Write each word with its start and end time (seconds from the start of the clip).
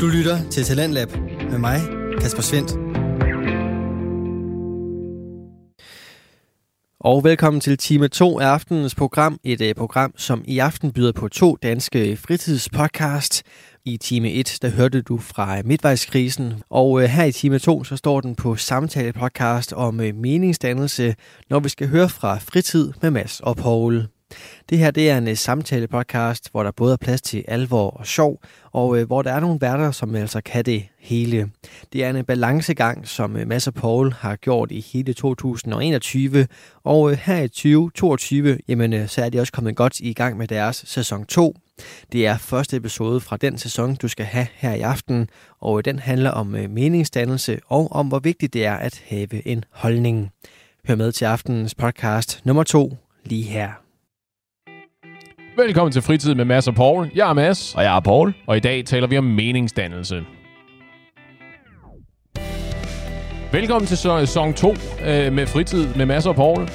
Du 0.00 0.06
lytter 0.06 0.50
til 0.50 0.64
Talentlab 0.64 1.08
med 1.50 1.58
mig, 1.58 1.80
Kasper 2.20 2.42
Svendt. 2.42 2.70
Og 7.00 7.24
velkommen 7.24 7.60
til 7.60 7.78
time 7.78 8.08
2 8.08 8.40
af 8.40 8.46
aftenens 8.46 8.94
program. 8.94 9.38
Et 9.44 9.60
uh, 9.60 9.66
program, 9.76 10.12
som 10.16 10.44
i 10.44 10.58
aften 10.58 10.92
byder 10.92 11.12
på 11.12 11.28
to 11.28 11.56
danske 11.62 12.16
fritidspodcast. 12.16 13.42
I 13.84 13.96
time 13.96 14.32
1, 14.32 14.58
der 14.62 14.68
hørte 14.68 15.02
du 15.02 15.18
fra 15.18 15.62
midtvejskrisen, 15.64 16.54
og 16.70 16.90
uh, 16.90 17.02
her 17.02 17.24
i 17.24 17.32
time 17.32 17.58
2, 17.58 17.84
så 17.84 17.96
står 17.96 18.20
den 18.20 18.34
på 18.34 18.56
samtale-podcast 18.56 19.72
om 19.72 20.00
uh, 20.00 20.14
meningsdannelse, 20.14 21.14
når 21.50 21.60
vi 21.60 21.68
skal 21.68 21.88
høre 21.88 22.08
fra 22.08 22.38
fritid 22.38 22.92
med 23.02 23.10
Mads 23.10 23.40
og 23.40 23.56
Paul. 23.56 24.06
Det 24.70 24.78
her 24.78 24.90
det 24.90 25.10
er 25.10 25.18
en 25.18 25.28
øh, 25.28 25.36
samtale-podcast, 25.36 26.50
hvor 26.50 26.62
der 26.62 26.70
både 26.70 26.92
er 26.92 26.96
plads 26.96 27.22
til 27.22 27.44
alvor 27.48 27.90
og 27.90 28.06
sjov, 28.06 28.40
og 28.72 28.98
øh, 28.98 29.06
hvor 29.06 29.22
der 29.22 29.32
er 29.32 29.40
nogle 29.40 29.60
værter, 29.60 29.90
som 29.90 30.14
altså 30.14 30.40
kan 30.40 30.64
det 30.64 30.84
hele. 30.98 31.50
Det 31.92 32.04
er 32.04 32.10
en 32.10 32.16
øh, 32.16 32.24
balancegang, 32.24 33.08
som 33.08 33.36
øh, 33.36 33.48
Mads 33.48 33.66
og 33.66 33.74
Paul 33.74 34.12
har 34.12 34.36
gjort 34.36 34.70
i 34.72 34.80
hele 34.92 35.12
2021, 35.12 36.46
og 36.84 37.10
øh, 37.10 37.18
her 37.18 37.42
i 37.42 37.48
2022, 37.48 38.58
jamen, 38.68 38.92
øh, 38.92 39.08
så 39.08 39.24
er 39.24 39.28
de 39.28 39.40
også 39.40 39.52
kommet 39.52 39.76
godt 39.76 40.00
i 40.00 40.12
gang 40.12 40.36
med 40.36 40.48
deres 40.48 40.84
sæson 40.86 41.24
2. 41.24 41.54
Det 42.12 42.26
er 42.26 42.38
første 42.38 42.76
episode 42.76 43.20
fra 43.20 43.36
den 43.36 43.58
sæson, 43.58 43.94
du 43.94 44.08
skal 44.08 44.26
have 44.26 44.46
her 44.54 44.74
i 44.74 44.80
aften, 44.80 45.28
og 45.60 45.78
øh, 45.78 45.84
den 45.84 45.98
handler 45.98 46.30
om 46.30 46.54
øh, 46.54 46.70
meningsdannelse 46.70 47.58
og 47.66 47.92
om, 47.92 48.08
hvor 48.08 48.18
vigtigt 48.18 48.54
det 48.54 48.66
er 48.66 48.74
at 48.74 49.02
have 49.06 49.46
en 49.46 49.64
holdning. 49.70 50.30
Hør 50.88 50.94
med 50.94 51.12
til 51.12 51.24
aftenens 51.24 51.74
podcast 51.74 52.40
nummer 52.44 52.62
2 52.62 52.96
lige 53.24 53.44
her. 53.44 53.85
Velkommen 55.56 55.92
til 55.92 56.02
Fritid 56.02 56.34
med 56.34 56.44
Mads 56.44 56.68
og 56.68 56.74
Paul. 56.74 57.10
Jeg 57.14 57.28
er 57.30 57.32
Mads, 57.32 57.74
Og 57.74 57.82
jeg 57.82 57.96
er 57.96 58.00
Paul. 58.00 58.34
og 58.46 58.56
i 58.56 58.60
dag 58.60 58.84
taler 58.84 59.06
vi 59.06 59.18
om 59.18 59.24
meningsdannelse. 59.24 60.24
Velkommen 63.52 63.86
til 63.86 63.96
sæson 63.96 64.54
2 64.54 64.70
øh, 64.70 65.32
med 65.32 65.46
Fritid 65.46 65.94
med 65.94 66.06
Mads 66.06 66.26
og 66.26 66.34
Paul. 66.34 66.68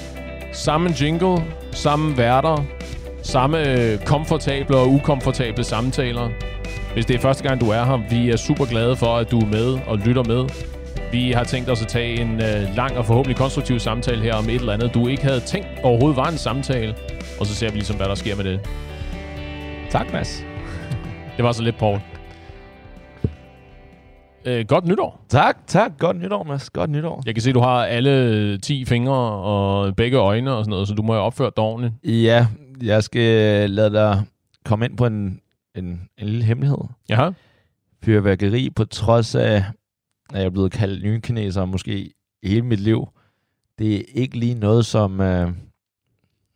Samme 0.52 0.90
jingle, 1.02 1.38
samme 1.72 2.18
værter, 2.18 2.64
samme 3.24 3.70
øh, 3.82 4.00
komfortable 4.06 4.78
og 4.78 4.90
ukomfortable 4.90 5.64
samtaler. 5.64 6.30
Hvis 6.94 7.06
det 7.06 7.16
er 7.16 7.20
første 7.20 7.44
gang, 7.44 7.62
du 7.62 7.70
er 7.70 7.84
her, 7.86 8.10
vi 8.10 8.30
er 8.30 8.36
super 8.36 8.66
glade 8.66 8.96
for, 8.96 9.16
at 9.18 9.32
du 9.32 9.40
er 9.40 9.46
med 9.46 9.80
og 9.88 9.98
lytter 9.98 10.24
med. 10.24 10.50
Vi 11.12 11.32
har 11.32 11.44
tænkt 11.44 11.70
os 11.70 11.82
at 11.82 11.88
tage 11.88 12.22
en 12.22 12.34
øh, 12.34 12.76
lang 12.76 12.98
og 12.98 13.06
forhåbentlig 13.06 13.38
konstruktiv 13.38 13.80
samtale 13.80 14.22
her 14.22 14.36
om 14.36 14.50
et 14.50 14.56
eller 14.56 14.74
andet, 14.74 14.94
du 14.94 15.08
ikke 15.08 15.24
havde 15.24 15.40
tænkt 15.40 15.68
overhovedet 15.84 16.18
var 16.18 16.30
en 16.30 16.38
samtale. 16.38 16.96
Og 17.40 17.46
så 17.46 17.56
ser 17.56 17.70
vi 17.70 17.76
ligesom, 17.76 17.96
hvad 17.96 18.06
der 18.06 18.16
sker 18.16 18.36
med 18.36 18.44
det. 18.44 18.60
Tak, 19.90 20.14
Mads. 20.14 20.44
Det 21.38 21.46
var 21.46 21.52
så 21.52 21.64
lidt, 21.64 21.78
Paul. 21.78 22.00
Øh, 24.46 24.66
godt 24.68 24.86
nytår. 24.86 25.26
Tak, 25.30 25.58
tak. 25.68 25.92
Godt 26.00 26.22
nytår, 26.22 26.44
Mads. 26.44 26.70
Godt 26.70 26.90
nytår. 26.90 27.24
Jeg 27.26 27.36
kan 27.36 27.42
se, 27.42 27.54
du 27.54 27.60
har 27.60 27.86
alle 27.86 28.58
10 28.58 28.86
fingre 28.86 29.16
og 29.32 29.96
begge 29.96 30.18
øjne 30.18 30.54
og 30.54 30.64
sådan 30.64 30.70
noget, 30.70 30.88
så 30.88 30.94
du 30.94 31.02
må 31.02 31.14
jo 31.14 31.20
opføre 31.20 31.52
dig 31.56 31.64
ordentligt. 31.64 31.94
Ja, 32.04 32.48
jeg 32.84 33.04
skal 33.04 33.70
lade 33.70 33.94
dig 33.94 34.24
komme 34.66 34.86
ind 34.86 34.98
på 34.98 35.06
en, 35.06 35.40
en, 35.76 35.86
en 36.18 36.28
lille 36.28 36.44
hemmelighed. 36.44 36.78
Jaha. 37.10 37.30
Fyrværkeri, 38.04 38.70
på 38.70 38.86
trods 38.86 39.36
af, 39.36 39.64
at 40.34 40.40
jeg 40.40 40.46
er 40.46 40.50
blevet 40.50 40.72
kaldt 40.72 41.04
nykineser 41.04 41.66
måske 41.66 42.14
hele 42.44 42.62
mit 42.62 42.80
liv, 42.80 43.08
det 43.80 43.96
er 43.96 44.02
ikke 44.14 44.38
lige 44.38 44.56
noget, 44.56 44.86
som... 44.86 45.22
Øh, 45.22 45.48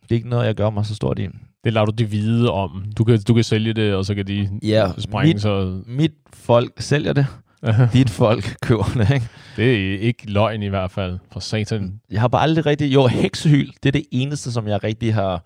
det 0.02 0.10
er 0.10 0.14
ikke 0.14 0.28
noget, 0.28 0.46
jeg 0.46 0.54
gør 0.54 0.70
mig 0.70 0.86
så 0.86 0.94
stort 0.94 1.18
i. 1.18 1.28
Det 1.64 1.72
lader 1.72 1.86
du 1.86 1.92
de 1.92 2.10
vide 2.10 2.52
om. 2.52 2.84
Du 2.98 3.04
kan, 3.04 3.22
du 3.28 3.34
kan 3.34 3.44
sælge 3.44 3.72
det, 3.72 3.94
og 3.94 4.04
så 4.04 4.14
kan 4.14 4.26
de 4.26 4.50
Ja, 4.62 4.92
sprænge 4.98 5.34
mit, 5.34 5.42
så... 5.42 5.82
mit 5.86 6.12
folk 6.32 6.72
sælger 6.78 7.12
det. 7.12 7.26
Dit 7.92 8.10
folk 8.10 8.56
køber 8.62 8.84
det, 8.94 9.10
ikke? 9.14 9.28
det 9.56 9.94
er 9.94 9.98
ikke 9.98 10.30
løgn 10.30 10.62
i 10.62 10.68
hvert 10.68 10.90
fald, 10.90 11.18
for 11.32 11.40
satan. 11.40 12.00
Jeg 12.10 12.20
har 12.20 12.28
bare 12.28 12.42
aldrig 12.42 12.66
rigtig... 12.66 12.94
Jo, 12.94 13.06
heksehyl, 13.06 13.70
det 13.82 13.88
er 13.88 13.92
det 13.92 14.04
eneste, 14.10 14.52
som 14.52 14.68
jeg 14.68 14.84
rigtig 14.84 15.14
har 15.14 15.44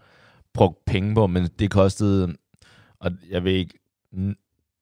brugt 0.55 0.85
penge 0.87 1.15
på, 1.15 1.27
men 1.27 1.49
det 1.59 1.71
kostede... 1.71 2.35
Og 3.01 3.11
jeg 3.31 3.45
ved 3.45 3.53
ikke... 3.53 3.75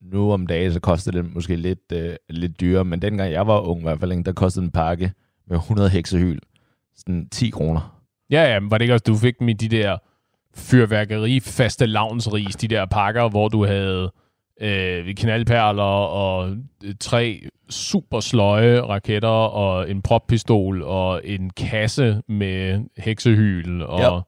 Nu 0.02 0.32
om 0.32 0.46
dagen, 0.46 0.72
så 0.72 0.80
kostede 0.80 1.18
det 1.18 1.34
måske 1.34 1.56
lidt, 1.56 1.92
øh, 1.92 2.16
lidt 2.28 2.60
dyrere, 2.60 2.84
men 2.84 3.02
dengang 3.02 3.32
jeg 3.32 3.46
var 3.46 3.60
ung 3.60 3.80
i 3.80 3.82
hvert 3.82 4.00
fald, 4.00 4.24
der 4.24 4.32
kostede 4.32 4.64
en 4.64 4.70
pakke 4.70 5.12
med 5.48 5.56
100 5.56 5.90
heksehyl 5.90 6.38
sådan 6.96 7.28
10 7.28 7.50
kroner. 7.50 8.00
Ja, 8.30 8.52
ja, 8.52 8.60
men 8.60 8.70
var 8.70 8.78
det 8.78 8.82
ikke 8.82 8.94
også, 8.94 9.04
du 9.06 9.16
fik 9.16 9.38
dem 9.38 9.48
i 9.48 9.52
de 9.52 9.68
der 9.68 9.98
fyrværkeri 10.54 11.40
faste 11.40 11.86
lavnsris, 11.86 12.56
de 12.56 12.68
der 12.68 12.86
pakker, 12.86 13.28
hvor 13.28 13.48
du 13.48 13.66
havde 13.66 14.12
øh, 14.60 15.14
knaldperler 15.14 15.82
og 15.82 16.50
øh, 16.84 16.94
tre 17.00 17.48
super 17.70 18.20
sløje 18.20 18.80
raketter 18.80 19.28
og 19.28 19.90
en 19.90 20.02
proppistol 20.02 20.82
og 20.82 21.20
en 21.24 21.50
kasse 21.50 22.22
med 22.28 22.80
heksehyl 22.96 23.82
og... 23.82 24.00
Ja. 24.00 24.20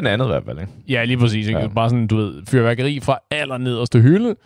En 0.00 0.06
andet 0.06 0.26
i 0.26 0.28
hvert 0.28 0.44
fald, 0.44 0.60
ikke? 0.60 0.72
Ja, 0.88 1.04
lige 1.04 1.18
præcis. 1.18 1.48
Ikke? 1.48 1.60
Ja. 1.60 1.68
Bare 1.68 1.90
sådan, 1.90 2.06
du 2.06 2.16
ved, 2.16 2.42
fyrværkeri 2.46 3.00
fra 3.00 3.18
aller 3.30 3.58
nederste 3.58 4.00
hylde, 4.00 4.36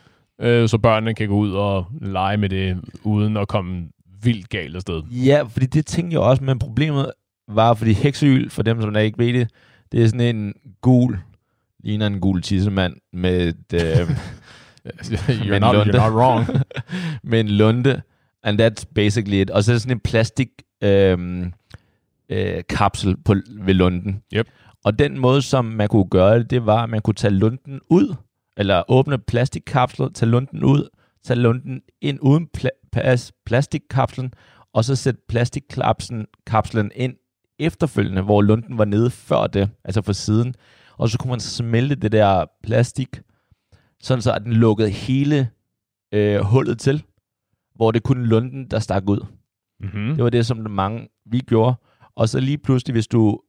øh, 0.40 0.68
så 0.68 0.78
børnene 0.78 1.14
kan 1.14 1.28
gå 1.28 1.34
ud 1.34 1.52
og 1.52 1.86
lege 2.00 2.36
med 2.36 2.48
det, 2.48 2.80
uden 3.02 3.36
at 3.36 3.48
komme 3.48 3.88
vildt 4.22 4.48
galt 4.48 4.76
afsted. 4.76 5.02
Ja, 5.02 5.42
fordi 5.42 5.66
det 5.66 5.86
tænkte 5.86 6.14
jeg 6.14 6.20
også, 6.20 6.44
men 6.44 6.58
problemet 6.58 7.10
var, 7.48 7.74
fordi 7.74 7.92
heksehyl, 7.92 8.50
for 8.50 8.62
dem, 8.62 8.80
som 8.80 8.92
der 8.92 9.00
ikke 9.00 9.18
ved 9.18 9.32
det, 9.32 9.50
det 9.92 10.02
er 10.02 10.06
sådan 10.06 10.36
en 10.36 10.54
gul, 10.80 11.18
ligner 11.84 12.06
en 12.06 12.20
gul 12.20 12.42
tissemand 12.42 12.94
med 13.12 13.48
et, 13.48 13.82
øh, 13.82 14.10
you're, 14.84 15.50
Men 15.50 15.60
not, 15.60 15.74
Lunde. 15.74 15.92
you're 15.92 16.10
not 16.10 16.12
wrong. 16.12 16.46
med 17.30 17.40
en 17.40 17.48
lunde, 17.48 18.02
and 18.42 18.60
that's 18.60 18.84
basically 18.94 19.40
it. 19.40 19.50
Og 19.50 19.64
så 19.64 19.72
er 19.72 19.74
der 19.74 19.80
sådan 19.80 19.96
en 19.96 20.00
plastik 20.00 20.48
øhm, 20.82 21.52
øh, 22.28 22.62
kapsel 22.68 23.16
på, 23.24 23.34
ved 23.60 23.74
lunden. 23.74 24.22
Yep. 24.34 24.48
Og 24.84 24.98
den 24.98 25.18
måde, 25.18 25.42
som 25.42 25.64
man 25.64 25.88
kunne 25.88 26.08
gøre 26.08 26.38
det, 26.38 26.50
det 26.50 26.66
var, 26.66 26.82
at 26.82 26.90
man 26.90 27.00
kunne 27.00 27.14
tage 27.14 27.34
lunden 27.34 27.80
ud, 27.90 28.14
eller 28.56 28.82
åbne 28.88 29.18
plastikkapsler, 29.18 30.08
tage 30.08 30.30
lunden 30.30 30.64
ud, 30.64 30.88
tage 31.24 31.40
lunden 31.40 31.82
ind 32.00 32.18
uden 32.22 32.48
pla- 32.58 32.88
pas, 32.92 33.32
plastikkapslen, 33.46 34.34
og 34.72 34.84
så 34.84 34.96
sætte 34.96 35.20
plastikkapslen 35.28 36.26
kapslen 36.46 36.90
ind 36.94 37.16
efterfølgende, 37.58 38.22
hvor 38.22 38.42
lunden 38.42 38.78
var 38.78 38.84
nede 38.84 39.10
før 39.10 39.46
det, 39.46 39.70
altså 39.84 40.02
fra 40.02 40.12
siden. 40.12 40.54
Og 40.96 41.08
så 41.08 41.18
kunne 41.18 41.30
man 41.30 41.40
smelte 41.40 41.94
det 41.94 42.12
der 42.12 42.44
plastik, 42.62 43.20
sådan 44.00 44.22
så 44.22 44.32
at 44.32 44.42
den 44.42 44.52
lukkede 44.52 44.90
hele 44.90 45.50
øh, 46.12 46.40
hullet 46.40 46.78
til, 46.78 47.04
hvor 47.74 47.90
det 47.90 48.02
kun 48.02 48.24
lunden, 48.24 48.70
der 48.70 48.78
stak 48.78 49.02
ud. 49.08 49.26
Mm-hmm. 49.80 50.14
Det 50.14 50.24
var 50.24 50.30
det, 50.30 50.46
som 50.46 50.70
mange 50.70 51.08
vi 51.26 51.38
gjorde. 51.38 51.74
Og 52.16 52.28
så 52.28 52.40
lige 52.40 52.58
pludselig, 52.58 52.92
hvis 52.92 53.06
du 53.06 53.40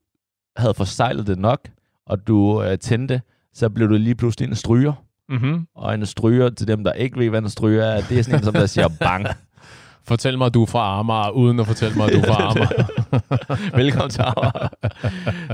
havde 0.58 0.74
forsejlet 0.74 1.28
det 1.28 1.40
nok, 1.40 1.70
og 2.06 2.28
du 2.28 2.64
øh, 2.64 2.78
tændte, 2.78 3.22
så 3.56 3.70
blev 3.70 3.90
du 3.90 3.94
lige 3.94 4.16
pludselig 4.16 4.50
en 4.50 4.56
stryger. 4.56 4.94
Mm-hmm. 5.30 5.68
Og 5.76 5.94
en 5.94 6.06
stryger, 6.06 6.50
til 6.50 6.68
dem, 6.68 6.84
der 6.84 6.94
ikke 6.94 7.20
ved, 7.20 7.30
hvad 7.30 7.42
en 7.42 7.50
stryger 7.50 7.84
er, 7.84 8.02
det 8.10 8.20
er 8.20 8.24
sådan 8.24 8.40
en, 8.40 8.44
som 8.46 8.54
der 8.54 8.66
siger 8.66 8.88
bang. 9.00 9.26
Fortæl 10.08 10.38
mig, 10.38 10.46
at 10.46 10.54
du 10.54 10.62
er 10.62 10.66
fra 10.66 11.00
Amager, 11.00 11.30
uden 11.30 11.60
at 11.60 11.68
fortælle 11.68 11.96
mig, 11.98 12.06
at 12.08 12.14
du 12.14 12.20
er 12.20 12.24
fra 12.34 12.52
Amager. 12.52 13.78
Velkommen 13.84 14.10
til 14.10 14.22
Amager. 14.22 14.68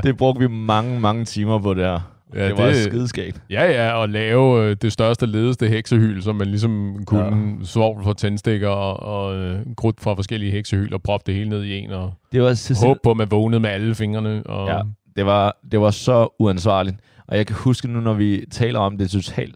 Det 0.04 0.18
brugte 0.18 0.40
vi 0.42 0.48
mange, 0.48 1.00
mange 1.00 1.26
timer 1.26 1.60
på 1.60 1.74
det 1.74 1.84
her. 1.84 2.00
Ja, 2.36 2.48
det 2.48 2.58
var 2.58 2.66
det- 2.66 2.84
skideskægt. 2.84 3.42
ja, 3.50 3.72
ja, 3.72 3.92
og 3.94 4.10
lave 4.10 4.64
øh, 4.70 4.76
det 4.82 4.92
største, 4.94 5.26
ledeste 5.26 5.68
heksehyl, 5.68 6.22
som 6.22 6.36
man 6.36 6.48
ligesom 6.48 7.04
kunne 7.08 7.58
ja. 7.60 7.64
svovl 7.66 8.04
fra 8.04 8.14
tændstikker 8.14 8.68
og, 8.70 9.00
og 9.26 9.36
øh, 9.36 9.60
krudt 9.78 10.02
fra 10.02 10.14
forskellige 10.14 10.52
heksehyl 10.52 10.94
og 10.94 11.02
proppe 11.04 11.24
det 11.26 11.36
hele 11.36 11.50
ned 11.50 11.64
i 11.64 11.78
en, 11.78 11.92
og 11.92 12.14
Det 12.32 12.42
var 12.42 12.54
så 12.54 12.86
håbe 12.88 13.00
på, 13.04 13.12
at 13.12 13.18
man 13.18 13.32
vågnede 13.32 13.60
med 13.60 13.70
alle 13.70 13.96
fingrene. 13.96 14.44
Og, 14.46 14.68
Ja, 14.68 14.82
det 15.16 15.26
var, 15.26 15.58
det 15.72 15.82
var 15.82 15.92
så 15.92 16.36
uansvarligt. 16.40 16.96
Og 17.28 17.38
jeg 17.38 17.48
kan 17.48 17.56
huske 17.56 17.88
nu, 17.88 18.00
når 18.00 18.14
vi 18.14 18.46
taler 18.52 18.80
om 18.80 18.98
det 18.98 19.10
totalt, 19.10 19.56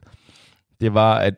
det 0.81 0.93
var, 0.93 1.15
at 1.15 1.33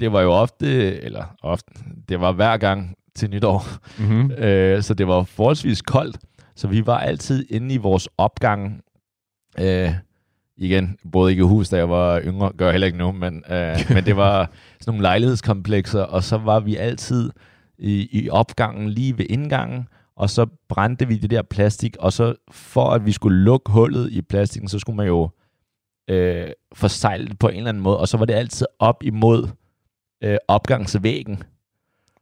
det 0.00 0.12
var 0.12 0.20
jo 0.20 0.32
ofte, 0.32 1.00
eller 1.02 1.24
ofte, 1.42 1.72
det 2.08 2.20
var 2.20 2.32
hver 2.32 2.56
gang 2.56 2.94
til 3.14 3.30
nytår, 3.30 3.64
Mm-hmm. 3.98 4.30
øh, 4.44 4.82
så 4.82 4.94
det 4.94 5.08
var 5.08 5.22
forholdsvis 5.22 5.82
koldt. 5.82 6.18
Så 6.56 6.68
vi 6.68 6.86
var 6.86 6.98
altid 6.98 7.46
inde 7.50 7.74
i 7.74 7.76
vores 7.76 8.08
opgang. 8.18 8.80
Øh, 9.60 9.92
igen, 10.56 10.98
både 11.12 11.30
ikke 11.30 11.40
i 11.40 11.44
hus, 11.44 11.68
da 11.68 11.76
jeg 11.76 11.88
var 11.88 12.20
yngre, 12.20 12.52
gør 12.56 12.64
jeg 12.66 12.72
heller 12.72 12.86
ikke 12.86 12.98
nu, 12.98 13.12
men, 13.12 13.44
øh, 13.50 13.76
men 13.94 14.04
det 14.04 14.16
var 14.16 14.50
sådan 14.80 14.90
nogle 14.92 15.02
lejlighedskomplekser, 15.02 16.02
og 16.02 16.22
så 16.22 16.38
var 16.38 16.60
vi 16.60 16.76
altid 16.76 17.30
i, 17.78 18.08
i 18.22 18.30
opgangen 18.30 18.90
lige 18.90 19.18
ved 19.18 19.26
indgangen, 19.28 19.88
og 20.16 20.30
så 20.30 20.46
brændte 20.68 21.08
vi 21.08 21.18
det 21.18 21.30
der 21.30 21.42
plastik, 21.42 21.96
og 22.00 22.12
så 22.12 22.34
for 22.50 22.90
at 22.90 23.06
vi 23.06 23.12
skulle 23.12 23.38
lukke 23.38 23.72
hullet 23.72 24.12
i 24.12 24.22
plastikken, 24.22 24.68
så 24.68 24.78
skulle 24.78 24.96
man 24.96 25.06
jo 25.06 25.30
øh, 26.08 26.50
forsejle 26.74 27.26
det 27.28 27.38
på 27.38 27.48
en 27.48 27.56
eller 27.56 27.68
anden 27.68 27.82
måde, 27.82 27.98
og 27.98 28.08
så 28.08 28.16
var 28.16 28.24
det 28.24 28.34
altid 28.34 28.66
op 28.78 29.02
imod 29.02 29.48
øh, 30.24 30.36
opgangsvæggen. 30.48 31.42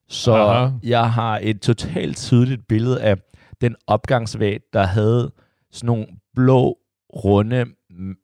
Så 0.08 0.34
Aha. 0.34 0.70
jeg 0.82 1.12
har 1.12 1.40
et 1.42 1.60
totalt 1.60 2.16
tydeligt 2.16 2.68
billede 2.68 3.02
af 3.02 3.16
den 3.60 3.76
opgangsvæg, 3.86 4.60
der 4.72 4.82
havde 4.82 5.30
sådan 5.70 5.86
nogle 5.86 6.06
blå, 6.34 6.78
runde 7.14 7.64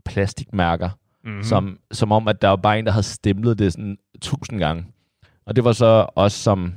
plastikmærker, 0.05 0.91
Mm-hmm. 1.25 1.37
mm. 1.37 1.43
som, 1.43 1.79
som 1.93 2.13
om, 2.13 2.29
at 2.29 2.43
der 2.43 2.49
var 2.49 2.57
bare 2.57 2.79
en, 2.79 2.87
der 2.87 2.93
havde 2.93 3.03
stemplet 3.03 3.59
det 3.59 3.73
sådan 3.73 3.99
tusind 4.21 4.59
gange. 4.59 4.87
Og 5.47 5.57
det 5.57 5.65
var 5.65 5.73
så 5.73 6.07
os 6.17 6.33
som, 6.33 6.77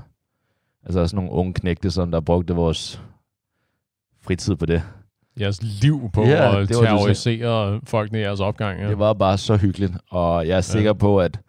altså 0.84 1.08
sådan 1.08 1.16
nogle 1.16 1.32
unge 1.32 1.54
knægte, 1.54 1.92
som 1.92 2.12
der 2.12 2.20
brugte 2.20 2.56
vores 2.56 3.02
fritid 4.22 4.56
på 4.56 4.66
det. 4.66 4.84
Jeres 5.40 5.60
liv 5.82 6.10
på 6.14 6.24
Ja, 6.26 6.62
at 6.62 6.68
terrorisere 6.70 7.80
folkene 7.84 8.20
i 8.20 8.22
jeres 8.22 8.40
opgang. 8.40 8.80
Ja. 8.82 8.90
Det 8.90 9.00
var 9.00 9.14
bare 9.14 9.38
så 9.38 9.58
hyggeligt, 9.58 9.94
og 10.12 10.48
jeg 10.48 10.58
er 10.58 10.62
sikker 10.62 10.90
Ja. 10.90 10.94
på, 10.94 11.20
at 11.20 11.40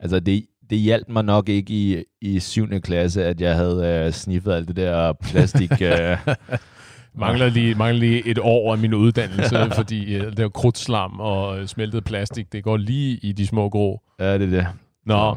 altså 0.00 0.20
det, 0.20 0.46
det 0.70 0.78
hjalp 0.78 1.08
mig 1.08 1.24
nok 1.24 1.48
ikke 1.48 1.72
i, 1.72 2.02
i 2.20 2.40
7. 2.40 2.80
klasse, 2.80 3.24
at 3.24 3.40
jeg 3.40 3.54
havde 3.56 4.04
øh, 4.06 4.12
sniffet 4.12 4.52
alt 4.52 4.68
det 4.68 4.76
der 4.76 5.12
plastik. 5.12 5.70
øh, 5.82 6.16
Mangler 7.16 7.48
lige, 7.48 7.74
mangler 7.74 8.00
lige 8.00 8.26
et 8.26 8.38
år 8.38 8.72
af 8.72 8.78
min 8.78 8.94
uddannelse, 8.94 9.56
fordi 9.76 10.16
uh, 10.20 10.26
det 10.26 10.38
er 10.38 10.48
krudtslam 10.48 11.20
og 11.20 11.58
øh, 11.60 11.66
smeltet 11.66 12.04
plastik, 12.04 12.52
det 12.52 12.64
går 12.64 12.76
lige 12.76 13.18
i 13.22 13.32
de 13.32 13.46
små 13.46 13.68
grå. 13.68 14.02
ja, 14.20 14.34
det 14.38 14.42
er 14.42 14.50
det. 14.50 14.66
Nå, 15.06 15.36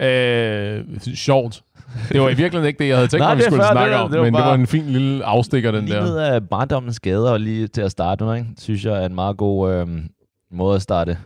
øh, 0.00 1.00
sjovt. 1.14 1.62
Det 2.12 2.20
var 2.20 2.26
i 2.28 2.34
virkeligheden 2.34 2.66
ikke 2.66 2.78
det, 2.78 2.88
jeg 2.88 2.96
havde 2.96 3.08
tænkt 3.08 3.20
Nej, 3.22 3.28
mig, 3.28 3.36
vi 3.36 3.40
det 3.42 3.46
skulle 3.46 3.62
fair, 3.64 3.72
snakke 3.72 3.92
det 3.94 4.00
om, 4.02 4.10
det 4.10 4.18
var 4.18 4.24
men 4.24 4.34
det 4.34 4.40
bare- 4.40 4.48
var 4.48 4.54
en 4.54 4.66
fin 4.66 4.86
lille 4.86 5.24
afstikker, 5.24 5.70
den 5.70 5.84
Lige 5.84 5.96
der. 5.96 6.02
ned 6.04 6.16
af 6.18 6.48
barndommens 6.48 7.00
gader, 7.00 7.30
og 7.30 7.40
lige 7.40 7.66
til 7.68 7.80
at 7.82 7.90
starte 7.90 8.24
med, 8.24 8.36
ikke? 8.36 8.48
synes 8.58 8.84
jeg 8.84 9.02
er 9.02 9.06
en 9.06 9.14
meget 9.14 9.36
god 9.36 9.72
øh, 9.72 9.88
måde 10.50 10.76
at 10.76 10.82
starte. 10.82 11.18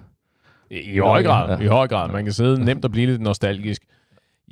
I, 0.71 0.79
I 0.79 0.99
høj 0.99 1.23
grad, 1.23 1.59
Ja. 1.59 1.65
i 1.65 1.67
høj 1.67 1.88
grad. 1.88 2.12
Man 2.12 2.25
kan 2.25 2.32
sidde 2.32 2.65
nemt 2.65 2.85
og 2.85 2.91
blive 2.91 3.06
lidt 3.06 3.21
nostalgisk. 3.21 3.82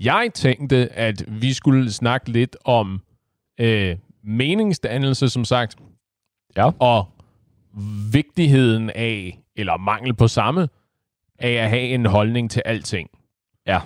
Jeg 0.00 0.30
tænkte, 0.34 0.88
at 0.92 1.24
vi 1.28 1.52
skulle 1.52 1.92
snakke 1.92 2.30
lidt 2.30 2.56
om 2.64 3.00
øh, 3.60 3.96
meningsdannelse, 4.24 5.28
som 5.28 5.44
sagt. 5.44 5.76
Ja. 6.56 6.70
Og 6.78 7.08
vigtigheden 8.12 8.90
af, 8.90 9.38
eller 9.56 9.76
mangel 9.76 10.14
på 10.14 10.28
samme, 10.28 10.68
af 11.38 11.50
at 11.50 11.68
have 11.70 11.82
en 11.82 12.06
holdning 12.06 12.50
til 12.50 12.62
alting. 12.64 13.08
Ja. 13.66 13.80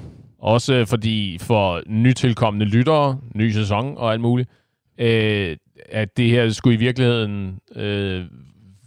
Også 0.46 0.84
fordi 0.84 1.38
for 1.40 1.82
nytilkommende 1.86 2.66
lyttere, 2.66 3.20
ny 3.34 3.50
sæson 3.50 3.98
og 3.98 4.12
alt 4.12 4.20
muligt, 4.20 4.50
øh, 4.98 5.56
at 5.88 6.16
det 6.16 6.30
her 6.30 6.50
skulle 6.50 6.74
i 6.74 6.78
virkeligheden 6.78 7.58
øh, 7.74 8.24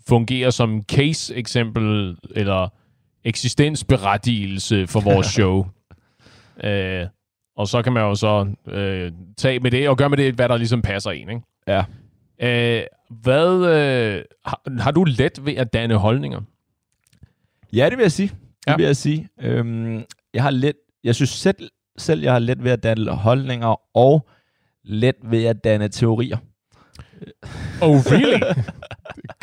fungere 0.07 0.51
som 0.51 0.83
case-eksempel, 0.91 2.17
eller 2.35 2.67
eksistensberettigelse 3.23 4.88
for 4.88 5.00
vores 5.00 5.27
show. 5.38 5.65
øh, 6.63 7.06
og 7.57 7.67
så 7.67 7.81
kan 7.81 7.94
man 7.94 8.03
jo 8.03 8.15
så 8.15 8.47
øh, 8.67 9.12
tage 9.38 9.59
med 9.59 9.71
det, 9.71 9.89
og 9.89 9.97
gøre 9.97 10.09
med 10.09 10.17
det, 10.17 10.33
hvad 10.33 10.50
der 10.50 10.57
ligesom 10.57 10.81
passer 10.81 11.12
en. 11.12 11.29
Ikke? 11.29 11.41
Ja. 11.67 11.83
Øh, 12.41 12.83
hvad, 13.09 13.55
øh, 13.55 14.23
har, 14.45 14.81
har 14.81 14.91
du 14.91 15.03
let 15.03 15.45
ved 15.45 15.53
at 15.55 15.73
danne 15.73 15.95
holdninger? 15.95 16.41
Ja, 17.73 17.89
det 17.89 17.97
vil 17.97 18.03
jeg 18.03 18.12
sige. 18.12 18.27
Det 18.27 18.67
Ja. 18.67 18.75
vil 18.75 18.85
jeg 18.85 18.95
sige. 18.95 19.27
Øhm, 19.41 20.03
jeg 20.33 20.44
har 20.44 20.51
let, 20.51 20.73
jeg 21.04 21.16
synes 21.16 21.30
selv, 21.30 21.69
selv, 21.98 22.22
jeg 22.22 22.31
har 22.31 22.40
let 22.40 22.63
ved 22.63 22.72
at 22.72 22.84
danne 22.84 23.12
holdninger, 23.12 23.98
og 23.98 24.30
let 24.84 25.16
ved 25.24 25.46
at 25.46 25.63
danne 25.63 25.88
teorier. 25.88 26.38
Oh, 27.81 27.96
really? 27.96 28.42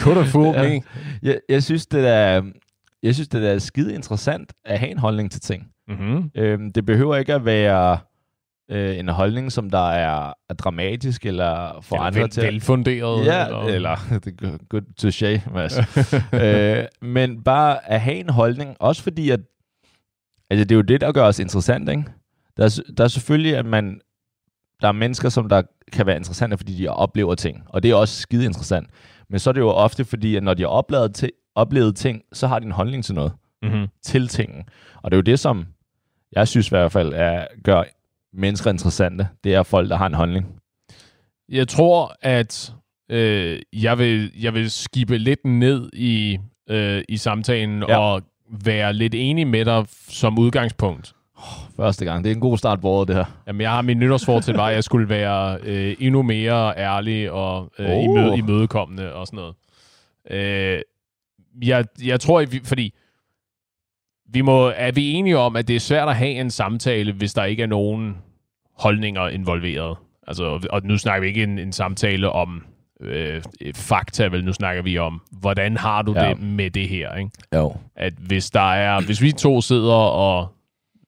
Could 0.01 0.17
have 0.17 0.27
fooled 0.27 0.69
me. 0.71 0.83
Jeg, 1.23 1.41
jeg 1.49 1.63
synes, 1.63 1.87
det 1.87 2.09
er, 2.09 2.43
jeg 3.03 3.15
synes, 3.15 3.29
det 3.29 3.51
er 3.51 3.59
skide 3.59 3.95
interessant 3.95 4.53
at 4.65 4.79
have 4.79 4.91
en 4.91 4.99
holdning 4.99 5.31
til 5.31 5.41
ting. 5.41 5.67
Mm-hmm. 5.89 6.31
Øhm, 6.35 6.73
det 6.73 6.87
behøver 6.87 7.17
ikke 7.17 7.35
at 7.35 7.45
være 7.45 7.99
øh, 8.71 8.99
en 8.99 9.09
holdning, 9.09 9.53
som 9.53 9.71
der 9.71 9.91
er, 9.91 10.33
er 10.51 10.55
dramatisk 10.55 11.27
eller 11.27 11.81
får 11.83 11.97
Eller 11.97 12.07
andre 12.07 12.21
vel, 12.21 12.31
til 12.31 12.43
velfunderet. 12.43 13.27
Ja, 13.27 13.47
eller, 13.47 13.63
eller 13.63 13.97
det 14.25 14.43
er 14.43 14.59
good 14.69 14.83
touché, 15.01 15.53
Mads. 15.55 15.79
øh, 16.33 16.85
men 17.03 17.43
bare 17.43 17.91
at 17.91 18.01
have 18.01 18.17
en 18.17 18.29
holdning, 18.29 18.77
også 18.81 19.03
fordi, 19.03 19.31
at 19.31 19.41
altså, 20.51 20.65
det 20.65 20.73
er 20.73 20.77
jo 20.77 20.83
det, 20.83 21.01
der 21.01 21.13
gør 21.13 21.25
os 21.25 21.39
interessant, 21.39 21.89
ikke? 21.89 22.05
Der 22.57 22.65
er, 22.65 22.81
der 22.97 23.05
er 23.05 23.09
selvfølgelig, 23.09 23.57
at 23.57 23.67
man, 23.67 24.01
der 24.83 24.89
er 24.89 24.93
mennesker, 24.93 25.29
som 25.29 25.49
der 25.49 25.63
kan 25.93 26.07
være 26.07 26.17
interessante, 26.17 26.57
fordi 26.57 26.77
de 26.77 26.89
oplever 26.89 27.35
ting, 27.35 27.63
og 27.67 27.83
det 27.83 27.91
er 27.91 27.95
også 27.95 28.21
skide 28.21 28.45
interessant. 28.45 28.91
Men 29.31 29.39
så 29.39 29.51
er 29.51 29.53
det 29.53 29.61
jo 29.61 29.69
ofte 29.69 30.05
fordi, 30.05 30.37
at 30.37 30.43
når 30.43 30.55
de 30.55 30.63
har 30.63 30.69
oplevet, 30.69 31.15
ti- 31.15 31.31
oplevet 31.55 31.97
ting, 31.97 32.23
så 32.33 32.47
har 32.47 32.59
de 32.59 32.67
en 32.67 32.73
holdning 32.73 33.05
til 33.05 33.15
noget, 33.15 33.33
mm-hmm. 33.63 33.87
til 34.03 34.29
tingen. 34.29 34.65
Og 35.03 35.11
det 35.11 35.17
er 35.17 35.19
jo 35.19 35.23
det, 35.23 35.39
som 35.39 35.67
jeg 36.33 36.49
synes 36.49 36.69
i 36.69 36.71
hvert 36.71 36.93
fald 36.93 37.13
er, 37.15 37.47
gør 37.65 37.83
mennesker 38.33 38.71
interessante. 38.71 39.29
Det 39.45 39.55
er 39.55 39.63
folk, 39.63 39.91
der 39.91 39.97
har 39.97 40.07
en 40.07 40.15
holdning. 40.15 40.47
Jeg 41.49 41.69
tror, 41.69 42.17
at 42.23 42.75
øh, 43.11 43.61
jeg, 43.73 43.99
vil, 43.99 44.33
jeg 44.43 44.55
vil 44.55 44.71
skibe 44.71 45.19
lidt 45.19 45.45
ned 45.45 45.91
i, 45.93 46.39
øh, 46.71 47.03
i 47.09 47.17
samtalen. 47.17 47.83
Ja. 47.89 47.99
og 47.99 48.23
være 48.51 48.93
lidt 48.93 49.15
enig 49.15 49.47
med 49.47 49.65
dig 49.65 49.85
som 50.09 50.39
udgangspunkt. 50.39 51.13
Første 51.77 52.05
gang. 52.05 52.25
Det 52.25 52.31
er 52.31 52.35
en 52.35 52.41
god 52.41 52.59
start 52.59 52.81
på 52.81 52.89
året, 52.89 53.09
det 53.09 53.17
her. 53.17 53.25
Jamen, 53.47 53.61
jeg 53.61 53.71
har 53.71 53.83
min 53.83 53.99
nytårsfortil 53.99 54.55
var, 54.55 54.67
at 54.69 54.75
jeg 54.75 54.85
skulle 54.85 55.09
være 55.09 55.59
øh, 55.63 55.97
endnu 56.01 56.23
mere 56.23 56.79
ærlig 56.79 57.31
og 57.31 57.73
øh, 57.79 57.91
Oh. 57.91 58.05
imøde, 58.05 58.39
imødekommende 58.39 59.13
og 59.15 59.27
sådan 59.27 59.37
noget. 59.37 59.55
Øh, 60.31 60.81
jeg, 61.69 61.85
jeg 62.05 62.21
tror, 62.21 62.45
vi- 62.45 62.61
fordi 62.65 62.95
vi 64.29 64.41
må, 64.41 64.73
er 64.77 64.93
vi 64.93 65.13
enige 65.13 65.39
om, 65.39 65.57
at 65.57 65.69
det 65.69 65.77
er 65.77 65.81
svært 65.81 66.09
at 66.09 66.17
have 66.17 66.31
en 66.31 66.51
samtale, 66.51 67.13
hvis 67.13 67.35
der 67.35 67.45
ikke 67.45 67.63
er 67.63 67.67
nogen 67.67 68.17
holdninger 68.79 69.29
involveret. 69.29 69.97
Altså, 70.27 70.67
og 70.71 70.83
nu 70.85 70.99
snakker 70.99 71.21
vi 71.21 71.27
ikke 71.29 71.43
en, 71.43 71.59
en 71.59 71.73
samtale 71.73 72.31
om 72.31 72.65
øh, 73.01 73.43
fakta, 73.75 74.25
vel? 74.27 74.45
Nu 74.45 74.53
snakker 74.53 74.83
vi 74.83 74.99
om, 74.99 75.21
hvordan 75.33 75.77
har 75.77 76.03
du 76.03 76.13
Ja. 76.17 76.29
det 76.29 76.41
med 76.43 76.71
det 76.71 76.89
her, 76.89 77.15
ikke? 77.15 77.31
Jo. 77.55 77.75
at 77.97 78.13
hvis 78.13 78.51
der 78.51 78.73
er, 78.73 79.01
hvis 79.01 79.23
vi 79.23 79.33
to 79.33 79.61
sidder 79.61 79.95
og 79.95 80.49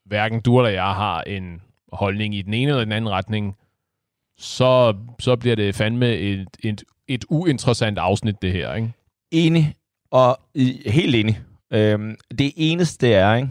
hverken 0.06 0.40
du 0.40 0.58
eller 0.58 0.70
jeg 0.70 0.94
har 0.94 1.20
en 1.22 1.60
holdning 1.92 2.34
i 2.34 2.42
den 2.42 2.54
ene 2.54 2.70
eller 2.70 2.84
den 2.84 2.92
anden 2.92 3.10
retning, 3.10 3.56
så, 4.38 4.94
så 5.20 5.36
bliver 5.36 5.56
det 5.56 5.74
fandme 5.74 6.14
et, 6.14 6.48
et, 6.64 6.84
et 7.08 7.24
uinteressant 7.28 7.98
afsnit, 7.98 8.42
det 8.42 8.52
her, 8.52 8.74
ikke? 8.74 8.92
Enig, 9.30 9.74
og 10.10 10.38
helt 10.86 11.14
enig. 11.14 11.40
Øhm, 11.72 12.16
det 12.38 12.52
eneste 12.56 13.12
er, 13.12 13.34
ikke, 13.34 13.48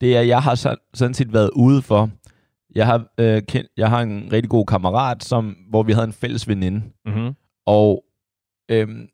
det 0.00 0.16
er, 0.16 0.20
jeg 0.20 0.42
har 0.42 0.54
så, 0.54 0.76
sådan 0.94 1.14
set 1.14 1.32
været 1.32 1.50
ude 1.54 1.82
for. 1.82 2.10
Jeg 2.74 2.86
har, 2.86 3.04
øh, 3.18 3.42
kendt, 3.48 3.68
jeg 3.76 3.88
har 3.90 4.00
en 4.02 4.28
rigtig 4.32 4.50
god 4.50 4.66
kammerat, 4.66 5.24
som, 5.24 5.56
hvor 5.70 5.82
vi 5.82 5.92
havde 5.92 6.06
en 6.06 6.12
fælles 6.12 6.48
veninde, 6.48 6.82
Mm-hmm. 7.06 7.34
Og 7.66 8.04
øhm, 8.68 9.08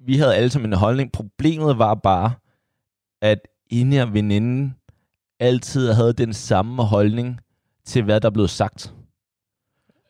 vi 0.00 0.16
havde 0.16 0.34
alle 0.36 0.50
sammen 0.50 0.72
en 0.72 0.78
holdning. 0.78 1.12
Problemet 1.12 1.78
var 1.78 1.94
bare, 1.94 2.32
at 3.20 3.48
hende 3.70 3.96
her 3.96 4.06
veninden 4.06 4.76
altid 5.40 5.92
havde 5.92 6.12
den 6.12 6.32
samme 6.32 6.84
holdning 6.84 7.40
til, 7.84 8.02
hvad 8.02 8.20
der 8.20 8.30
blev 8.30 8.48
sagt. 8.48 8.94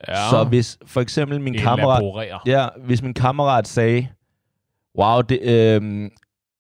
Ja, 0.09 0.31
Så 0.31 0.45
hvis 0.45 0.79
for 0.87 1.01
eksempel 1.01 1.41
min 1.41 1.55
kammerat... 1.55 2.03
Ja, 2.47 2.69
hvis 2.87 3.03
min 3.03 3.15
kammerat 3.15 3.69
sagde, 3.69 4.09
wow, 4.99 5.21
det, 5.21 5.41
øh, 5.43 6.11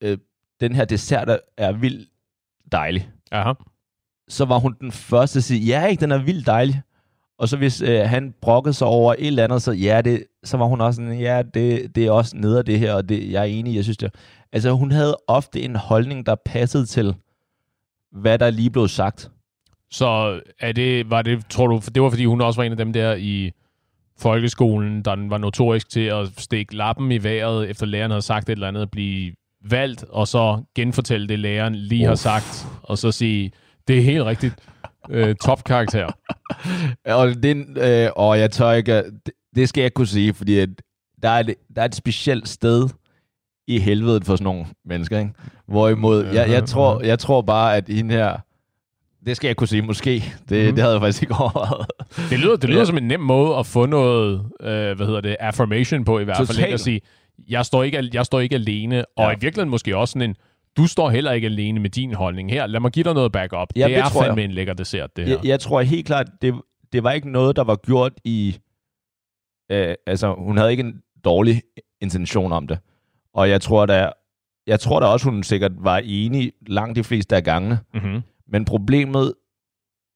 øh, 0.00 0.18
den 0.60 0.74
her 0.74 0.84
dessert 0.84 1.30
er, 1.30 1.38
er 1.56 1.72
vildt 1.72 2.08
dejlig, 2.72 3.10
Aha. 3.32 3.52
så 4.28 4.44
var 4.44 4.58
hun 4.58 4.76
den 4.80 4.92
første 4.92 5.34
til 5.34 5.40
at 5.40 5.44
sige, 5.44 5.60
ja, 5.60 5.86
ikke, 5.86 6.00
den 6.00 6.12
er 6.12 6.18
vildt 6.18 6.46
dejlig. 6.46 6.82
Og 7.42 7.48
så 7.48 7.56
hvis 7.56 7.82
øh, 7.82 8.00
han 8.00 8.34
brokkede 8.40 8.74
sig 8.74 8.86
over 8.86 9.14
et 9.18 9.26
eller 9.26 9.44
andet, 9.44 9.62
så, 9.62 9.72
ja, 9.72 10.00
det, 10.00 10.24
så 10.44 10.56
var 10.56 10.64
hun 10.64 10.80
også 10.80 10.96
sådan, 10.96 11.20
ja, 11.20 11.42
det, 11.54 11.94
det 11.94 12.06
er 12.06 12.10
også 12.10 12.36
nede 12.36 12.58
af 12.58 12.64
det 12.64 12.78
her, 12.78 12.94
og 12.94 13.08
det, 13.08 13.30
jeg 13.30 13.40
er 13.40 13.44
enig, 13.44 13.74
jeg 13.74 13.84
synes 13.84 13.96
det. 13.96 14.14
Altså, 14.52 14.70
hun 14.70 14.90
havde 14.90 15.16
ofte 15.26 15.62
en 15.62 15.76
holdning, 15.76 16.26
der 16.26 16.34
passede 16.44 16.86
til, 16.86 17.14
hvad 18.12 18.38
der 18.38 18.50
lige 18.50 18.70
blev 18.70 18.88
sagt. 18.88 19.30
Så 19.90 20.40
er 20.60 20.72
det, 20.72 21.10
var 21.10 21.22
det, 21.22 21.46
tror 21.50 21.66
du, 21.66 21.80
det 21.94 22.02
var 22.02 22.10
fordi 22.10 22.24
hun 22.24 22.40
også 22.40 22.60
var 22.60 22.64
en 22.64 22.72
af 22.72 22.78
dem 22.78 22.92
der 22.92 23.14
i 23.14 23.50
folkeskolen, 24.18 25.02
der 25.02 25.28
var 25.28 25.38
notorisk 25.38 25.88
til 25.88 26.00
at 26.00 26.28
stikke 26.38 26.76
lappen 26.76 27.12
i 27.12 27.24
vejret, 27.24 27.70
efter 27.70 27.86
læreren 27.86 28.10
havde 28.10 28.22
sagt 28.22 28.48
et 28.48 28.52
eller 28.52 28.68
andet, 28.68 28.90
blive 28.90 29.32
valgt, 29.64 30.04
og 30.08 30.28
så 30.28 30.62
genfortælle 30.74 31.28
det, 31.28 31.38
læreren 31.38 31.74
lige 31.74 32.04
har 32.04 32.12
Uff. 32.12 32.20
sagt, 32.20 32.66
og 32.82 32.98
så 32.98 33.12
sige, 33.12 33.52
det 33.88 33.98
er 33.98 34.02
helt 34.02 34.24
rigtigt, 34.24 34.54
øh, 35.10 35.34
topkarakter. 35.44 36.06
Og, 37.06 37.42
den, 37.42 37.76
øh, 37.80 38.10
og 38.16 38.38
jeg 38.38 38.50
tør 38.50 38.70
ikke, 38.72 38.96
det, 38.96 39.30
det 39.56 39.68
skal 39.68 39.82
jeg 39.82 39.94
kunne 39.94 40.06
sige, 40.06 40.34
fordi 40.34 40.58
at 40.58 40.68
der, 41.22 41.28
er 41.30 41.40
et, 41.40 41.54
der 41.76 41.82
er 41.82 41.86
et 41.86 41.94
specielt 41.94 42.48
sted 42.48 42.88
i 43.66 43.78
helvedet 43.78 44.24
for 44.24 44.36
sådan 44.36 44.44
nogle 44.44 44.66
mennesker. 44.84 45.18
Ikke? 45.18 45.30
Hvorimod, 45.68 46.24
jeg, 46.26 46.50
jeg, 46.50 46.64
tror, 46.64 47.00
jeg 47.02 47.18
tror 47.18 47.40
bare, 47.42 47.76
at 47.76 47.84
hende 47.88 48.14
her, 48.14 48.36
det 49.26 49.36
skal 49.36 49.48
jeg 49.48 49.56
kunne 49.56 49.68
sige, 49.68 49.82
måske. 49.82 50.10
Det, 50.10 50.24
mm-hmm. 50.50 50.74
det 50.74 50.78
havde 50.78 50.92
jeg 50.92 51.00
faktisk 51.02 51.22
ikke 51.22 51.34
overvejet. 51.38 51.86
Det 52.30 52.38
lyder, 52.38 52.56
det 52.56 52.68
lyder 52.70 52.80
Ja. 52.80 52.84
som 52.84 52.96
en 52.96 53.08
nem 53.08 53.20
måde 53.20 53.56
at 53.56 53.66
få 53.66 53.86
noget, 53.86 54.42
øh, 54.60 54.96
hvad 54.96 55.06
hedder 55.06 55.20
det, 55.20 55.36
affirmation 55.40 56.04
på 56.04 56.18
i 56.18 56.24
hvert 56.24 56.36
fald. 56.36 56.58
Ikke? 56.58 56.74
At 56.74 56.80
sige, 56.80 57.00
jeg 57.48 57.66
står 57.66 57.82
ikke, 57.82 58.10
jeg 58.12 58.26
står 58.26 58.40
ikke 58.40 58.54
alene, 58.54 59.04
og 59.16 59.24
Ja. 59.24 59.36
i 59.36 59.40
virkeligheden 59.40 59.70
måske 59.70 59.96
også 59.96 60.12
sådan 60.12 60.30
en, 60.30 60.36
du 60.76 60.86
står 60.86 61.10
heller 61.10 61.32
ikke 61.32 61.46
alene 61.46 61.80
med 61.80 61.90
din 61.90 62.14
holdning 62.14 62.50
her. 62.50 62.66
Lad 62.66 62.80
mig 62.80 62.90
give 62.92 63.04
dig 63.04 63.14
noget 63.14 63.32
backup. 63.32 63.68
Ja, 63.76 63.84
det 63.84 63.90
det 63.90 63.98
er 63.98 64.08
tror 64.08 64.22
jeg. 64.22 64.28
fandme 64.28 64.44
en 64.44 64.52
lækker 64.52 64.74
dessert, 64.74 65.16
det 65.16 65.26
her. 65.26 65.32
Jeg, 65.32 65.44
jeg 65.44 65.60
tror 65.60 65.80
helt 65.80 66.06
klart, 66.06 66.26
det, 66.42 66.54
det 66.92 67.02
var 67.02 67.12
ikke 67.12 67.30
noget, 67.30 67.56
der 67.56 67.64
var 67.64 67.76
gjort 67.76 68.12
i... 68.24 68.58
Øh, 69.70 69.94
altså, 70.06 70.34
hun 70.34 70.56
havde 70.56 70.70
ikke 70.70 70.80
en 70.82 71.02
dårlig 71.24 71.62
intention 72.00 72.52
om 72.52 72.66
det. 72.66 72.78
Og 73.34 73.48
jeg 73.48 73.60
tror 73.60 73.86
da, 73.86 74.10
jeg 74.66 74.80
tror 74.80 75.00
da 75.00 75.06
også, 75.06 75.30
hun 75.30 75.42
sikkert 75.42 75.72
var 75.78 75.98
enig 76.04 76.52
langt 76.66 76.96
de 76.96 77.04
fleste 77.04 77.36
af 77.36 77.44
gangene. 77.44 77.78
Mm-hmm. 77.94 78.22
Men 78.48 78.64
problemet 78.64 79.34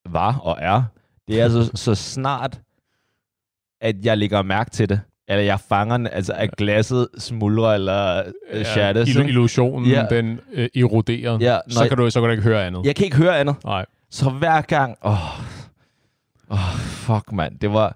var 0.08 0.38
og 0.38 0.56
er, 0.60 0.82
det 1.28 1.40
er 1.40 1.44
altså 1.44 1.70
så 1.84 1.94
snart, 1.94 2.60
at 3.80 4.04
jeg 4.04 4.18
lægger 4.18 4.42
mærke 4.42 4.70
til 4.70 4.88
det, 4.88 5.00
eller 5.28 5.42
jeg 5.44 5.60
fanger 5.68 6.08
altså 6.08 6.32
at 6.32 6.56
glasset 6.56 7.08
smuldrer 7.18 7.74
eller 7.74 8.22
ja, 8.52 8.64
shattes. 8.64 9.08
illu- 9.08 9.20
illusionen, 9.28 9.88
Ja. 9.90 10.06
ja. 10.10 10.16
den 10.16 10.40
øh, 10.52 10.68
eroderer, 10.76 11.38
Ja, 11.40 11.52
ja, 11.52 11.58
så, 11.68 11.80
jeg- 11.80 11.88
kan 11.88 11.98
du, 11.98 12.10
så 12.10 12.20
kan 12.20 12.26
du 12.26 12.30
ikke 12.30 12.42
høre 12.42 12.66
andet. 12.66 12.84
Jeg 12.86 12.96
kan 12.96 13.04
ikke 13.04 13.16
høre 13.16 13.38
andet. 13.38 13.56
Nej. 13.64 13.86
Så 14.10 14.30
hver 14.30 14.60
gang, 14.60 14.96
åh, 15.04 15.40
åh 16.50 16.76
fuck 16.78 17.32
mand, 17.32 17.58
det 17.58 17.72
var, 17.72 17.94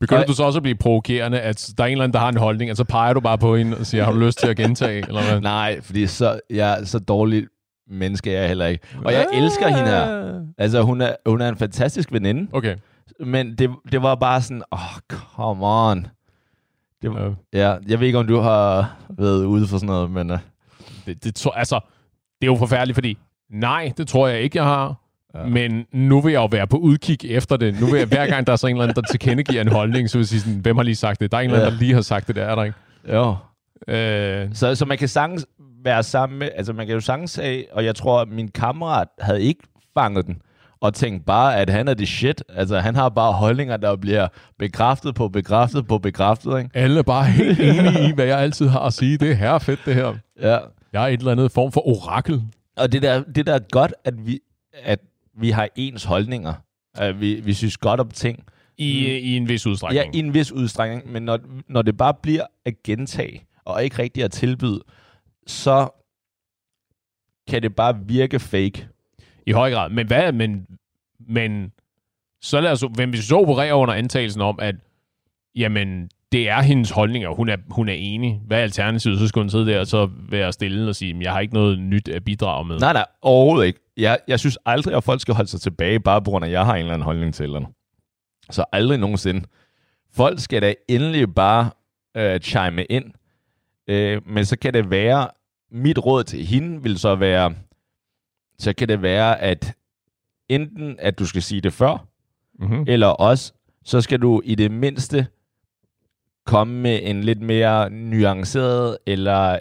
Begynder 0.00 0.22
Og- 0.22 0.28
du 0.28 0.34
så 0.34 0.42
også 0.42 0.56
at 0.58 0.62
blive 0.62 0.74
provokerende, 0.74 1.40
at 1.40 1.70
der 1.78 1.84
er 1.84 1.88
en 1.88 1.92
eller 1.92 2.04
anden, 2.04 2.12
der 2.14 2.18
har 2.20 2.28
en 2.28 2.36
holdning, 2.36 2.70
og 2.70 2.76
så 2.76 2.84
peger 2.84 3.12
du 3.12 3.20
bare 3.20 3.38
på 3.38 3.56
hende 3.56 3.76
og 3.76 3.86
siger, 3.86 4.04
har 4.04 4.12
du 4.12 4.18
lyst 4.18 4.38
til 4.38 4.48
at 4.48 4.56
gentage? 4.56 5.04
Eller 5.08 5.22
hvad? 5.30 5.40
nej, 5.40 5.80
fordi 5.80 6.06
så, 6.06 6.40
jeg 6.50 6.80
er 6.80 6.84
så 6.84 6.98
dårlig 6.98 7.44
menneske 7.90 8.34
er 8.34 8.38
jeg 8.40 8.48
heller 8.48 8.66
ikke. 8.66 8.84
Og 9.04 9.12
jeg 9.12 9.26
elsker 9.32 9.68
hende 9.68 9.90
her. 9.90 10.40
Altså, 10.58 10.82
hun 10.82 11.00
er, 11.00 11.12
hun 11.26 11.40
er 11.40 11.48
en 11.48 11.56
fantastisk 11.56 12.12
veninde, 12.12 12.48
Okay. 12.52 12.76
men 13.20 13.54
det, 13.58 13.70
det 13.92 14.02
var 14.02 14.14
bare 14.14 14.42
sådan, 14.42 14.62
åh, 14.72 14.78
oh, 14.96 15.16
come 15.36 15.66
on. 15.66 16.06
Det, 17.02 17.10
var, 17.10 17.34
Ja. 17.52 17.76
jeg 17.88 18.00
ved 18.00 18.06
ikke, 18.06 18.18
om 18.18 18.26
du 18.26 18.38
har 18.38 18.96
været 19.18 19.44
ude 19.44 19.66
for 19.66 19.76
sådan 19.78 19.86
noget, 19.86 20.10
men... 20.10 20.30
Uh, 20.30 20.38
Det, 21.06 21.24
det, 21.24 21.34
tror- 21.34 21.50
altså, 21.50 21.80
det 22.40 22.46
er 22.48 22.52
jo 22.52 22.56
forfærdeligt, 22.56 22.96
fordi 22.96 23.18
nej, 23.50 23.92
det 23.96 24.08
tror 24.08 24.28
jeg 24.28 24.40
ikke, 24.40 24.58
jeg 24.58 24.64
har. 24.64 24.94
Ja. 25.34 25.46
Men 25.46 25.86
nu 25.92 26.20
vil 26.20 26.32
jeg 26.32 26.38
jo 26.40 26.46
være 26.52 26.66
på 26.66 26.76
udkig 26.76 27.18
efter 27.30 27.56
det. 27.56 27.80
Nu 27.80 27.86
vil 27.86 27.98
jeg, 27.98 28.06
hver 28.08 28.26
gang 28.26 28.46
der 28.46 28.52
er 28.52 28.56
så 28.56 28.66
en 28.66 28.76
eller 28.76 28.84
anden, 28.84 29.02
der 29.02 29.08
tilkendegiver 29.10 29.60
en 29.60 29.68
holdning, 29.68 30.10
så 30.10 30.18
vil 30.18 30.22
jeg 30.22 30.28
sige 30.28 30.40
sådan, 30.40 30.58
hvem 30.58 30.76
har 30.76 30.82
lige 30.84 30.94
sagt 30.96 31.20
det? 31.20 31.30
Der 31.32 31.36
er 31.38 31.42
en 31.42 31.50
eller 31.50 31.58
anden, 31.58 31.72
Ja. 31.72 31.74
der 31.74 31.80
lige 31.80 31.94
har 31.94 32.00
sagt 32.00 32.26
det, 32.28 32.36
der 32.36 32.44
er 32.44 32.54
der 32.54 32.64
ikke. 32.64 32.76
jo. 33.12 33.36
Øh, 33.88 34.48
Så, 34.54 34.74
så 34.74 34.84
man 34.86 34.98
kan 34.98 35.08
sagtens 35.08 35.46
være 35.84 36.02
sammen 36.02 36.38
med, 36.38 36.48
altså 36.56 36.72
man 36.72 36.86
kan 36.86 36.94
jo 36.94 37.00
sagtens 37.00 37.34
have, 37.36 37.64
og 37.72 37.84
jeg 37.84 37.94
tror, 37.94 38.20
at 38.20 38.28
min 38.28 38.48
kammerat 38.48 39.08
havde 39.20 39.42
ikke 39.42 39.60
fanget 39.98 40.26
den, 40.26 40.42
og 40.80 40.94
tænkt 40.94 41.24
bare, 41.26 41.56
at 41.56 41.70
han 41.70 41.88
er 41.88 41.94
det 41.94 42.08
shit. 42.08 42.42
Altså 42.48 42.78
han 42.80 42.94
har 42.94 43.08
bare 43.08 43.32
holdninger, 43.32 43.76
der 43.76 43.96
bliver 43.96 44.28
bekræftet 44.58 45.14
på 45.14 45.28
bekræftet 45.28 45.86
på 45.86 45.98
bekræftet, 45.98 46.58
ikke? 46.58 46.70
alle 46.74 46.98
er 46.98 47.02
bare 47.02 47.24
helt 47.24 47.60
enige 47.70 48.08
i, 48.08 48.12
hvad 48.12 48.24
jeg 48.24 48.38
altid 48.38 48.68
har 48.68 48.80
at 48.80 48.92
sige. 48.92 49.18
Det 49.18 49.30
er 49.30 49.34
her 49.34 49.58
fedt, 49.58 49.80
det 49.84 49.94
her. 49.94 50.14
Ja. 50.40 50.58
Jeg 50.92 51.02
er 51.02 51.06
et 51.06 51.18
eller 51.18 51.32
andet 51.32 51.52
form 51.52 51.72
for 51.72 51.88
orakel. 51.88 52.42
Og 52.76 52.92
det 52.92 53.02
der, 53.02 53.22
det 53.22 53.46
der 53.46 53.54
er 53.54 53.60
godt, 53.72 53.94
at 54.04 54.26
vi, 54.26 54.40
at 54.82 55.00
vi 55.40 55.50
har 55.50 55.68
ens 55.76 56.04
holdninger. 56.04 56.54
At 56.94 57.20
vi, 57.20 57.34
vi 57.34 57.54
synes 57.54 57.76
godt 57.76 58.00
om 58.00 58.10
ting. 58.10 58.44
I, 58.78 59.06
i 59.18 59.36
en 59.36 59.48
vis 59.48 59.66
Ja, 59.66 59.70
udstrækning. 59.70 60.16
i 60.16 60.18
en 60.18 60.34
vis 60.34 60.52
udstrækning, 60.52 61.12
men 61.12 61.22
når, 61.22 61.38
når 61.68 61.82
det 61.82 61.96
bare 61.96 62.14
bliver 62.22 62.44
at 62.64 62.82
gentage, 62.84 63.46
og 63.64 63.84
ikke 63.84 63.98
rigtig 64.02 64.24
at 64.24 64.30
tilbyde, 64.30 64.80
så 65.46 65.88
kan 67.48 67.62
det 67.62 67.74
bare 67.76 67.98
virke 68.06 68.38
fake. 68.40 68.88
I 69.48 69.52
høj 69.52 69.70
grad. 69.70 69.90
Men 69.90 70.06
hvad, 70.06 70.32
men, 70.32 70.66
men 71.28 71.72
så 72.42 72.60
lad 72.60 72.72
os, 72.72 72.84
hvem 72.94 73.10
hvis 73.10 73.20
vi 73.20 73.24
så 73.24 73.36
opererer 73.36 73.74
under 73.74 73.94
antagelsen 73.94 74.40
om, 74.40 74.58
at 74.62 74.74
jamen, 75.56 76.10
det 76.32 76.48
er 76.48 76.62
hendes 76.62 76.90
holdninger, 76.90 77.30
hun 77.30 77.48
er, 77.48 77.56
hun 77.70 77.88
er 77.88 77.92
enig. 77.92 78.40
Hvad 78.46 78.58
er 78.58 78.62
alternativet? 78.62 79.18
Så 79.18 79.28
skal 79.28 79.42
hun 79.42 79.50
sidde 79.50 79.66
der 79.66 79.80
og 79.80 79.86
så 79.86 80.08
være 80.28 80.52
stille 80.52 80.88
og 80.88 80.96
sige, 80.96 81.16
jeg 81.20 81.32
har 81.32 81.40
ikke 81.40 81.54
noget 81.54 81.78
nyt 81.78 82.08
at 82.08 82.24
bidrage 82.24 82.64
med. 82.64 82.78
Nej, 82.78 82.92
nej, 82.92 83.04
overhovedet 83.22 83.66
ikke. 83.66 83.80
Jeg, 83.96 84.18
jeg 84.28 84.40
synes 84.40 84.58
aldrig, 84.66 84.96
at 84.96 85.04
folk 85.04 85.20
skal 85.20 85.34
holde 85.34 85.50
sig 85.50 85.60
tilbage, 85.60 86.00
bare 86.00 86.22
på 86.22 86.30
grund 86.30 86.44
af, 86.44 86.48
at 86.48 86.52
jeg 86.52 86.64
har 86.64 86.74
en 86.74 86.78
eller 86.78 86.94
anden 86.94 87.04
holdning 87.04 87.34
til 87.34 87.44
eller 87.44 87.72
Så 88.50 88.64
aldrig 88.72 88.98
nogensinde. 88.98 89.44
Folk 90.14 90.40
skal 90.40 90.62
da 90.62 90.74
endelig 90.88 91.34
bare 91.34 91.70
øh, 92.16 92.40
chime 92.40 92.84
ind. 92.84 93.04
Øh, 93.88 94.20
men 94.26 94.44
så 94.44 94.58
kan 94.58 94.74
det 94.74 94.90
være, 94.90 95.28
mit 95.70 95.98
råd 95.98 96.24
til 96.24 96.46
hende 96.46 96.82
vil 96.82 96.98
så 96.98 97.14
være, 97.14 97.54
så 98.58 98.72
kan 98.72 98.88
det 98.88 99.02
være, 99.02 99.40
at 99.40 99.74
enten 100.48 100.96
at 100.98 101.18
du 101.18 101.26
skal 101.26 101.42
sige 101.42 101.60
det 101.60 101.72
før, 101.72 102.04
Mm-hmm. 102.60 102.84
eller 102.86 103.06
også, 103.06 103.52
så 103.84 104.00
skal 104.00 104.22
du 104.22 104.42
i 104.44 104.54
det 104.54 104.70
mindste 104.70 105.26
komme 106.46 106.80
med 106.80 107.00
en 107.02 107.24
lidt 107.24 107.42
mere 107.42 107.90
nuanceret, 107.90 108.98
eller 109.06 109.58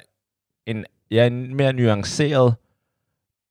en, 0.66 0.86
ja, 1.12 1.28
en 1.28 1.56
mere 1.56 1.74
nuanceret 1.74 2.56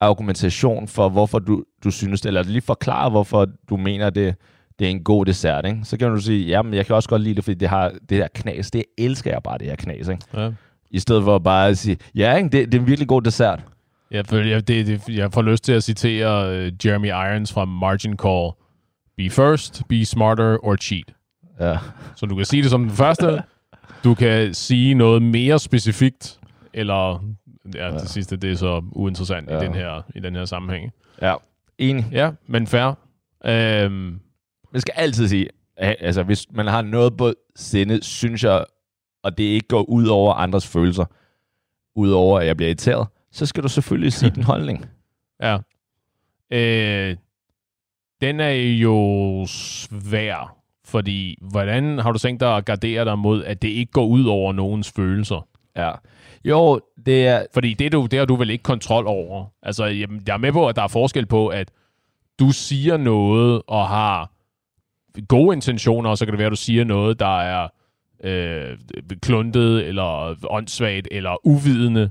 argumentation 0.00 0.88
for, 0.88 1.08
hvorfor 1.08 1.38
du, 1.38 1.64
du 1.84 1.90
synes 1.90 2.20
det, 2.20 2.28
eller 2.28 2.42
lige 2.42 2.60
forklare, 2.60 3.10
hvorfor 3.10 3.46
du 3.68 3.76
mener, 3.76 4.10
det, 4.10 4.34
det 4.78 4.86
er 4.86 4.90
en 4.90 5.04
god 5.04 5.26
dessert. 5.26 5.66
Ikke? 5.66 5.78
Så 5.82 5.98
kan 5.98 6.10
du 6.10 6.20
sige, 6.20 6.46
jamen, 6.46 6.74
jeg 6.74 6.86
kan 6.86 6.94
også 6.94 7.08
godt 7.08 7.22
lide 7.22 7.34
det, 7.34 7.44
fordi 7.44 7.58
det 7.58 7.68
har 7.68 7.92
det 8.08 8.16
her 8.16 8.28
knas. 8.34 8.70
Det 8.70 8.84
elsker 8.98 9.30
jeg 9.30 9.42
bare, 9.42 9.58
det 9.58 9.66
her 9.66 9.76
knas. 9.76 10.08
Ikke? 10.08 10.24
Ja. 10.34 10.52
I 10.90 10.98
stedet 10.98 11.24
for 11.24 11.38
bare 11.38 11.68
at 11.68 11.78
sige, 11.78 11.98
ja, 12.14 12.36
ikke? 12.36 12.48
Det, 12.48 12.72
det 12.72 12.74
er 12.78 12.80
en 12.80 12.86
virkelig 12.86 13.08
god 13.08 13.22
dessert. 13.22 13.64
Jeg, 14.10 14.26
føler, 14.26 14.50
jeg, 14.50 14.68
det, 14.68 14.86
det, 14.86 15.08
jeg 15.08 15.32
får 15.32 15.42
lyst 15.42 15.64
til 15.64 15.72
at 15.72 15.82
citere 15.84 16.66
uh, 16.66 16.86
Jeremy 16.86 17.08
Irons 17.08 17.52
fra 17.52 17.64
Margin 17.64 18.16
Call. 18.18 18.50
Be 19.16 19.30
first, 19.30 19.82
be 19.88 20.04
smarter 20.04 20.58
or 20.64 20.76
cheat. 20.76 21.12
Ja. 21.60 21.78
Så 22.16 22.26
du 22.26 22.36
kan 22.36 22.44
sige 22.44 22.62
det 22.62 22.70
som 22.70 22.82
den 22.82 22.90
første. 22.92 23.42
Du 24.04 24.14
kan 24.14 24.54
sige 24.54 24.94
noget 24.94 25.22
mere 25.22 25.58
specifikt, 25.58 26.40
eller 26.74 27.24
ja, 27.74 27.90
det 27.90 28.08
sidste, 28.08 28.36
det 28.36 28.52
er 28.52 28.56
så 28.56 28.82
uinteressant 28.92 29.50
Ja. 29.50 29.60
i, 29.60 29.64
den 29.64 29.74
her, 29.74 30.02
i 30.14 30.20
den 30.20 30.34
her 30.36 30.44
sammenhæng. 30.44 30.92
ja. 31.22 31.34
Enig. 31.78 32.06
Ja, 32.12 32.30
men 32.46 32.66
fair. 32.66 32.92
Øhm, 33.46 34.20
Man 34.72 34.80
skal 34.80 34.92
altid 34.96 35.28
sige, 35.28 35.48
altså 35.76 36.22
hvis 36.22 36.46
man 36.50 36.66
har 36.66 36.82
noget 36.82 37.16
på 37.16 37.32
sinde, 37.56 38.02
synes 38.02 38.44
jeg, 38.44 38.64
og 39.22 39.38
det 39.38 39.44
ikke 39.44 39.68
går 39.68 39.82
ud 39.82 40.06
over 40.06 40.34
andres 40.34 40.66
følelser, 40.66 41.04
ud 41.96 42.10
over 42.10 42.40
at 42.40 42.46
jeg 42.46 42.56
bliver 42.56 42.68
irriteret, 42.68 43.06
så 43.36 43.46
skal 43.46 43.62
du 43.62 43.68
selvfølgelig 43.68 44.12
sige 44.12 44.30
din 44.36 44.42
holdning. 44.42 44.86
ja. 45.42 45.58
Øh, 46.50 47.16
den 48.20 48.40
er 48.40 48.50
jo 48.50 49.46
svær, 49.48 50.56
fordi 50.84 51.38
hvordan 51.40 51.98
har 51.98 52.12
du 52.12 52.18
tænkt 52.18 52.40
dig 52.40 52.56
at 52.56 52.64
gardere 52.64 53.04
dig 53.04 53.18
mod, 53.18 53.44
at 53.44 53.62
det 53.62 53.68
ikke 53.68 53.92
går 53.92 54.06
ud 54.06 54.24
over 54.24 54.52
nogens 54.52 54.92
følelser? 54.96 55.46
Ja. 55.76 55.92
Jo, 56.44 56.80
det 57.06 57.26
er... 57.26 57.46
Fordi 57.54 57.74
det, 57.74 57.92
du, 57.92 58.06
det 58.10 58.18
har 58.18 58.26
du 58.26 58.36
vel 58.36 58.50
ikke 58.50 58.62
kontrol 58.62 59.06
over. 59.06 59.44
Altså, 59.62 59.84
jamen, 59.84 60.22
jeg 60.26 60.34
er 60.34 60.38
med 60.38 60.52
på, 60.52 60.68
at 60.68 60.76
der 60.76 60.82
er 60.82 60.88
forskel 60.88 61.26
på, 61.26 61.48
at 61.48 61.70
du 62.38 62.50
siger 62.50 62.96
noget 62.96 63.62
og 63.66 63.88
har 63.88 64.30
gode 65.28 65.54
intentioner, 65.56 66.10
og 66.10 66.18
så 66.18 66.24
kan 66.24 66.32
det 66.32 66.38
være, 66.38 66.46
at 66.46 66.50
du 66.50 66.56
siger 66.56 66.84
noget, 66.84 67.20
der 67.20 67.40
er 67.40 67.68
øh, 68.24 68.78
kluntet, 69.22 69.86
eller 69.86 70.36
åndssvagt, 70.50 71.08
eller 71.10 71.46
uvidende, 71.46 72.10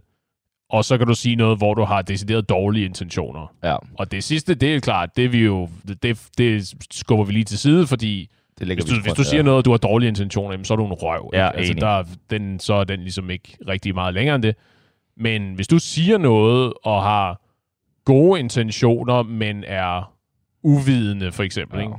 og 0.69 0.85
så 0.85 0.97
kan 0.97 1.07
du 1.07 1.13
sige 1.13 1.35
noget, 1.35 1.57
hvor 1.57 1.73
du 1.73 1.83
har 1.83 2.01
decideret 2.01 2.49
dårlige 2.49 2.85
intentioner. 2.85 3.53
Ja, 3.63 3.75
Og 3.99 4.11
det 4.11 4.23
sidste, 4.23 4.55
det 4.55 4.75
er 4.75 4.79
klart, 4.79 5.09
det, 5.17 5.31
vi 5.31 5.43
jo, 5.45 5.69
det, 6.03 6.21
det 6.37 6.73
skubber 6.91 7.25
vi 7.25 7.31
lige 7.33 7.43
til 7.43 7.59
side, 7.59 7.87
fordi 7.87 8.29
det 8.59 8.67
hvis 8.67 8.85
du, 8.85 8.95
vi 8.95 9.01
hvis 9.01 9.13
du 9.13 9.23
siger 9.23 9.43
noget, 9.43 9.57
og 9.57 9.65
du 9.65 9.71
har 9.71 9.77
dårlige 9.77 10.07
intentioner, 10.09 10.51
jamen, 10.51 10.65
så 10.65 10.73
er 10.73 10.77
du 10.77 10.85
en 10.85 10.93
røv. 10.93 11.29
Ja, 11.33 11.47
ikke? 11.49 11.57
altså, 11.57 11.71
enig. 11.71 11.81
der, 11.81 11.87
er- 11.87 12.03
den, 12.29 12.59
så 12.59 12.73
er 12.73 12.83
den 12.83 12.99
ligesom 12.99 13.29
ikke 13.29 13.57
rigtig 13.67 13.93
meget 13.95 14.13
længere 14.13 14.35
end 14.35 14.43
det. 14.43 14.55
Men 15.17 15.53
hvis 15.53 15.67
du 15.67 15.79
siger 15.79 16.17
noget, 16.17 16.73
og 16.83 17.03
har 17.03 17.41
gode 18.05 18.39
intentioner, 18.39 19.23
men 19.23 19.63
er 19.67 20.13
uvidende, 20.63 21.31
for 21.31 21.43
eksempel. 21.43 21.77
Ja. 21.79 21.83
Ikke? 21.85 21.95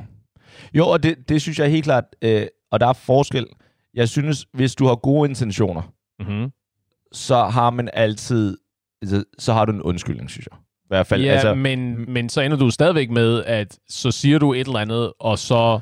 Jo, 0.75 0.88
og 0.88 1.02
det, 1.02 1.28
det 1.28 1.42
synes 1.42 1.58
jeg 1.58 1.70
helt 1.70 1.85
klart, 1.85 2.04
øh, 2.23 2.46
og 2.70 2.80
der 2.80 2.87
er 2.87 2.92
forskel. 2.92 3.46
Jeg 3.94 4.08
synes, 4.08 4.46
hvis 4.52 4.75
du 4.75 4.87
har 4.87 4.94
gode 4.94 5.28
intentioner, 5.28 5.82
Mm-hmm. 6.20 6.50
Så 7.16 7.44
har 7.44 7.70
man 7.70 7.90
altid, 7.92 8.58
altså, 9.02 9.25
så 9.38 9.52
har 9.52 9.64
du 9.64 9.73
en 9.73 9.82
undskyldning, 9.82 10.30
synes 10.30 10.49
jeg. 10.52 10.58
I 10.58 10.88
hvert 10.88 11.06
fald, 11.06 11.23
Ja, 11.23 11.32
altså, 11.32 11.49
altså, 11.49 11.62
men, 11.62 12.12
men 12.12 12.28
så 12.28 12.40
ender 12.40 12.56
du 12.56 12.70
stadigvæk 12.70 13.11
med, 13.11 13.44
at 13.44 13.78
så 13.88 14.11
siger 14.11 14.38
du 14.38 14.52
et 14.52 14.66
eller 14.66 14.78
andet, 14.78 15.12
og 15.20 15.38
så 15.38 15.80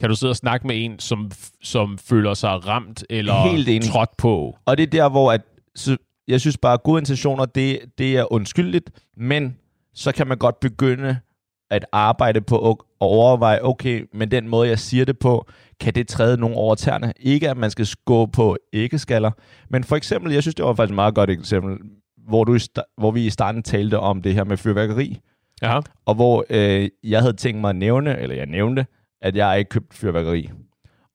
kan 0.00 0.08
du 0.08 0.16
sidde 0.16 0.30
og 0.30 0.36
snakke 0.36 0.66
med 0.66 0.84
en, 0.84 0.98
som, 0.98 1.30
som 1.62 1.98
føler 1.98 2.34
sig 2.34 2.68
ramt 2.68 3.04
eller 3.10 3.50
Helt 3.50 3.68
enig. 3.68 3.88
trådt 3.90 4.16
på. 4.18 4.56
Og 4.64 4.76
det 4.76 4.82
er 4.82 4.86
der, 4.86 5.08
hvor 5.08 5.32
at, 5.32 5.40
så 5.74 5.96
jeg 6.28 6.40
synes 6.40 6.58
bare, 6.58 6.72
at 6.72 6.82
gode 6.82 6.98
intentioner, 6.98 7.44
det, 7.44 7.78
det 7.98 8.16
er 8.16 8.32
undskyldigt, 8.32 8.90
men 9.16 9.56
så 9.94 10.12
kan 10.12 10.26
man 10.26 10.38
godt 10.38 10.60
begynde 10.60 11.18
at 11.72 11.84
arbejde 11.92 12.40
på 12.40 12.70
at 12.70 12.76
overveje, 13.00 13.58
okay, 13.62 14.04
men 14.14 14.30
den 14.30 14.48
måde, 14.48 14.68
jeg 14.68 14.78
siger 14.78 15.04
det 15.04 15.18
på, 15.18 15.46
kan 15.80 15.94
det 15.94 16.08
træde 16.08 16.36
nogen 16.36 16.56
over 16.56 16.74
tæerne? 16.74 17.12
Ikke, 17.20 17.50
at 17.50 17.56
man 17.56 17.70
skal 17.70 17.86
gå 18.04 18.26
på 18.26 18.56
ikke-skaller, 18.72 19.30
men 19.70 19.84
for 19.84 19.96
eksempel, 19.96 20.32
jeg 20.32 20.42
synes, 20.42 20.54
det 20.54 20.64
var 20.64 20.74
faktisk 20.74 20.92
et 20.92 20.94
meget 20.94 21.14
godt 21.14 21.30
eksempel, 21.30 21.78
hvor, 22.28 22.44
du 22.44 22.58
hvor 22.98 23.10
vi 23.10 23.26
i 23.26 23.30
starten 23.30 23.62
talte 23.62 23.98
om 23.98 24.22
det 24.22 24.34
her 24.34 24.44
med 24.44 24.56
fyrværkeri, 24.56 25.20
Ja. 25.62 25.80
og 26.06 26.14
hvor 26.14 26.44
øh, 26.50 26.88
jeg 27.04 27.20
havde 27.20 27.32
tænkt 27.32 27.60
mig 27.60 27.70
at 27.70 27.76
nævne, 27.76 28.18
eller 28.18 28.36
jeg 28.36 28.46
nævnte, 28.46 28.86
at 29.22 29.36
jeg 29.36 29.58
ikke 29.58 29.68
købt 29.68 29.94
fyrværkeri. 29.94 30.50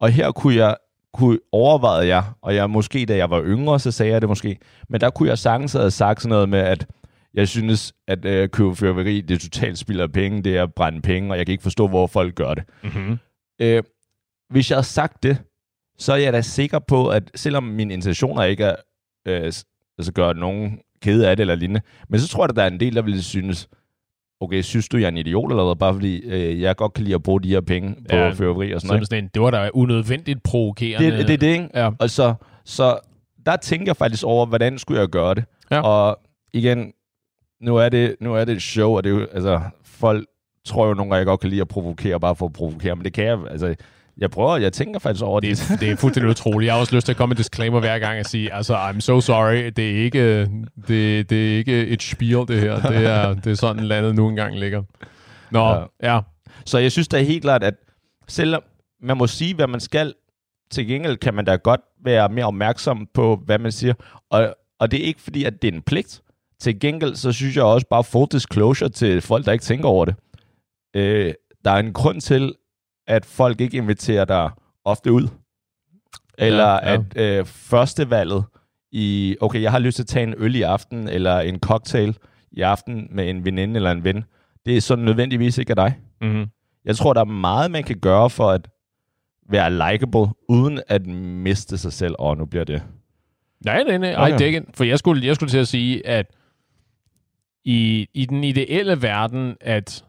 Og 0.02 0.10
her 0.10 0.32
kunne 0.32 0.56
jeg 0.56 0.76
kunne 1.14 1.40
overveje 1.52 2.08
jeg, 2.08 2.24
og 2.42 2.56
jeg 2.56 2.70
måske, 2.70 3.06
da 3.06 3.16
jeg 3.18 3.30
var 3.30 3.44
yngre, 3.44 3.80
så 3.80 3.92
sagde 3.92 4.12
jeg 4.12 4.22
det 4.22 4.30
måske, 4.30 4.58
men 4.90 5.02
der 5.02 5.10
kunne 5.10 5.30
jeg 5.30 5.38
sagtens 5.38 5.74
have 5.74 5.92
sagt 5.92 6.22
sådan 6.22 6.30
noget 6.30 6.50
med, 6.50 6.60
at 6.60 6.88
jeg 7.38 7.48
synes, 7.48 7.94
at 8.08 8.26
øh, 8.26 8.50
købe 8.50 8.76
fyrværkeri, 8.76 9.22
det 9.22 9.36
er 9.36 9.40
totalt 9.40 9.78
spild 9.78 10.00
af 10.00 10.12
penge, 10.12 10.44
det 10.44 10.58
er 10.58 10.64
at 10.64 10.74
brænde 10.74 11.02
penge, 11.02 11.32
og 11.34 11.38
jeg 11.38 11.46
kan 11.46 11.52
ikke 11.54 11.64
forstå, 11.64 11.88
hvor 11.88 12.08
folk 12.08 12.36
gør 12.36 12.54
det. 12.54 12.64
Mm-hmm. 12.84 13.18
Øh, 13.62 13.84
hvis 14.50 14.70
jeg 14.72 14.76
havde 14.76 14.88
sagt 14.88 15.24
det, 15.24 15.38
så 16.00 16.14
er 16.14 16.18
jeg 16.18 16.34
da 16.34 16.42
sikker 16.42 16.80
på, 16.80 17.08
at 17.08 17.24
selvom 17.36 17.64
mine 17.64 17.94
intentioner 17.94 18.44
ikke 18.44 18.64
er 18.64 18.76
øh, 19.28 19.44
altså 19.98 20.14
gøre 20.16 20.34
nogen 20.34 20.80
kede 21.02 21.30
af 21.30 21.38
det 21.38 21.44
eller 21.44 21.56
lignende, 21.56 21.82
men 22.10 22.20
så 22.20 22.28
tror 22.28 22.44
jeg, 22.44 22.50
at 22.50 22.56
der 22.56 22.64
er 22.64 22.68
en 22.68 22.80
del, 22.80 22.96
der 22.96 23.02
ville 23.02 23.24
synes, 23.24 23.68
okay, 24.42 24.62
synes 24.62 24.90
du, 24.90 24.98
jeg 24.98 25.04
er 25.06 25.10
en 25.10 25.18
idiot 25.18 25.52
eller 25.52 25.66
hvad? 25.66 25.76
Bare 25.76 25.94
fordi 25.94 26.18
øh, 26.22 26.62
jeg 26.62 26.76
godt 26.76 26.94
kan 26.94 27.04
lide 27.04 27.16
at 27.16 27.24
bruge 27.24 27.42
de 27.42 27.50
her 27.50 27.62
penge 27.62 27.96
på 28.10 28.16
Ja, 28.16 28.30
fyrværkeri 28.30 28.72
og 28.72 28.82
sådan 28.82 28.88
Så 28.88 28.94
noget. 28.94 29.08
sådan 29.08 29.24
en, 29.24 29.30
det 29.34 29.42
var 29.42 29.52
da 29.52 29.70
unødvendigt 29.74 30.44
provokerende. 30.44 31.12
Det, 31.18 31.28
det 31.28 31.34
er 31.34 31.38
det, 31.38 31.48
ikke? 31.48 31.70
Ja. 31.74 31.90
Og 32.00 32.10
så, 32.10 32.34
så 32.66 33.00
der 33.46 33.56
tænker 33.56 33.86
jeg 33.88 33.96
faktisk 33.98 34.24
over, 34.24 34.46
hvordan 34.46 34.78
skulle 34.78 35.00
jeg 35.00 35.10
gøre 35.10 35.36
det? 35.36 35.46
Ja. 35.72 35.82
Og 35.82 36.20
igen, 36.54 36.94
nu 37.62 37.76
er 37.76 37.90
det, 37.90 38.16
nu 38.20 38.36
er 38.36 38.46
det 38.46 38.56
et 38.56 38.62
show, 38.62 38.92
og 38.98 39.04
det 39.04 39.10
er 39.10 39.20
jo, 39.20 39.28
altså, 39.34 39.62
folk 39.84 40.26
tror 40.66 40.88
jo 40.88 40.94
nogle 40.94 41.10
gange, 41.10 41.18
jeg 41.18 41.26
godt 41.26 41.40
kan 41.40 41.50
lide 41.50 41.62
at 41.62 41.68
provokere, 41.68 42.20
bare 42.20 42.36
for 42.36 42.46
at 42.46 42.54
provokere, 42.54 42.96
men 42.96 43.06
det 43.06 43.14
kan 43.14 43.26
jeg, 43.26 43.40
altså, 43.52 43.76
jeg 44.18 44.32
prøver, 44.32 44.58
jeg 44.58 44.74
tænker 44.74 45.00
faktisk 45.00 45.24
over 45.26 45.40
det. 45.40 45.58
Det, 45.58 45.72
er- 45.72 45.78
det 45.78 45.92
er 45.92 45.96
fuldstændig 45.96 46.30
utroligt. 46.30 46.68
Jeg 46.68 46.74
har 46.74 46.80
også 46.80 46.96
lyst 46.96 47.06
til 47.06 47.14
at 47.14 47.18
komme 47.18 47.30
med 47.32 47.36
disclaimer 47.38 47.80
hver 47.80 48.00
gang 48.00 48.20
og 48.20 48.26
sige, 48.26 48.54
altså, 48.54 48.76
I'm 48.76 49.00
so 49.00 49.22
sorry, 49.22 49.66
det 49.76 49.92
er 50.00 50.04
ikke, 50.04 50.46
det, 50.88 51.30
det 51.30 51.54
er 51.54 51.58
ikke 51.58 51.88
et 51.88 52.04
spiel, 52.04 52.38
det 52.48 52.60
her. 52.62 52.82
Det 52.82 53.06
er, 53.06 53.34
det 53.34 53.48
er 53.52 53.56
sådan, 53.56 53.84
landet 53.84 54.16
nu 54.16 54.30
engang 54.30 54.60
ligger. 54.60 54.84
Nå, 55.52 55.60
ja. 55.70 55.80
Ja. 56.04 56.16
ja. 56.16 56.20
Så 56.66 56.78
jeg 56.78 56.92
synes 56.92 57.08
da 57.08 57.22
helt 57.24 57.42
klart, 57.44 57.64
at 57.64 57.74
selvom 58.28 58.62
man 59.02 59.18
må 59.18 59.28
sige, 59.28 59.56
hvad 59.56 59.68
man 59.68 59.80
skal, 59.80 60.14
til 60.72 60.88
gengæld 60.88 61.18
kan 61.18 61.34
man 61.34 61.46
da 61.46 61.56
godt 61.56 61.82
være 62.04 62.30
mere 62.30 62.46
opmærksom 62.46 63.08
på, 63.14 63.42
hvad 63.46 63.60
man 63.60 63.72
siger. 63.72 63.94
Og, 64.30 64.56
og 64.80 64.92
det 64.92 65.00
er 65.02 65.06
ikke 65.06 65.22
fordi, 65.22 65.44
at 65.44 65.62
det 65.62 65.68
er 65.68 65.72
en 65.72 65.82
pligt. 65.82 66.22
Til 66.60 66.80
gengæld, 66.80 67.16
så 67.16 67.32
synes 67.32 67.56
jeg 67.56 67.64
også 67.64 67.88
bare 67.90 68.04
full 68.04 68.28
disclosure 68.32 68.90
til 68.90 69.22
folk, 69.22 69.46
der 69.46 69.52
ikke 69.52 69.64
tænker 69.64 69.90
over 69.90 70.06
det. 70.06 70.16
Øh, 70.96 71.34
der 71.66 71.72
er 71.72 71.80
en 71.80 71.94
grund 71.94 72.22
til, 72.22 72.54
at 73.08 73.26
folk 73.26 73.62
ikke 73.62 73.78
inviterer 73.78 74.26
dig 74.26 74.50
ofte 74.86 75.12
ud. 75.12 75.28
Eller 76.38 76.64
Ja, 76.66 76.92
ja, 76.92 76.98
at 77.16 77.40
øh, 77.40 77.46
førstevalget 77.46 78.44
i, 78.92 79.36
okay, 79.42 79.62
jeg 79.62 79.72
har 79.72 79.80
lyst 79.80 79.96
til 79.96 80.04
at 80.04 80.08
tage 80.08 80.24
en 80.24 80.34
øl 80.38 80.56
i 80.56 80.62
aften, 80.62 81.08
eller 81.10 81.40
en 81.40 81.60
cocktail 81.60 82.18
i 82.52 82.62
aften 82.62 83.08
med 83.12 83.30
en 83.30 83.46
veninde 83.46 83.76
eller 83.76 83.92
en 83.92 84.04
ven. 84.04 84.24
Det 84.66 84.78
er 84.78 84.82
sådan 84.82 85.06
nødvendigvis 85.06 85.58
ikke 85.58 85.70
af 85.70 85.76
dig. 85.76 85.98
Mm-hmm. 86.22 86.46
Jeg 86.86 86.96
tror, 86.96 87.14
der 87.14 87.22
er 87.22 87.26
meget, 87.26 87.72
man 87.72 87.84
kan 87.84 88.00
gøre 88.00 88.30
for 88.30 88.50
at 88.52 88.68
være 89.50 89.72
likable, 89.92 90.28
uden 90.50 90.80
at 90.88 91.08
miste 91.08 91.78
sig 91.78 91.94
selv. 91.94 92.16
Og 92.20 92.38
nu 92.38 92.46
bliver 92.46 92.64
det... 92.64 92.84
Nej, 93.66 93.84
nej, 93.84 93.98
nej. 93.98 94.12
Ej, 94.12 94.22
Okay. 94.26 94.34
det 94.34 94.42
er 94.42 94.46
ikke, 94.48 94.64
for 94.74 94.84
jeg 94.84 95.00
skulle, 95.00 95.26
jeg 95.26 95.36
skulle 95.36 95.50
til 95.50 95.58
at 95.58 95.68
sige, 95.68 96.08
at 96.08 96.26
i, 97.70 98.08
i 98.14 98.26
den 98.26 98.44
ideelle 98.44 99.02
verden, 99.02 99.56
at 99.62 100.04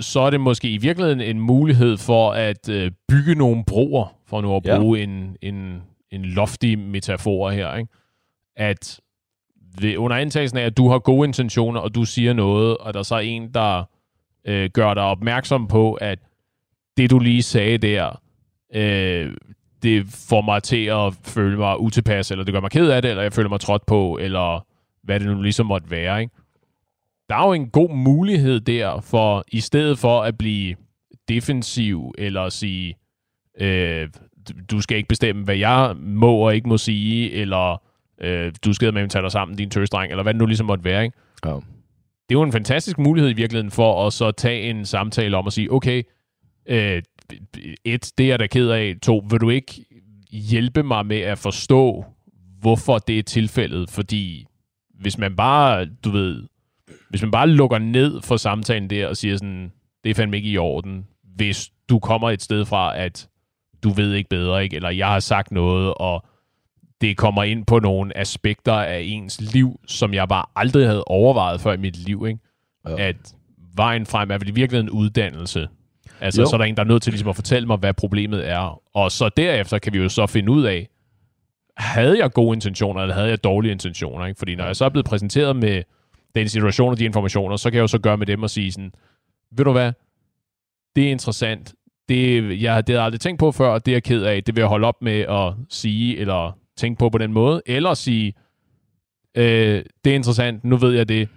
så 0.00 0.20
er 0.20 0.30
det 0.30 0.40
måske 0.40 0.70
i 0.70 0.76
virkeligheden 0.76 1.20
en 1.20 1.40
mulighed 1.40 1.96
for 1.96 2.32
at 2.32 2.68
øh, 2.68 2.90
bygge 3.08 3.34
nogle 3.34 3.64
broer, 3.66 4.14
for 4.26 4.40
nu 4.40 4.56
at 4.56 4.66
Ja. 4.66 4.78
bruge 4.78 5.02
en, 5.02 5.36
en, 5.42 5.82
en 6.10 6.24
loftig 6.24 6.78
metafor 6.78 7.50
her, 7.50 7.74
ikke? 7.74 7.88
at 8.56 9.00
ved, 9.80 9.96
under 9.96 10.16
antagelsen 10.16 10.58
af, 10.58 10.62
at 10.62 10.76
du 10.76 10.88
har 10.88 10.98
gode 10.98 11.26
intentioner, 11.26 11.80
og 11.80 11.94
du 11.94 12.04
siger 12.04 12.32
noget, 12.32 12.76
og 12.76 12.94
der 12.94 13.02
så 13.02 13.14
er 13.14 13.18
en, 13.20 13.54
der 13.54 13.84
øh, 14.44 14.70
gør 14.72 14.94
dig 14.94 15.02
opmærksom 15.02 15.68
på, 15.68 15.94
at 15.94 16.18
det, 16.96 17.10
du 17.10 17.18
lige 17.18 17.42
sagde 17.42 17.78
der, 17.78 18.20
øh, 18.74 19.32
det 19.82 20.06
får 20.28 20.40
mig 20.40 20.62
til 20.62 20.84
at 20.86 21.14
føle 21.24 21.56
mig 21.56 21.80
utilpas, 21.80 22.30
eller 22.30 22.44
det 22.44 22.54
gør 22.54 22.60
mig 22.60 22.70
ked 22.70 22.90
af 22.90 23.02
det, 23.02 23.08
eller 23.10 23.22
jeg 23.22 23.32
føler 23.32 23.48
mig 23.48 23.60
trådt 23.60 23.86
på, 23.86 24.18
eller 24.20 24.66
hvad 25.02 25.20
det 25.20 25.28
nu 25.28 25.42
ligesom 25.42 25.66
måtte 25.66 25.90
være. 25.90 26.20
Ikke? 26.20 26.34
Der 27.28 27.36
er 27.36 27.46
jo 27.46 27.52
en 27.52 27.70
god 27.70 27.90
mulighed 27.90 28.60
der, 28.60 29.00
for 29.00 29.44
i 29.48 29.60
stedet 29.60 29.98
for 29.98 30.22
at 30.22 30.38
blive 30.38 30.76
defensiv, 31.28 32.14
eller 32.18 32.42
at 32.42 32.52
sige, 32.52 32.96
øh, 33.60 34.08
du 34.70 34.80
skal 34.80 34.96
ikke 34.96 35.08
bestemme, 35.08 35.44
hvad 35.44 35.56
jeg 35.56 35.96
må 35.96 36.34
og 36.34 36.54
ikke 36.54 36.68
må 36.68 36.78
sige, 36.78 37.32
eller 37.32 37.82
øh, 38.20 38.52
du 38.64 38.72
skal 38.72 38.94
med 38.94 39.08
tage 39.08 39.22
dig 39.22 39.32
sammen, 39.32 39.56
din 39.56 39.70
tøsdreng, 39.70 40.10
eller 40.10 40.22
hvad 40.22 40.34
det 40.34 40.38
nu 40.38 40.46
ligesom 40.46 40.66
måtte 40.66 40.84
være. 40.84 41.04
Ikke? 41.04 41.16
Ja. 41.44 41.50
det 41.50 42.34
er 42.34 42.38
jo 42.38 42.42
en 42.42 42.52
fantastisk 42.52 42.98
mulighed 42.98 43.30
i 43.30 43.34
virkeligheden 43.34 43.70
for 43.70 44.06
at 44.06 44.12
så 44.12 44.30
tage 44.30 44.62
en 44.62 44.84
samtale 44.84 45.36
om 45.36 45.46
at 45.46 45.52
sige, 45.52 45.72
okay, 45.72 46.02
øh, 46.66 47.02
et, 47.84 48.12
det 48.18 48.24
er 48.24 48.28
jeg 48.28 48.38
da 48.38 48.46
ked 48.46 48.68
af. 48.68 48.94
To, 49.02 49.22
vil 49.30 49.40
du 49.40 49.50
ikke 49.50 49.84
hjælpe 50.30 50.82
mig 50.82 51.06
med 51.06 51.20
at 51.20 51.38
forstå, 51.38 52.04
hvorfor 52.60 52.98
det 52.98 53.18
er 53.18 53.22
tilfældet? 53.22 53.90
Fordi 53.90 54.46
hvis 55.00 55.18
man 55.18 55.36
bare, 55.36 55.84
du 56.04 56.10
ved, 56.10 56.42
hvis 57.10 57.22
man 57.22 57.30
bare 57.30 57.48
lukker 57.48 57.78
ned 57.78 58.22
for 58.22 58.36
samtalen 58.36 58.90
der 58.90 59.06
og 59.06 59.16
siger 59.16 59.36
sådan, 59.36 59.72
det 60.04 60.10
er 60.10 60.14
fandme 60.14 60.36
ikke 60.36 60.50
i 60.50 60.58
orden, 60.58 61.06
hvis 61.36 61.70
du 61.88 61.98
kommer 61.98 62.30
et 62.30 62.42
sted 62.42 62.64
fra, 62.64 62.98
at 62.98 63.28
du 63.82 63.90
ved 63.90 64.14
ikke 64.14 64.28
bedre, 64.28 64.62
ikke? 64.62 64.76
eller 64.76 64.90
jeg 64.90 65.06
har 65.06 65.20
sagt 65.20 65.52
noget, 65.52 65.94
og 65.96 66.24
det 67.00 67.16
kommer 67.16 67.42
ind 67.42 67.66
på 67.66 67.78
nogle 67.78 68.18
aspekter 68.18 68.72
af 68.72 69.02
ens 69.04 69.40
liv, 69.52 69.80
som 69.86 70.14
jeg 70.14 70.28
bare 70.28 70.44
aldrig 70.56 70.86
havde 70.86 71.04
overvejet 71.04 71.60
før 71.60 71.72
i 71.72 71.76
mit 71.76 71.96
liv. 71.96 72.24
Ikke? 72.28 72.40
Ja. 72.88 73.08
At 73.08 73.16
vejen 73.76 74.06
frem 74.06 74.30
er 74.30 74.38
vel 74.38 74.48
i 74.48 74.52
virkeligheden 74.52 74.86
en 74.86 74.98
uddannelse. 74.98 75.68
Altså, 76.20 76.42
Jo. 76.42 76.46
så 76.46 76.56
er 76.56 76.58
der 76.58 76.64
en, 76.64 76.76
der 76.76 76.82
er 76.82 76.86
nødt 76.86 77.02
til 77.02 77.12
ligesom 77.12 77.28
at 77.28 77.34
fortælle 77.36 77.66
mig, 77.66 77.76
hvad 77.76 77.94
problemet 77.94 78.48
er. 78.48 78.80
Og 78.94 79.12
så 79.12 79.28
derefter 79.36 79.78
kan 79.78 79.92
vi 79.92 79.98
jo 79.98 80.08
så 80.08 80.26
finde 80.26 80.52
ud 80.52 80.64
af, 80.64 80.88
havde 81.76 82.18
jeg 82.18 82.32
gode 82.32 82.54
intentioner, 82.56 83.00
eller 83.00 83.14
havde 83.14 83.28
jeg 83.28 83.44
dårlige 83.44 83.72
intentioner? 83.72 84.26
Ikke? 84.26 84.38
Fordi 84.38 84.54
når 84.54 84.64
jeg 84.66 84.76
så 84.76 84.84
er 84.84 84.88
blevet 84.88 85.06
præsenteret 85.06 85.56
med 85.56 85.82
den 86.34 86.48
situation 86.48 86.90
og 86.90 86.98
de 86.98 87.04
informationer, 87.04 87.56
så 87.56 87.70
kan 87.70 87.76
jeg 87.76 87.82
jo 87.82 87.86
så 87.86 87.98
gøre 87.98 88.16
med 88.16 88.26
dem 88.26 88.42
og 88.42 88.50
sige 88.50 88.72
sådan, 88.72 88.92
ved 89.56 89.64
du 89.64 89.72
hvad, 89.72 89.92
det 90.96 91.06
er 91.06 91.10
interessant. 91.10 91.74
Det, 92.08 92.62
jeg, 92.62 92.86
det 92.86 92.94
har 92.94 93.00
jeg 93.00 93.04
aldrig 93.04 93.20
tænkt 93.20 93.38
på 93.38 93.52
før, 93.52 93.68
og 93.68 93.86
det 93.86 93.92
er 93.92 93.94
jeg 93.94 94.02
ked 94.02 94.22
af. 94.22 94.44
Det 94.44 94.56
vil 94.56 94.60
jeg 94.60 94.68
holde 94.68 94.86
op 94.86 95.02
med 95.02 95.20
at 95.20 95.54
sige, 95.68 96.18
eller 96.18 96.58
tænke 96.76 96.98
på 96.98 97.10
på 97.10 97.18
den 97.18 97.32
måde. 97.32 97.62
Eller 97.66 97.94
sige, 97.94 98.34
øh, 99.34 99.82
det 100.04 100.10
er 100.10 100.14
interessant, 100.14 100.64
nu 100.64 100.76
ved 100.76 100.92
jeg 100.92 101.08
det. 101.08 101.28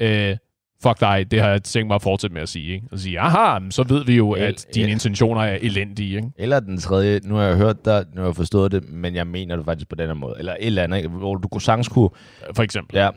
Øh, 0.00 0.36
fuck 0.82 1.00
dig, 1.00 1.30
det 1.30 1.40
har 1.40 1.48
jeg 1.48 1.62
tænkt 1.62 1.86
mig 1.86 1.94
at 1.94 2.02
fortsætte 2.02 2.34
med 2.34 2.42
at 2.42 2.48
sige. 2.48 2.74
Ikke? 2.74 2.86
Og 2.92 2.98
sige, 2.98 3.20
aha, 3.20 3.70
så 3.70 3.82
ved 3.82 4.04
vi 4.04 4.16
jo, 4.16 4.32
at 4.32 4.66
dine 4.74 4.90
intentioner 4.90 5.40
er 5.40 5.58
elendige. 5.62 6.16
Ikke? 6.16 6.30
Eller 6.38 6.60
den 6.60 6.78
tredje, 6.78 7.20
nu 7.24 7.34
har 7.34 7.42
jeg 7.42 7.56
hørt 7.56 7.84
dig, 7.84 8.04
nu 8.14 8.20
har 8.20 8.28
jeg 8.28 8.36
forstået 8.36 8.72
det, 8.72 8.88
men 8.88 9.14
jeg 9.14 9.26
mener 9.26 9.56
det 9.56 9.64
faktisk 9.64 9.88
på 9.88 9.96
den 9.96 10.06
her 10.06 10.14
måde. 10.14 10.34
Eller 10.38 10.52
et 10.52 10.66
eller 10.66 10.82
andet, 10.82 10.96
ikke? 10.96 11.08
hvor 11.08 11.34
du 11.34 11.48
kunne 11.48 11.62
sagtens 11.62 11.88
kunne... 11.88 12.10
For 12.54 12.62
eksempel. 12.62 12.96
Ja, 12.96 13.10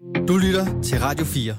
Du 0.00 0.36
lytter 0.36 0.82
til 0.82 0.98
Radio 1.00 1.24
4. 1.24 1.56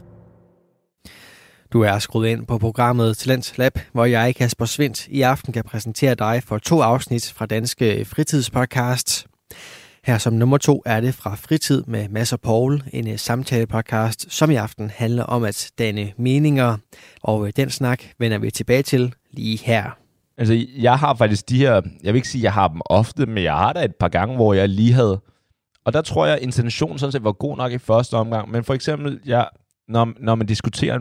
Du 1.73 1.81
er 1.81 1.99
skruet 1.99 2.27
ind 2.27 2.47
på 2.47 2.57
programmet 2.57 3.17
Talent 3.17 3.57
Lab, 3.57 3.79
hvor 3.91 4.05
jeg, 4.05 4.35
Kasper 4.35 4.65
Svendt, 4.65 5.07
i 5.07 5.21
aften 5.21 5.53
kan 5.53 5.63
præsentere 5.63 6.15
dig 6.15 6.43
for 6.45 6.57
to 6.57 6.81
afsnit 6.81 7.33
fra 7.35 7.45
Danske 7.45 8.05
Fritidspodcast. 8.05 9.27
Her 10.03 10.17
som 10.17 10.33
nummer 10.33 10.57
to 10.57 10.83
er 10.85 11.01
det 11.01 11.13
fra 11.13 11.35
Fritid 11.35 11.83
med 11.87 12.09
Mads 12.09 12.33
og 12.33 12.41
Paul, 12.41 12.83
en 12.93 13.07
øh, 13.07 13.17
samtalepodcast, 13.17 14.31
som 14.33 14.51
i 14.51 14.55
aften 14.55 14.89
handler 14.89 15.23
om 15.23 15.43
at 15.43 15.71
danne 15.77 16.11
meninger. 16.17 16.77
Og 17.23 17.47
øh, 17.47 17.53
den 17.55 17.69
snak 17.69 18.03
vender 18.19 18.37
vi 18.37 18.51
tilbage 18.51 18.83
til 18.83 19.13
lige 19.31 19.57
her. 19.57 19.97
Altså, 20.37 20.65
jeg 20.77 20.99
har 20.99 21.15
faktisk 21.15 21.49
de 21.49 21.57
her... 21.57 21.81
Jeg 22.03 22.13
vil 22.13 22.15
ikke 22.15 22.29
sige, 22.29 22.39
at 22.39 22.43
jeg 22.43 22.53
har 22.53 22.67
dem 22.67 22.81
ofte, 22.85 23.25
men 23.25 23.43
jeg 23.43 23.53
har 23.53 23.73
da 23.73 23.85
et 23.85 23.95
par 23.95 24.09
gange, 24.09 24.35
hvor 24.35 24.53
jeg 24.53 24.69
lige 24.69 24.93
havde... 24.93 25.21
Og 25.87 25.93
der 25.93 26.01
tror 26.01 26.25
jeg, 26.25 26.35
at 26.35 26.41
intentionen 26.41 26.99
sådan 26.99 27.11
set 27.11 27.23
var 27.23 27.31
god 27.31 27.57
nok 27.57 27.71
i 27.71 27.77
første 27.77 28.13
omgang. 28.13 28.51
Men 28.51 28.63
for 28.63 28.73
eksempel, 28.73 29.19
jeg, 29.25 29.49
når, 29.87 30.13
når 30.19 30.35
man 30.35 30.47
diskuterer 30.47 30.99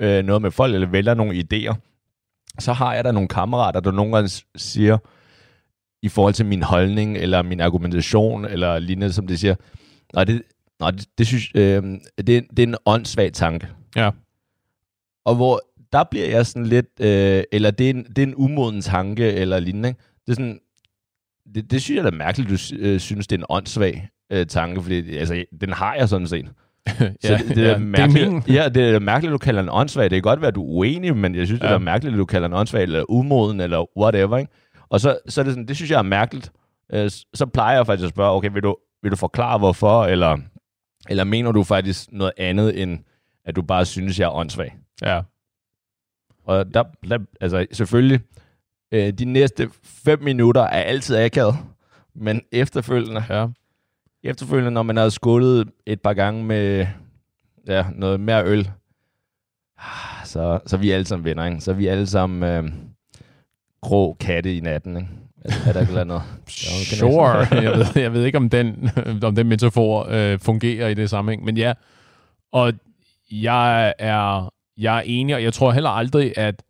øh, 0.00 0.24
noget 0.24 0.42
med 0.42 0.50
folk, 0.50 0.74
eller 0.74 0.86
vælger 0.88 1.14
nogle 1.14 1.44
idéer, 1.44 1.74
så 2.58 2.72
har 2.72 2.94
jeg 2.94 3.04
da 3.04 3.12
nogle 3.12 3.28
kammerater, 3.28 3.80
der 3.80 3.90
nogle 3.90 4.14
gange 4.14 4.30
siger, 4.56 4.98
i 6.02 6.08
forhold 6.08 6.34
til 6.34 6.46
min 6.46 6.62
holdning, 6.62 7.16
eller 7.16 7.42
min 7.42 7.60
argumentation, 7.60 8.44
eller 8.44 8.78
lignende, 8.78 9.12
som 9.12 9.26
de 9.26 9.38
siger, 9.38 9.54
nej, 10.14 10.24
det, 10.24 10.42
nej, 10.80 10.90
det, 10.90 11.06
det 11.18 11.26
synes 11.26 11.48
øh, 11.54 11.82
det, 12.26 12.36
er- 12.36 12.42
det 12.56 12.58
er 12.58 12.62
en 12.66 12.76
åndssvag 12.86 13.32
tanke. 13.32 13.68
Ja. 13.96 14.10
Og 15.24 15.34
hvor 15.36 15.60
der 15.92 16.04
bliver 16.04 16.26
jeg 16.28 16.46
sådan 16.46 16.66
lidt, 16.66 17.00
øh, 17.00 17.42
eller 17.52 17.70
det 17.70 17.86
er, 17.86 17.90
en, 17.90 18.04
det 18.04 18.18
er 18.18 18.26
en 18.26 18.34
umoden 18.34 18.80
tanke, 18.82 19.32
eller 19.32 19.60
lignende. 19.60 19.88
ikke? 19.88 20.00
Det 20.26 20.32
er 20.32 20.34
sådan, 20.34 20.60
det, 21.54 21.70
det 21.70 21.82
synes 21.82 21.96
jeg 21.96 22.04
da 22.04 22.08
er 22.08 22.12
mærkeligt, 22.14 22.50
du 22.50 22.76
øh, 22.78 23.00
synes, 23.00 23.26
det 23.26 23.36
er 23.36 23.40
en 23.40 23.46
åndssvag 23.48 24.08
øh, 24.32 24.46
tanke, 24.46 24.82
fordi 24.82 25.16
altså, 25.16 25.44
den 25.60 25.72
har 25.72 25.94
jeg 25.94 26.08
sådan 26.08 26.26
set. 26.26 26.46
Så 26.88 27.14
Ja, 27.24 27.38
det, 27.38 27.56
det, 27.56 27.66
er 27.66 27.70
ja, 27.70 27.78
mærkeligt, 27.78 28.14
det 28.14 28.26
er 28.26 28.30
min. 28.30 28.42
ja, 28.48 28.68
det 28.68 28.94
er 28.94 28.98
mærkeligt, 28.98 29.30
at 29.30 29.32
du 29.32 29.38
kalder 29.38 29.60
den 29.60 29.70
åndssvag. 29.72 30.04
Det 30.04 30.10
kan 30.10 30.22
godt 30.22 30.40
være, 30.40 30.48
at 30.48 30.54
du 30.54 30.62
er 30.64 30.68
uenig, 30.78 31.16
men 31.16 31.34
jeg 31.34 31.46
synes, 31.46 31.60
det 31.60 31.68
Ja. 31.68 31.74
er 31.74 31.78
mærkeligt, 31.78 32.14
at 32.14 32.18
du 32.18 32.24
kalder 32.24 32.48
den 32.48 32.56
åndssvag, 32.56 32.82
eller 32.82 33.04
umoden, 33.10 33.60
eller 33.60 33.98
whatever. 33.98 34.36
Ikke? 34.38 34.52
Og 34.88 35.00
så, 35.00 35.18
så 35.28 35.40
er 35.40 35.42
det 35.42 35.52
sådan, 35.52 35.68
det 35.68 35.76
synes 35.76 35.90
jeg 35.90 35.98
er 35.98 36.02
mærkeligt. 36.02 36.52
Øh, 36.92 37.10
så 37.34 37.46
plejer 37.46 37.76
jeg 37.76 37.86
faktisk 37.86 38.04
at 38.04 38.10
spørge, 38.10 38.30
okay, 38.36 38.50
vil 38.52 38.62
du, 38.62 38.76
vil 39.02 39.10
du 39.10 39.16
forklare 39.16 39.58
hvorfor, 39.58 40.04
eller, 40.04 40.38
eller 41.08 41.24
mener 41.24 41.52
du 41.52 41.62
faktisk 41.64 42.12
noget 42.12 42.32
andet, 42.38 42.82
end 42.82 42.98
at 43.44 43.56
du 43.56 43.62
bare 43.62 43.84
synes, 43.84 44.18
jeg 44.20 44.26
er 44.26 44.30
åndssvag? 44.34 44.74
Ja. 45.02 45.20
Og 46.46 46.74
der, 46.74 46.82
der 47.08 47.18
altså 47.40 47.66
selvfølgelig, 47.72 48.20
øh, 48.94 49.12
de 49.12 49.24
næste 49.24 49.70
fem 49.82 50.22
minutter 50.22 50.62
er 50.62 50.82
altid 50.82 51.16
akavet, 51.16 51.56
men 52.14 52.42
efterfølgende, 52.52 53.24
ja. 53.30 53.46
efterfølgende, 54.22 54.70
når 54.70 54.82
man 54.82 54.96
har 54.96 55.08
skålet 55.08 55.68
et 55.86 56.00
par 56.00 56.14
gange 56.14 56.44
med 56.44 56.86
ja, 57.66 57.84
noget 57.94 58.20
mere 58.20 58.44
øl, 58.44 58.70
ah, 59.78 60.26
så, 60.26 60.60
så 60.66 60.76
er 60.76 60.80
vi 60.80 60.90
alle 60.90 61.06
sammen 61.06 61.24
venner, 61.24 61.44
ikke? 61.46 61.60
Så 61.60 61.70
er 61.70 61.74
vi 61.74 61.86
alle 61.86 62.06
sammen 62.06 62.42
øh, 62.50 62.72
grå 63.80 64.16
katte 64.20 64.56
i 64.56 64.60
natten, 64.60 64.96
ikke? 64.96 65.08
Er, 65.44 65.68
er 65.68 65.72
der 65.72 65.80
eller 65.80 66.00
andet? 66.00 66.22
Sure. 66.98 67.36
jeg, 67.62 67.72
ved, 67.78 68.02
jeg 68.02 68.12
ved 68.12 68.24
ikke, 68.24 68.38
om 68.38 68.50
den, 68.50 68.90
om 69.22 69.34
den 69.34 69.48
metafor 69.48 70.06
øh, 70.10 70.38
fungerer 70.38 70.88
i 70.88 70.94
det 70.94 71.10
sammenhæng. 71.10 71.44
Men 71.44 71.56
ja, 71.56 71.72
og 72.52 72.72
jeg 73.30 73.94
er, 73.98 74.52
jeg 74.78 74.96
er 74.96 75.02
enig, 75.06 75.34
og 75.34 75.42
jeg 75.42 75.52
tror 75.52 75.72
heller 75.72 75.90
aldrig, 75.90 76.38
at 76.38 76.62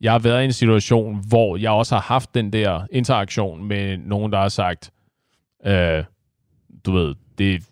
jeg 0.00 0.12
har 0.12 0.18
været 0.18 0.42
i 0.42 0.44
en 0.44 0.52
situation, 0.52 1.24
hvor 1.28 1.56
jeg 1.56 1.70
også 1.70 1.94
har 1.94 2.02
haft 2.02 2.34
den 2.34 2.52
der 2.52 2.86
interaktion 2.92 3.64
med 3.64 3.96
nogen, 3.98 4.32
der 4.32 4.38
har 4.38 4.48
sagt, 4.48 4.90
øh, 5.66 6.04
du 6.86 6.92
ved, 6.92 7.14
det, 7.38 7.62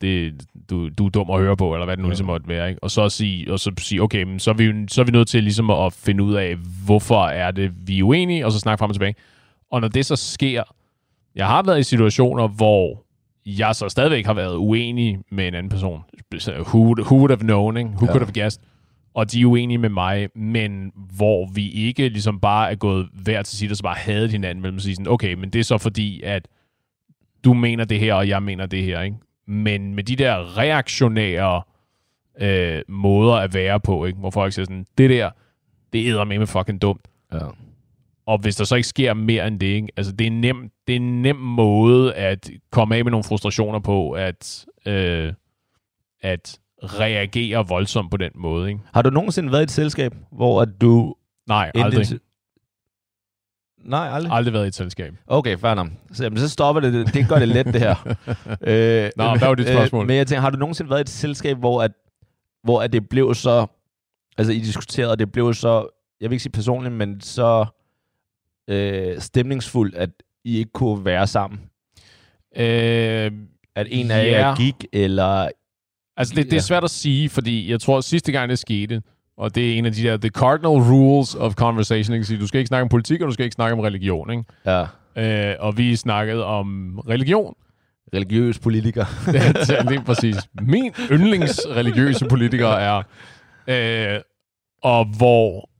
det, 0.00 0.34
du, 0.70 0.88
du 0.88 1.06
er 1.06 1.10
dum 1.10 1.30
at 1.30 1.40
høre 1.40 1.56
på, 1.56 1.74
eller 1.74 1.84
hvad 1.84 1.96
det 1.96 2.02
nu 2.02 2.08
ja. 2.08 2.10
ligesom 2.10 2.26
måtte 2.26 2.48
være. 2.48 2.68
Ikke? 2.68 2.82
Og 2.82 2.90
så 2.90 3.08
sige, 3.08 3.52
og 3.52 3.60
så 3.60 3.72
sige 3.78 4.02
okay, 4.02 4.22
men 4.22 4.38
så, 4.38 4.50
er 4.50 4.54
vi, 4.54 4.88
så 4.88 5.00
er 5.00 5.04
vi 5.04 5.12
nødt 5.12 5.28
til 5.28 5.42
ligesom 5.42 5.70
at 5.70 5.92
finde 5.92 6.24
ud 6.24 6.34
af, 6.34 6.56
hvorfor 6.86 7.26
er 7.26 7.50
det, 7.50 7.72
vi 7.86 7.98
er 7.98 8.02
uenige, 8.02 8.46
og 8.46 8.52
så 8.52 8.58
snakke 8.58 8.78
frem 8.78 8.90
og 8.90 8.94
tilbage. 8.94 9.14
Og 9.70 9.80
når 9.80 9.88
det 9.88 10.06
så 10.06 10.16
sker, 10.16 10.62
jeg 11.34 11.46
har 11.46 11.62
været 11.62 11.80
i 11.80 11.82
situationer, 11.82 12.48
hvor 12.48 13.04
jeg 13.46 13.74
så 13.74 13.88
stadigvæk 13.88 14.26
har 14.26 14.34
været 14.34 14.56
uenig 14.56 15.18
med 15.30 15.48
en 15.48 15.54
anden 15.54 15.70
person. 15.70 16.02
Who, 16.48 16.94
who 16.98 17.16
would 17.16 17.30
have 17.30 17.40
known, 17.40 17.76
ikke? 17.76 17.90
Who 17.90 18.06
ja. 18.06 18.12
could 18.12 18.24
have 18.24 18.42
guessed? 18.42 18.62
Og 19.14 19.32
de 19.32 19.40
er 19.40 19.46
uenige 19.46 19.78
med 19.78 19.88
mig, 19.88 20.28
men 20.34 20.92
hvor 21.16 21.46
vi 21.46 21.70
ikke 21.70 22.08
ligesom 22.08 22.40
bare 22.40 22.70
er 22.70 22.74
gået 22.74 23.08
hver 23.12 23.42
til 23.42 23.58
sit 23.58 23.70
og 23.70 23.76
så 23.76 23.82
bare 23.82 23.94
havde 23.94 24.28
hinanden 24.28 24.62
mellem 24.62 24.78
sig. 24.78 24.94
Sådan, 24.94 25.12
okay, 25.12 25.34
men 25.34 25.50
det 25.50 25.58
er 25.58 25.64
så 25.64 25.78
fordi, 25.78 26.22
at 26.22 26.48
du 27.44 27.54
mener 27.54 27.84
det 27.84 28.00
her, 28.00 28.14
og 28.14 28.28
jeg 28.28 28.42
mener 28.42 28.66
det 28.66 28.82
her, 28.82 29.00
ikke? 29.00 29.16
Men 29.46 29.94
med 29.94 30.04
de 30.04 30.16
der 30.16 30.58
reaktionære 30.58 31.62
øh, 32.40 32.82
måder 32.88 33.34
at 33.34 33.54
være 33.54 33.80
på, 33.80 34.04
ikke? 34.04 34.18
hvor 34.18 34.30
folk 34.30 34.52
siger 34.52 34.64
sådan, 34.64 34.86
det 34.98 35.10
der, 35.10 35.30
det 35.92 36.08
er 36.08 36.24
med 36.24 36.46
fucking 36.46 36.82
dumt. 36.82 37.08
Ja. 37.32 37.38
Og 38.26 38.38
hvis 38.38 38.56
der 38.56 38.64
så 38.64 38.76
ikke 38.76 38.88
sker 38.88 39.14
mere 39.14 39.46
end 39.46 39.60
det, 39.60 39.66
ikke? 39.66 39.88
altså 39.96 40.12
det 40.12 40.26
er, 40.26 40.30
nem, 40.30 40.70
det 40.86 40.92
er 40.92 41.00
en 41.00 41.22
nem 41.22 41.36
måde 41.36 42.14
at 42.14 42.50
komme 42.70 42.96
af 42.96 43.04
med 43.04 43.10
nogle 43.10 43.24
frustrationer 43.24 43.78
på, 43.78 44.10
at, 44.10 44.66
øh, 44.86 45.32
at 46.22 46.60
reagere 46.84 47.68
voldsomt 47.68 48.10
på 48.10 48.16
den 48.16 48.30
måde. 48.34 48.68
Ikke? 48.68 48.80
Har 48.94 49.02
du 49.02 49.10
nogensinde 49.10 49.52
været 49.52 49.60
i 49.60 49.62
et 49.62 49.70
selskab, 49.70 50.14
hvor 50.32 50.62
at 50.62 50.68
du... 50.80 51.14
Nej, 51.46 51.70
aldrig. 51.74 52.06
Nej, 53.84 54.08
aldrig? 54.12 54.32
Aldrig 54.32 54.52
været 54.54 54.64
i 54.64 54.68
et 54.68 54.74
selskab. 54.74 55.14
Okay, 55.26 55.58
fair 55.58 55.74
nok. 55.74 55.88
Så, 56.12 56.22
jamen, 56.22 56.38
så 56.38 56.48
stopper 56.48 56.80
det. 56.80 57.14
Det 57.14 57.28
gør 57.28 57.38
det 57.38 57.48
let, 57.48 57.66
det 57.66 57.80
her. 57.80 57.94
øh, 58.66 59.10
Nå, 59.16 59.36
hvad 59.36 59.48
var 59.48 59.54
dit 59.54 59.68
spørgsmål? 59.68 60.02
Øh, 60.02 60.06
men 60.06 60.16
jeg 60.16 60.26
tænker, 60.26 60.40
har 60.40 60.50
du 60.50 60.58
nogensinde 60.58 60.90
været 60.90 61.00
i 61.00 61.02
et 61.02 61.08
selskab, 61.08 61.56
hvor, 61.58 61.82
at, 61.82 61.92
hvor 62.62 62.82
at 62.82 62.92
det 62.92 63.08
blev 63.08 63.34
så... 63.34 63.66
Altså, 64.38 64.52
I 64.52 64.58
diskuterede, 64.58 65.10
og 65.10 65.18
det 65.18 65.32
blev 65.32 65.54
så... 65.54 65.88
Jeg 66.20 66.30
vil 66.30 66.34
ikke 66.34 66.42
sige 66.42 66.52
personligt, 66.52 66.94
men 66.94 67.20
så 67.20 67.66
øh, 68.68 69.20
stemningsfuldt, 69.20 69.94
at 69.94 70.10
I 70.44 70.58
ikke 70.58 70.70
kunne 70.72 71.04
være 71.04 71.26
sammen? 71.26 71.60
Øh, 72.56 73.32
at 73.76 73.86
en 73.90 74.10
af 74.10 74.26
ja. 74.26 74.30
jer 74.30 74.56
gik, 74.56 74.86
eller... 74.92 75.48
Altså, 76.16 76.34
det, 76.34 76.50
det 76.50 76.56
er 76.56 76.60
svært 76.60 76.84
at 76.84 76.90
sige, 76.90 77.28
fordi 77.28 77.70
jeg 77.70 77.80
tror, 77.80 77.98
at 77.98 78.04
sidste 78.04 78.32
gang 78.32 78.50
det 78.50 78.58
skete, 78.58 79.02
og 79.36 79.54
det 79.54 79.72
er 79.72 79.78
en 79.78 79.86
af 79.86 79.92
de 79.92 80.02
der, 80.02 80.16
the 80.16 80.28
cardinal 80.28 80.82
rules 80.82 81.34
of 81.34 81.54
conversation, 81.54 82.14
ikke? 82.14 82.38
du 82.38 82.46
skal 82.46 82.58
ikke 82.58 82.68
snakke 82.68 82.82
om 82.82 82.88
politik, 82.88 83.20
og 83.20 83.28
du 83.28 83.32
skal 83.32 83.44
ikke 83.44 83.54
snakke 83.54 83.72
om 83.72 83.80
religion, 83.80 84.30
ikke? 84.30 84.44
Ja. 84.66 84.86
Øh, 85.16 85.56
og 85.60 85.78
vi 85.78 85.96
snakkede 85.96 86.44
om 86.44 86.98
religion. 87.08 87.54
Religiøs 88.14 88.58
politiker. 88.58 89.04
det 89.88 89.96
er 89.96 90.02
præcis. 90.06 90.36
Min 90.62 90.92
yndlingsreligiøse 91.10 92.26
politiker 92.26 92.68
er, 92.68 93.02
øh, 93.66 94.20
og 94.82 95.04
hvor 95.16 95.70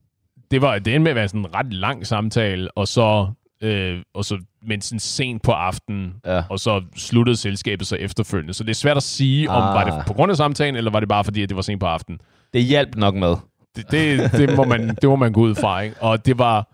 det 0.50 0.62
var 0.62 0.78
det 0.78 0.94
endte 0.94 0.98
med 0.98 1.10
at 1.10 1.16
være 1.16 1.28
sådan 1.28 1.40
en 1.40 1.54
ret 1.54 1.72
lang 1.72 2.06
samtale, 2.06 2.70
og 2.70 2.88
så, 2.88 3.26
øh, 3.62 4.02
og 4.14 4.24
så 4.24 4.38
men 4.66 4.80
sådan 4.80 5.00
sent 5.00 5.42
på 5.42 5.52
aftenen, 5.52 6.14
ja. 6.26 6.42
og 6.50 6.60
så 6.60 6.82
sluttede 6.96 7.36
selskabet 7.36 7.86
så 7.86 7.96
efterfølgende. 7.96 8.54
Så 8.54 8.64
det 8.64 8.70
er 8.70 8.74
svært 8.74 8.96
at 8.96 9.02
sige, 9.02 9.50
ah. 9.50 9.56
om 9.56 9.62
var 9.62 9.84
det 9.84 9.92
ah. 9.92 10.06
på 10.06 10.12
grund 10.12 10.30
af 10.30 10.36
samtalen, 10.36 10.76
eller 10.76 10.90
var 10.90 11.00
det 11.00 11.08
bare 11.08 11.24
fordi, 11.24 11.42
at 11.42 11.48
det 11.48 11.56
var 11.56 11.62
sent 11.62 11.80
på 11.80 11.86
aftenen. 11.86 12.20
Det 12.52 12.64
hjalp 12.64 12.96
nok 12.96 13.14
med. 13.14 13.36
Det, 13.76 13.90
det, 13.90 14.32
det, 14.32 14.56
må, 14.56 14.64
man, 14.64 14.88
det 14.88 15.08
må 15.08 15.16
man 15.16 15.32
gå 15.32 15.40
ud 15.40 15.54
fra, 15.54 15.80
ikke? 15.80 15.96
Og 16.00 16.26
det 16.26 16.38
var... 16.38 16.70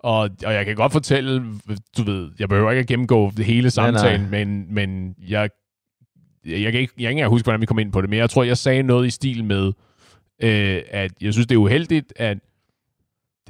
Og, 0.00 0.30
og 0.44 0.54
jeg 0.54 0.66
kan 0.66 0.76
godt 0.76 0.92
fortælle, 0.92 1.44
du 1.96 2.02
ved, 2.02 2.30
jeg 2.38 2.48
behøver 2.48 2.70
ikke 2.70 2.80
at 2.80 2.86
gennemgå 2.86 3.32
det 3.36 3.44
hele 3.44 3.70
samtalen, 3.70 4.20
nej, 4.20 4.30
nej. 4.30 4.44
men, 4.44 4.74
men 4.74 5.14
jeg, 5.28 5.50
jeg, 6.46 6.72
kan 6.72 6.80
ikke, 6.80 6.92
jeg 6.98 7.08
kan 7.08 7.18
ikke 7.18 7.28
huske, 7.28 7.44
hvordan 7.44 7.60
vi 7.60 7.66
kom 7.66 7.78
ind 7.78 7.92
på 7.92 8.00
det, 8.00 8.10
men 8.10 8.18
jeg 8.18 8.30
tror, 8.30 8.42
jeg 8.42 8.56
sagde 8.56 8.82
noget 8.82 9.06
i 9.06 9.10
stil 9.10 9.44
med, 9.44 9.72
øh, 10.42 10.82
at 10.90 11.12
jeg 11.20 11.32
synes, 11.32 11.46
det 11.46 11.54
er 11.54 11.58
uheldigt, 11.58 12.12
at 12.16 12.38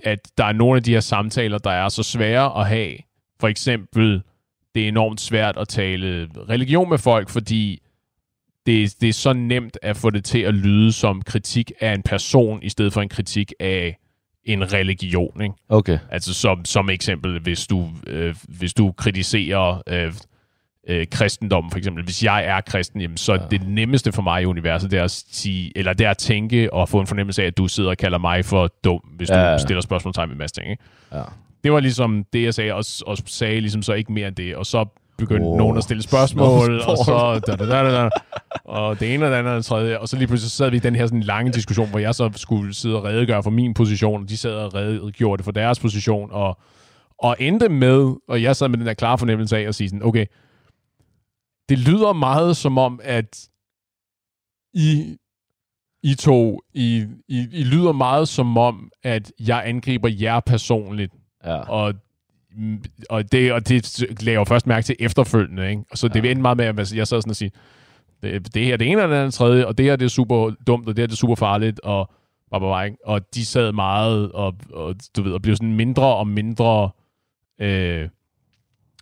at 0.04 0.18
der 0.38 0.44
er 0.44 0.52
nogle 0.52 0.76
af 0.76 0.82
de 0.82 0.92
her 0.92 1.00
samtaler, 1.00 1.58
der 1.58 1.70
er 1.70 1.88
så 1.88 2.02
svære 2.02 2.60
at 2.60 2.68
have. 2.68 2.96
For 3.40 3.48
eksempel, 3.48 4.22
det 4.74 4.84
er 4.84 4.88
enormt 4.88 5.20
svært 5.20 5.56
at 5.56 5.68
tale 5.68 6.28
religion 6.48 6.88
med 6.88 6.98
folk, 6.98 7.28
fordi 7.28 7.82
det, 8.66 9.00
det 9.00 9.08
er 9.08 9.12
så 9.12 9.32
nemt 9.32 9.78
at 9.82 9.96
få 9.96 10.10
det 10.10 10.24
til 10.24 10.38
at 10.38 10.54
lyde 10.54 10.92
som 10.92 11.22
kritik 11.22 11.72
af 11.80 11.94
en 11.94 12.02
person, 12.02 12.62
i 12.62 12.68
stedet 12.68 12.92
for 12.92 13.02
en 13.02 13.08
kritik 13.08 13.52
af 13.60 13.98
en 14.44 14.72
religion. 14.72 15.42
Ikke? 15.42 15.54
Okay. 15.68 15.98
Altså 16.10 16.34
som, 16.34 16.64
som 16.64 16.90
eksempel, 16.90 17.40
hvis 17.40 17.66
du, 17.66 17.88
øh, 18.06 18.34
hvis 18.48 18.74
du 18.74 18.92
kritiserer 18.92 19.82
øh, 19.86 20.12
øh, 20.88 21.06
kristendom, 21.10 21.70
for 21.70 21.78
eksempel. 21.78 22.04
Hvis 22.04 22.24
jeg 22.24 22.44
er 22.44 22.60
kristen, 22.60 23.00
jamen, 23.00 23.16
så 23.16 23.32
ja. 23.32 23.40
det 23.50 23.68
nemmeste 23.68 24.12
for 24.12 24.22
mig 24.22 24.42
i 24.42 24.44
universet, 24.44 24.90
det 24.90 24.98
er 24.98 25.04
at 25.04 25.24
sige, 25.30 25.72
eller 25.76 25.92
det 25.92 26.06
er 26.06 26.10
at 26.10 26.18
tænke 26.18 26.72
og 26.72 26.88
få 26.88 27.00
en 27.00 27.06
fornemmelse 27.06 27.42
af, 27.42 27.46
at 27.46 27.58
du 27.58 27.68
sidder 27.68 27.90
og 27.90 27.96
kalder 27.96 28.18
mig 28.18 28.44
for 28.44 28.70
dum, 28.84 29.00
hvis 29.16 29.30
ja. 29.30 29.52
du 29.52 29.58
stiller 29.58 29.80
spørgsmålstegn 29.80 30.28
med 30.28 30.34
en 30.34 30.38
masse 30.38 30.54
ting. 30.54 30.70
Ikke? 30.70 30.82
Ja. 31.12 31.22
Det 31.64 31.72
var 31.72 31.80
ligesom 31.80 32.24
det, 32.32 32.42
jeg 32.42 32.54
sagde, 32.54 32.74
og, 32.74 32.84
og 33.06 33.18
sagde 33.26 33.60
ligesom 33.60 33.82
så 33.82 33.92
ikke 33.92 34.12
mere 34.12 34.28
end 34.28 34.36
det. 34.36 34.56
Og 34.56 34.66
så 34.66 34.86
begyndte 35.18 35.44
oh. 35.44 35.58
nogen 35.58 35.76
at 35.76 35.82
stille 35.82 36.02
spørgsmål, 36.02 36.80
og 36.80 36.96
så 36.96 37.40
da, 37.46 37.56
da, 37.56 37.66
da, 37.66 38.02
da, 38.02 38.10
og 38.64 39.00
det 39.00 39.14
ene 39.14 39.24
og 39.24 39.30
det 39.30 39.36
andet 39.36 39.52
og 39.52 39.56
det 39.56 39.64
tredje, 39.64 39.98
og 39.98 40.08
så 40.08 40.16
lige 40.16 40.26
pludselig 40.26 40.50
så 40.50 40.56
sad 40.56 40.70
vi 40.70 40.76
i 40.76 40.80
den 40.80 40.94
her 40.94 41.06
sådan 41.06 41.20
lange 41.20 41.52
diskussion, 41.52 41.90
hvor 41.90 41.98
jeg 41.98 42.14
så 42.14 42.30
skulle 42.36 42.74
sidde 42.74 42.96
og 42.96 43.04
redegøre 43.04 43.42
for 43.42 43.50
min 43.50 43.74
position, 43.74 44.22
og 44.22 44.28
de 44.28 44.36
sad 44.36 44.54
og 44.54 44.74
redegjorde 44.74 45.38
det 45.38 45.44
for 45.44 45.52
deres 45.52 45.78
position, 45.78 46.28
og, 46.32 46.58
og 47.18 47.36
endte 47.38 47.68
med, 47.68 48.14
og 48.28 48.42
jeg 48.42 48.56
sad 48.56 48.68
med 48.68 48.78
den 48.78 48.86
der 48.86 48.94
klare 48.94 49.18
fornemmelse 49.18 49.58
af 49.58 49.62
at 49.62 49.74
sige 49.74 49.88
sådan, 49.88 50.04
okay, 50.04 50.26
det 51.68 51.78
lyder 51.78 52.12
meget 52.12 52.56
som 52.56 52.78
om, 52.78 53.00
at 53.02 53.48
I, 54.74 55.16
I 56.02 56.14
to, 56.14 56.60
I, 56.74 57.06
I, 57.28 57.38
I 57.52 57.64
lyder 57.64 57.92
meget 57.92 58.28
som 58.28 58.58
om, 58.58 58.90
at 59.02 59.32
jeg 59.40 59.62
angriber 59.66 60.08
jer 60.08 60.40
personligt. 60.40 61.12
Ja. 61.44 61.56
Og 61.56 61.94
og 63.10 63.32
det, 63.32 63.52
og 63.52 63.68
det 63.68 64.04
lagde 64.22 64.38
jeg 64.38 64.48
først 64.48 64.66
mærke 64.66 64.84
til 64.84 64.96
efterfølgende, 64.98 65.70
ikke? 65.70 65.82
Og 65.90 65.98
så 65.98 66.08
det 66.08 66.24
ja. 66.24 66.30
endte 66.30 66.42
meget 66.42 66.56
med, 66.56 66.64
at 66.64 66.92
jeg 66.94 67.08
sad 67.08 67.22
sådan 67.22 67.30
og 67.30 67.36
sige, 67.36 67.50
det, 68.22 68.54
det 68.54 68.64
her 68.64 68.76
det 68.76 68.88
ene 68.90 69.02
og 69.02 69.08
det 69.08 69.14
andet 69.14 69.34
tredje, 69.34 69.66
og 69.66 69.78
det 69.78 69.86
her 69.86 69.96
det 69.96 70.04
er 70.04 70.08
super 70.08 70.50
dumt, 70.66 70.88
og 70.88 70.96
det 70.96 71.02
her 71.02 71.06
det 71.06 71.12
er 71.12 71.16
super 71.16 71.34
farligt, 71.34 71.80
og, 71.80 72.10
og, 72.50 72.60
og, 72.60 72.90
og 73.04 73.34
de 73.34 73.44
sad 73.44 73.72
meget, 73.72 74.32
og, 74.32 74.54
og 74.72 74.94
du 75.16 75.22
ved, 75.22 75.32
og 75.32 75.42
blev 75.42 75.56
sådan 75.56 75.72
mindre 75.72 76.16
og 76.16 76.28
mindre, 76.28 76.90
øh, 77.60 78.08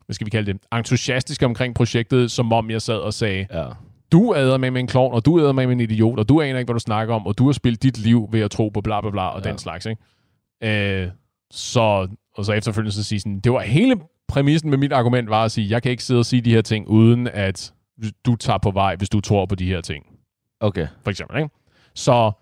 hvad 0.06 0.14
skal 0.14 0.24
vi 0.24 0.30
kalde 0.30 0.52
det, 0.52 0.60
entusiastisk 0.72 1.42
omkring 1.42 1.74
projektet, 1.74 2.30
som 2.30 2.52
om 2.52 2.70
jeg 2.70 2.82
sad 2.82 2.98
og 2.98 3.14
sagde, 3.14 3.46
ja. 3.52 3.64
du 4.12 4.34
æder 4.36 4.58
med 4.58 4.76
en 4.76 4.86
klovn, 4.86 5.14
og 5.14 5.24
du 5.24 5.40
æder 5.40 5.52
med 5.52 5.66
med 5.66 5.72
en 5.72 5.80
idiot, 5.80 6.18
og 6.18 6.28
du 6.28 6.40
aner 6.40 6.58
ikke, 6.58 6.66
hvad 6.66 6.74
du 6.74 6.80
snakker 6.80 7.14
om, 7.14 7.26
og 7.26 7.38
du 7.38 7.46
har 7.46 7.52
spillet 7.52 7.82
dit 7.82 7.98
liv 7.98 8.28
ved 8.32 8.40
at 8.40 8.50
tro 8.50 8.68
på 8.68 8.80
bla 8.80 9.00
bla 9.00 9.10
bla, 9.10 9.28
og 9.28 9.42
ja. 9.44 9.50
den 9.50 9.58
slags, 9.58 9.86
ikke? 9.86 11.02
Øh, 11.02 11.10
så, 11.50 12.08
og 12.34 12.44
så 12.44 12.52
efterfølgende 12.52 12.92
så 12.92 13.04
sige 13.04 13.20
sådan, 13.20 13.40
det 13.40 13.52
var 13.52 13.60
hele 13.60 14.00
præmissen 14.28 14.70
med 14.70 14.78
mit 14.78 14.92
argument 14.92 15.30
var 15.30 15.44
at 15.44 15.52
sige, 15.52 15.70
jeg 15.70 15.82
kan 15.82 15.90
ikke 15.90 16.04
sidde 16.04 16.18
og 16.18 16.26
sige 16.26 16.42
de 16.42 16.50
her 16.50 16.62
ting, 16.62 16.88
uden 16.88 17.26
at 17.26 17.72
du 18.26 18.36
tager 18.36 18.58
på 18.58 18.70
vej, 18.70 18.96
hvis 18.96 19.08
du 19.08 19.20
tror 19.20 19.46
på 19.46 19.54
de 19.54 19.66
her 19.66 19.80
ting. 19.80 20.04
Okay. 20.60 20.86
For 21.02 21.10
eksempel, 21.10 21.38
ikke? 21.38 21.50
Så, 21.94 22.32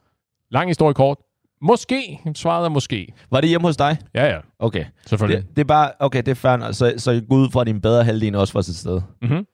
lang 0.50 0.70
historie 0.70 0.94
kort, 0.94 1.18
Måske. 1.62 2.20
Svaret 2.34 2.64
er 2.64 2.68
måske. 2.68 3.12
Var 3.30 3.40
det 3.40 3.48
hjemme 3.48 3.68
hos 3.68 3.76
dig? 3.76 3.98
Ja, 4.14 4.26
ja. 4.26 4.38
Okay. 4.58 4.84
Selvfølgelig. 5.06 5.42
Det, 5.42 5.56
det 5.56 5.60
er 5.60 5.66
bare, 5.66 5.90
okay, 6.00 6.18
det 6.18 6.28
er 6.28 6.34
fair. 6.34 6.72
Så, 6.72 6.94
så 6.96 7.22
gå 7.28 7.36
ud 7.36 7.50
fra, 7.50 7.60
at 7.60 7.66
din 7.66 7.80
bedre 7.80 8.04
halvdel 8.04 8.34
også 8.34 8.52
var 8.54 8.62
til 8.62 8.76
sted. 8.76 9.00
Mm-hmm. 9.22 9.46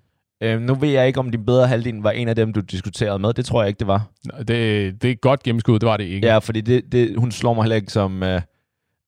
Øhm, 0.43 0.63
nu 0.63 0.75
ved 0.75 0.89
jeg 0.89 1.07
ikke, 1.07 1.19
om 1.19 1.31
din 1.31 1.47
bedre 1.47 1.67
halvdel 1.67 1.95
var 1.95 2.11
en 2.11 2.29
af 2.29 2.37
dem, 2.37 2.53
du 2.53 2.61
diskuterede 2.61 3.19
med. 3.19 3.33
Det 3.33 3.45
tror 3.45 3.63
jeg 3.63 3.69
ikke, 3.69 3.79
det 3.79 3.87
var. 3.87 4.11
Det, 4.39 5.03
det 5.03 5.11
er 5.11 5.15
godt 5.15 5.43
gennemskud, 5.43 5.79
det 5.79 5.87
var 5.89 5.97
det 5.97 6.05
ikke. 6.05 6.27
Ja, 6.27 6.39
fordi 6.39 6.61
det, 6.61 6.93
det, 6.93 7.19
hun 7.19 7.31
slår 7.33 7.55
mig 7.55 7.65
heller 7.65 7.77
ikke 7.77 7.93
som... 7.93 8.23
Øh, 8.23 8.41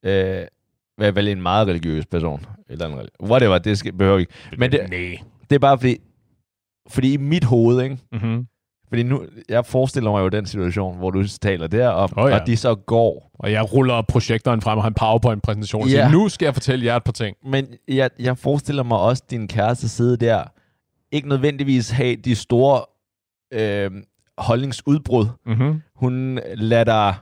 øh, 0.05 0.45
hvad 0.97 1.13
vel 1.13 1.29
en 1.29 1.43
meget 1.43 1.69
religiøs 1.69 2.07
person. 2.07 2.47
Eller 2.69 2.87
en 2.87 2.93
religiøs. 2.93 3.31
Whatever, 3.31 3.59
det 3.59 3.79
skal, 3.79 3.93
behøver 3.93 4.19
ikke. 4.19 4.33
Men 4.59 4.73
det, 4.73 4.81
det 5.51 5.55
er 5.55 5.59
bare 5.59 5.79
fordi, 5.79 5.97
fordi 6.89 7.13
i 7.13 7.17
mit 7.17 7.45
hoved, 7.45 7.83
ikke? 7.83 7.99
Mm-hmm. 8.13 8.47
Fordi 8.93 9.03
nu, 9.03 9.25
jeg 9.49 9.67
forestiller 9.67 10.11
mig 10.11 10.21
jo 10.21 10.29
den 10.29 10.47
situation, 10.47 10.99
hvor 10.99 11.11
du 11.11 11.25
taler 11.43 11.67
der, 11.67 11.89
og, 11.89 12.11
oh, 12.17 12.31
ja. 12.31 12.41
og 12.41 12.47
de 12.47 12.57
så 12.57 12.75
går. 12.75 13.31
Og 13.35 13.53
jeg 13.53 13.73
ruller 13.73 14.03
projektoren 14.03 14.61
frem 14.61 14.79
og 14.79 14.85
har 14.85 14.89
en 14.89 14.95
PowerPoint-præsentation 14.95 15.83
og 15.83 15.89
ja. 15.89 15.93
siger, 15.93 16.11
nu 16.11 16.29
skal 16.29 16.47
jeg 16.47 16.55
fortælle 16.55 16.85
jer 16.85 16.97
et 16.97 17.05
par 17.05 17.13
ting. 17.13 17.37
Men 17.45 17.67
jeg, 17.89 18.11
jeg 18.19 18.39
forestiller 18.39 18.83
mig 18.83 18.99
også, 18.99 19.23
din 19.31 19.49
kæreste 19.49 19.89
sidde 19.89 20.17
der, 20.17 20.45
ikke 21.13 21.29
nødvendigvis 21.29 21.91
have 21.91 22.17
de 22.17 22.35
store 22.35 22.85
øh, 23.53 23.91
holdningsudbrud. 24.39 25.27
Mm-hmm. 25.47 25.83
Hun 25.97 26.41
lader 26.55 26.85
dig 26.85 27.15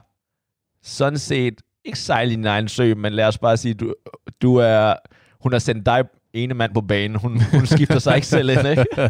sådan 0.83 1.19
set, 1.19 1.61
ikke 1.85 1.99
sejle 1.99 2.31
i 2.31 2.35
din 2.35 2.45
egen 2.45 2.67
sø, 2.67 2.93
men 2.97 3.13
lad 3.13 3.27
os 3.27 3.37
bare 3.37 3.57
sige, 3.57 3.73
du, 3.73 3.93
du 4.41 4.55
er, 4.55 4.93
hun 5.41 5.51
har 5.51 5.59
sendt 5.59 5.85
dig 5.85 6.03
ene 6.33 6.53
mand 6.53 6.73
på 6.73 6.81
banen. 6.81 7.15
Hun, 7.17 7.41
hun 7.51 7.65
skifter 7.65 7.99
sig 7.99 8.15
ikke 8.15 8.27
selv 8.27 8.49
ind, 8.49 8.67
ikke? 8.67 8.85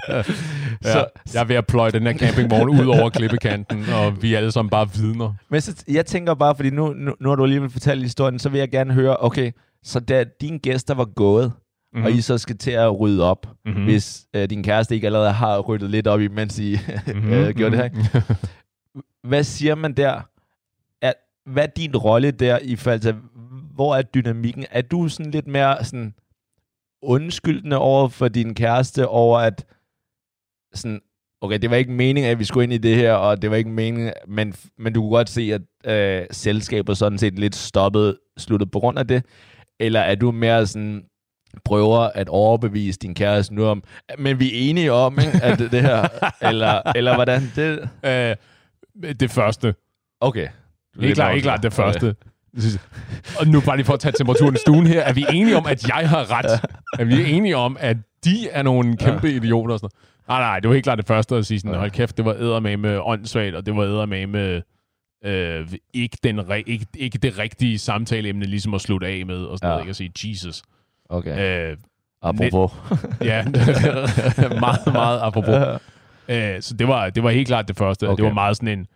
Så, 0.81 0.97
ja, 0.97 1.03
jeg 1.33 1.39
er 1.41 1.43
ved 1.43 1.55
at 1.55 1.67
pløje 1.67 1.91
den 1.91 2.03
her 2.03 2.13
campingvogn 2.17 2.69
ud 2.69 2.85
over 2.85 3.09
klippekanten, 3.09 3.85
og 3.93 4.21
vi 4.21 4.33
er 4.33 4.37
alle 4.37 4.51
sammen 4.51 4.69
bare 4.69 4.87
vidner. 4.95 5.33
Men 5.49 5.61
så, 5.61 5.83
jeg 5.87 6.05
tænker 6.05 6.33
bare, 6.33 6.55
fordi 6.55 6.69
nu, 6.69 6.93
nu, 6.93 7.15
nu 7.19 7.29
har 7.29 7.35
du 7.35 7.43
alligevel 7.43 7.69
fortalt 7.69 8.01
historien, 8.01 8.39
så 8.39 8.49
vil 8.49 8.59
jeg 8.59 8.69
gerne 8.71 8.93
høre, 8.93 9.17
okay, 9.19 9.51
så 9.83 9.99
da 9.99 10.25
dine 10.41 10.59
gæster 10.59 10.93
var 10.93 11.05
gået, 11.05 11.51
Mhm. 11.93 11.99
mm-hmm. 11.99 12.05
og 12.13 12.17
I 12.17 12.21
så 12.21 12.37
skal 12.37 12.57
til 12.57 12.71
at 12.71 12.99
rydde 12.99 13.23
op, 13.23 13.45
Mhm. 13.45 13.55
mm-hmm. 13.73 13.83
hvis 13.83 14.25
øh, 14.35 14.49
din 14.49 14.63
kæreste 14.63 14.95
ikke 14.95 15.07
allerede 15.07 15.31
har 15.31 15.59
ryddet 15.59 15.89
lidt 15.89 16.07
op, 16.07 16.19
imens 16.21 16.59
I 16.59 16.77
Mhm, 17.07 17.15
mm-hmm. 17.17 17.31
øh, 17.33 17.55
gjorde 17.55 17.77
det 17.77 17.91
mhm. 17.93 18.03
her. 18.13 18.21
Hvad 19.29 19.43
siger 19.43 19.75
man 19.75 19.93
der? 19.93 20.21
Er, 21.01 21.13
hvad 21.45 21.63
er 21.63 21.67
din 21.67 21.95
rolle 21.97 22.31
der 22.31 22.59
i 22.61 22.75
forhold 22.75 22.99
til, 22.99 23.15
hvor 23.75 23.95
er 23.95 24.01
dynamikken? 24.01 24.65
Er 24.71 24.81
du 24.81 25.07
sådan 25.07 25.31
lidt 25.31 25.47
mere 25.47 25.83
sådan 25.83 26.13
undskyldende 27.03 27.77
over 27.77 28.07
for 28.07 28.27
din 28.27 28.55
kæreste, 28.55 29.07
over 29.07 29.39
at 29.39 29.65
sådan, 30.73 31.01
okay, 31.41 31.59
det 31.59 31.69
var 31.69 31.75
ikke 31.75 31.91
meningen, 31.91 32.31
at 32.31 32.39
vi 32.39 32.43
skulle 32.43 32.63
ind 32.63 32.73
i 32.73 32.77
det 32.77 32.95
her, 32.95 33.13
og 33.13 33.41
det 33.41 33.49
var 33.51 33.55
ikke 33.57 33.69
meningen, 33.69 34.13
men, 34.27 34.53
men 34.77 34.93
du 34.93 35.01
kunne 35.01 35.11
godt 35.11 35.29
se, 35.29 35.53
at 35.53 35.61
øh, 35.91 36.25
selskabet 36.31 36.97
sådan 36.97 37.17
set 37.17 37.39
lidt 37.39 37.55
stoppet, 37.55 38.17
sluttet 38.37 38.71
på 38.71 38.79
grund 38.79 38.99
af 38.99 39.07
det? 39.07 39.25
Eller 39.79 39.99
er 39.99 40.15
du 40.15 40.31
mere 40.31 40.67
sådan, 40.67 41.03
prøver 41.65 41.99
at 41.99 42.29
overbevise 42.29 42.99
din 42.99 43.13
kæreste 43.15 43.53
nu 43.55 43.65
om, 43.65 43.83
men 44.17 44.39
vi 44.39 44.45
er 44.47 44.69
enige 44.69 44.91
om, 44.91 45.19
ikke, 45.19 45.43
at 45.43 45.59
det, 45.59 45.71
det 45.71 45.81
her, 45.81 46.07
eller, 46.49 46.81
eller 46.95 47.15
hvordan? 47.15 47.41
Det, 47.55 47.89
Øh, 48.05 48.35
det 49.19 49.31
første. 49.31 49.75
okay. 50.19 50.47
Ikke 51.01 51.15
klart, 51.15 51.35
ikke 51.35 51.45
klart 51.45 51.63
det 51.63 51.73
første. 51.73 52.15
Og 53.39 53.47
nu 53.47 53.61
bare 53.61 53.75
lige 53.77 53.85
for 53.85 53.93
at 53.93 53.99
tage 53.99 54.13
temperaturen 54.17 54.55
i 54.55 54.57
stuen 54.57 54.87
her. 54.87 55.01
Er 55.01 55.13
vi 55.13 55.25
enige 55.33 55.57
om, 55.57 55.65
at 55.65 55.87
jeg 55.87 56.09
har 56.09 56.31
ret? 56.31 56.61
Er 56.99 57.03
vi 57.03 57.31
enige 57.31 57.57
om, 57.57 57.77
at 57.79 57.97
de 58.25 58.49
er 58.49 58.61
nogle 58.63 58.97
kæmpe 58.97 59.31
idioter? 59.31 59.73
Og 59.73 59.79
sådan 59.79 59.89
noget? 59.93 60.07
Nej, 60.27 60.39
nej, 60.49 60.59
det 60.59 60.67
var 60.69 60.73
helt 60.73 60.83
klart 60.83 60.97
det 60.97 61.07
første 61.07 61.35
at 61.35 61.45
sige 61.45 61.59
sådan, 61.59 61.75
hold 61.77 61.91
kæft, 61.91 62.17
det 62.17 62.25
var 62.25 62.33
eddermame 62.33 62.81
med 62.81 62.99
åndssvagt, 63.03 63.55
og 63.55 63.65
det 63.65 63.75
var 63.75 63.83
eddermame 63.83 64.31
med 64.31 64.61
øh, 65.25 65.67
ikke, 65.93 66.17
den 66.23 66.39
re- 66.39 66.53
ikke, 66.67 66.85
ikke 66.97 67.17
det 67.17 67.37
rigtige 67.37 67.79
samtaleemne, 67.79 68.45
ligesom 68.45 68.73
at 68.73 68.81
slutte 68.81 69.07
af 69.07 69.25
med, 69.25 69.37
og 69.45 69.57
sådan 69.57 69.67
Ja. 69.67 69.71
noget, 69.71 69.81
ikke? 69.83 69.89
At 69.89 69.95
sige, 69.95 70.29
Jesus. 70.31 70.61
Okay. 71.09 71.69
Øh, 71.71 71.77
Apropos. 72.21 72.71
ja, 73.21 73.45
meget, 74.65 74.79
meget 74.93 75.19
apropos. 75.23 75.81
Øh, 76.27 76.61
så 76.61 76.73
det 76.79 76.87
var, 76.87 77.09
det 77.09 77.23
var 77.23 77.29
helt 77.29 77.47
klart 77.47 77.67
det 77.67 77.77
første. 77.77 78.07
Okay. 78.09 78.17
Det 78.17 78.25
var 78.25 78.33
meget 78.33 78.57
sådan 78.57 78.79
en... 78.79 78.87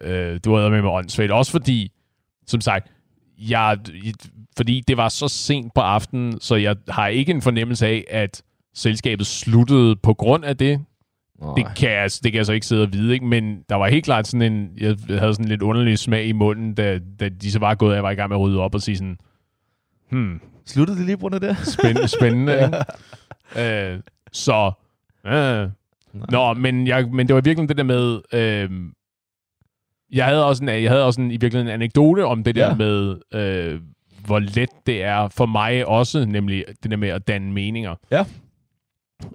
Øh, 0.00 0.34
det 0.34 0.52
var 0.52 0.68
med 0.68 0.82
med 0.82 0.90
åndssvagt. 0.90 1.32
Også 1.32 1.52
fordi, 1.52 1.92
som 2.46 2.60
sagt, 2.60 2.88
jeg, 3.38 3.78
fordi 4.56 4.82
det 4.88 4.96
var 4.96 5.08
så 5.08 5.28
sent 5.28 5.74
på 5.74 5.80
aftenen, 5.80 6.40
så 6.40 6.56
jeg 6.56 6.76
har 6.88 7.08
ikke 7.08 7.32
en 7.32 7.42
fornemmelse 7.42 7.86
af, 7.86 8.04
at 8.10 8.42
selskabet 8.74 9.26
sluttede 9.26 9.96
på 9.96 10.14
grund 10.14 10.44
af 10.44 10.56
det. 10.56 10.84
Det 11.56 11.66
kan, 11.76 11.90
jeg, 11.90 12.10
det 12.24 12.32
kan 12.32 12.34
jeg 12.34 12.46
så 12.46 12.52
ikke 12.52 12.66
sidde 12.66 12.82
og 12.82 12.92
vide, 12.92 13.14
ikke? 13.14 13.26
men 13.26 13.62
der 13.68 13.74
var 13.74 13.88
helt 13.88 14.04
klart 14.04 14.26
sådan 14.26 14.52
en... 14.52 14.70
Jeg 14.76 14.96
havde 15.08 15.34
sådan 15.34 15.44
en 15.44 15.48
lidt 15.48 15.62
underlig 15.62 15.98
smag 15.98 16.26
i 16.26 16.32
munden, 16.32 16.74
da, 16.74 17.00
da 17.20 17.28
de 17.28 17.52
så 17.52 17.58
var 17.58 17.74
gået, 17.74 17.90
og 17.90 17.96
jeg 17.96 18.02
var 18.02 18.10
i 18.10 18.14
gang 18.14 18.28
med 18.28 18.36
at 18.36 18.40
rydde 18.40 18.60
op 18.60 18.74
og 18.74 18.82
sige 18.82 18.96
sådan... 18.96 19.18
Hmm, 20.10 20.40
Sluttede 20.66 20.98
det 20.98 21.06
lige 21.06 21.16
på 21.16 21.20
grund 21.20 21.34
af 21.34 21.40
det? 21.40 21.56
spændende, 21.66 22.08
spændende 22.18 22.52
ikke? 22.54 23.92
Øh, 23.92 24.00
så... 24.32 24.72
Øh. 25.26 25.68
Nå, 26.30 26.54
men, 26.54 26.86
jeg, 26.86 27.08
men 27.12 27.28
det 27.28 27.34
var 27.34 27.40
virkelig 27.40 27.68
det 27.68 27.76
der 27.76 27.82
med... 27.82 28.20
Øh, 28.32 28.70
jeg 30.12 30.24
havde 30.24 30.44
også 30.46 30.62
en, 30.64 30.68
jeg 30.68 30.90
havde 30.90 31.04
også 31.04 31.20
en, 31.20 31.26
i 31.30 31.36
virkeligheden 31.36 31.66
en 31.68 31.74
anekdote 31.74 32.24
om 32.24 32.44
det 32.44 32.54
der 32.54 32.66
Ja. 32.68 32.74
med, 32.74 33.16
øh, 33.34 33.80
hvor 34.26 34.38
let 34.38 34.68
det 34.86 35.02
er 35.02 35.28
for 35.28 35.46
mig 35.46 35.86
også, 35.86 36.24
nemlig 36.24 36.64
det 36.82 36.90
der 36.90 36.96
med 36.96 37.08
at 37.08 37.28
danne 37.28 37.52
meninger. 37.52 37.94
Ja. 38.10 38.24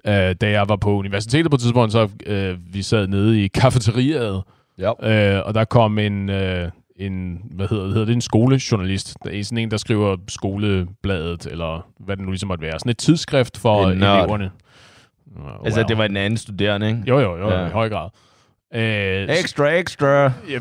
Øh, 0.06 0.34
da 0.34 0.50
jeg 0.50 0.68
var 0.68 0.76
på 0.76 0.90
universitetet 0.96 1.50
på 1.50 1.54
et 1.54 1.60
tidspunkt, 1.60 1.92
så 1.92 2.08
øh, 2.26 2.74
vi 2.74 2.82
sad 2.82 3.06
nede 3.08 3.44
i 3.44 3.48
kafeteriet, 3.48 4.42
Ja. 4.78 5.36
Øh, 5.36 5.46
og 5.46 5.54
der 5.54 5.64
kom 5.64 5.98
en, 5.98 6.30
øh, 6.30 6.70
en 6.96 7.42
hvad 7.54 7.68
hedder, 7.68 7.86
hedder 7.86 8.04
det, 8.04 8.14
en 8.14 8.20
skolejournalist. 8.20 9.16
Der 9.24 9.30
er 9.38 9.44
sådan 9.44 9.58
en, 9.58 9.70
der 9.70 9.76
skriver 9.76 10.16
skolebladet, 10.28 11.46
eller 11.46 11.86
hvad 12.00 12.16
det 12.16 12.24
nu 12.24 12.30
ligesom 12.30 12.46
måtte 12.48 12.62
være. 12.62 12.78
Sådan 12.78 12.90
et 12.90 12.98
tidsskrift 12.98 13.58
for 13.58 13.88
eleverne. 13.90 14.50
Uh, 15.36 15.42
Altså, 15.64 15.82
det 15.88 15.98
var 15.98 16.04
en 16.04 16.16
anden 16.16 16.36
studerende, 16.36 16.88
ikke? 16.88 17.02
Jo, 17.08 17.18
jo, 17.20 17.36
jo, 17.36 17.50
ja. 17.50 17.66
i 17.66 17.70
høj 17.70 17.88
grad. 17.88 18.08
Øh, 18.74 19.28
Extra, 19.28 19.68
extra. 19.68 20.32
Ja, 20.50 20.58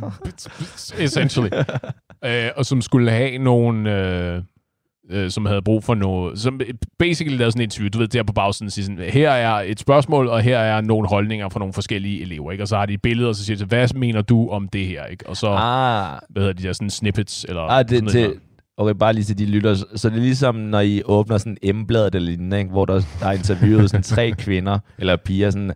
essentially. 0.99 1.49
øh, 2.25 2.49
og 2.55 2.65
som 2.65 2.81
skulle 2.81 3.11
have 3.11 3.37
nogle, 3.37 3.97
øh, 3.97 4.41
øh, 5.11 5.31
som 5.31 5.45
havde 5.45 5.61
brug 5.61 5.83
for 5.83 5.95
noget, 5.95 6.39
som 6.39 6.61
basically 6.99 7.37
lavede 7.37 7.51
sådan 7.51 7.61
en 7.61 7.63
interview, 7.63 7.89
du 7.89 7.97
ved, 7.97 8.07
der 8.07 8.23
på 8.23 8.33
bagsiden 8.33 8.69
siger 8.69 8.85
sådan, 8.85 8.99
her 9.09 9.31
er 9.31 9.63
et 9.65 9.79
spørgsmål, 9.79 10.27
og 10.27 10.41
her 10.41 10.57
er 10.57 10.81
nogle 10.81 11.07
holdninger 11.07 11.49
fra 11.49 11.59
nogle 11.59 11.73
forskellige 11.73 12.21
elever, 12.21 12.51
ikke? 12.51 12.63
Og 12.63 12.67
så 12.67 12.77
har 12.77 12.85
de 12.85 12.93
et 12.93 13.01
billede, 13.01 13.29
og 13.29 13.35
så 13.35 13.45
siger 13.45 13.57
de, 13.57 13.65
hvad 13.65 13.87
mener 13.95 14.21
du 14.21 14.49
om 14.49 14.67
det 14.67 14.85
her, 14.87 15.05
ikke? 15.05 15.29
Og 15.29 15.37
så, 15.37 15.47
ah. 15.47 16.19
Hvad 16.29 16.43
hedder 16.43 16.53
de 16.53 16.63
der, 16.63 16.73
sådan 16.73 16.89
snippets, 16.89 17.45
eller 17.49 17.61
ah 17.61 17.89
det, 17.89 17.97
sådan 17.97 18.21
noget. 18.21 18.39
okay, 18.77 18.93
bare 18.93 19.13
lige 19.13 19.23
til 19.23 19.37
de 19.37 19.45
lytter. 19.45 19.73
Så 19.75 19.85
så 19.95 20.09
det 20.09 20.15
er 20.15 20.21
ligesom, 20.21 20.55
når 20.55 20.79
I 20.79 21.01
åbner 21.05 21.37
sådan 21.37 21.57
M-bladet 21.75 22.15
eller 22.15 22.29
lignende, 22.29 22.59
ikke? 22.59 22.71
hvor 22.71 22.85
der, 22.85 23.01
der 23.19 23.27
er 23.27 23.31
interviewet 23.31 23.89
sådan 23.89 24.03
tre 24.03 24.31
kvinder, 24.45 24.79
eller 24.97 25.15
piger, 25.15 25.49
sådan, 25.49 25.71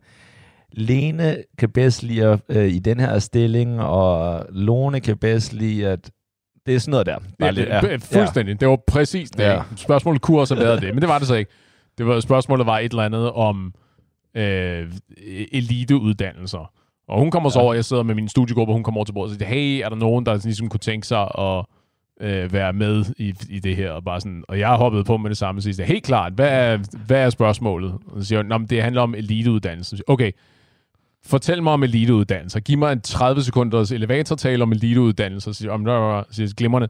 Lene 0.77 1.37
kan 1.57 1.69
bedst 1.69 2.03
lide 2.03 2.25
at, 2.25 2.39
øh, 2.49 2.67
i 2.67 2.79
den 2.79 2.99
her 2.99 3.19
stilling, 3.19 3.81
og 3.81 4.45
Lone 4.49 4.99
kan 4.99 5.17
bedst 5.17 5.53
lide 5.53 5.87
at... 5.87 6.11
Det 6.65 6.75
er 6.75 6.79
sådan 6.79 6.91
noget 6.91 7.05
der. 7.05 7.17
Ja, 7.39 7.49
lidt- 7.51 7.67
det, 7.67 7.89
ja, 7.89 7.95
fuldstændig. 8.19 8.51
Ja. 8.53 8.57
Det 8.59 8.67
var 8.67 8.79
præcis 8.87 9.31
det. 9.31 9.43
Ja. 9.43 9.61
Spørgsmålet 9.75 10.21
kunne 10.21 10.39
også 10.39 10.55
have 10.55 10.65
været 10.65 10.81
det, 10.81 10.93
men 10.93 11.01
det 11.01 11.09
var 11.09 11.19
det 11.19 11.27
så 11.27 11.35
ikke. 11.35 11.51
Det 11.97 12.07
var, 12.07 12.19
spørgsmålet 12.19 12.65
var 12.65 12.79
et 12.79 12.91
eller 12.91 13.03
andet 13.03 13.31
om 13.31 13.73
øh, 14.37 14.87
eliteuddannelser. 15.51 16.71
Og 17.07 17.19
hun 17.19 17.31
kommer 17.31 17.49
så 17.49 17.59
over, 17.59 17.73
jeg 17.73 17.85
sidder 17.85 18.03
med 18.03 18.15
min 18.15 18.29
studiegruppe, 18.29 18.71
og 18.71 18.75
hun 18.75 18.83
kommer 18.83 18.97
over 18.97 19.05
til 19.05 19.13
bordet 19.13 19.31
og 19.33 19.39
siger, 19.39 19.49
hey, 19.49 19.81
er 19.85 19.89
der 19.89 19.95
nogen, 19.95 20.25
der 20.25 20.39
ligesom 20.43 20.69
kunne 20.69 20.79
tænke 20.79 21.07
sig 21.07 21.21
at 21.39 21.65
øh, 22.21 22.53
være 22.53 22.73
med 22.73 23.05
i, 23.17 23.33
i 23.49 23.59
det 23.59 23.75
her? 23.75 23.91
Og, 23.91 24.03
bare 24.03 24.21
sådan, 24.21 24.43
og 24.47 24.59
jeg 24.59 24.67
har 24.67 24.77
hoppet 24.77 25.05
på 25.05 25.17
med 25.17 25.29
det 25.29 25.37
samme 25.37 25.59
og 25.59 25.63
siger, 25.63 25.83
helt 25.85 26.03
klart, 26.03 26.33
hvad 26.33 26.49
er, 26.49 26.77
hvad 27.05 27.17
er 27.25 27.29
spørgsmålet? 27.29 27.91
Og 28.07 28.21
så 28.21 28.27
siger 28.27 28.39
hun, 28.39 28.45
"Nå, 28.45 28.57
men 28.57 28.67
det 28.67 28.83
handler 28.83 29.01
om 29.01 29.15
eliteuddannelse. 29.15 29.97
Okay, 30.07 30.31
fortæl 31.25 31.63
mig 31.63 31.73
om 31.73 31.83
eliteuddannelser. 31.83 32.59
Giv 32.59 32.77
mig 32.77 32.91
en 32.93 33.01
30 33.01 33.43
sekunders 33.43 33.91
elevatortale 33.91 34.63
om 34.63 34.71
eliteuddannelser. 34.71 35.51
Siger 35.51 35.71
"Om, 35.71 35.85
der 35.85 36.23
siger 36.31 36.53
glimrende. 36.57 36.87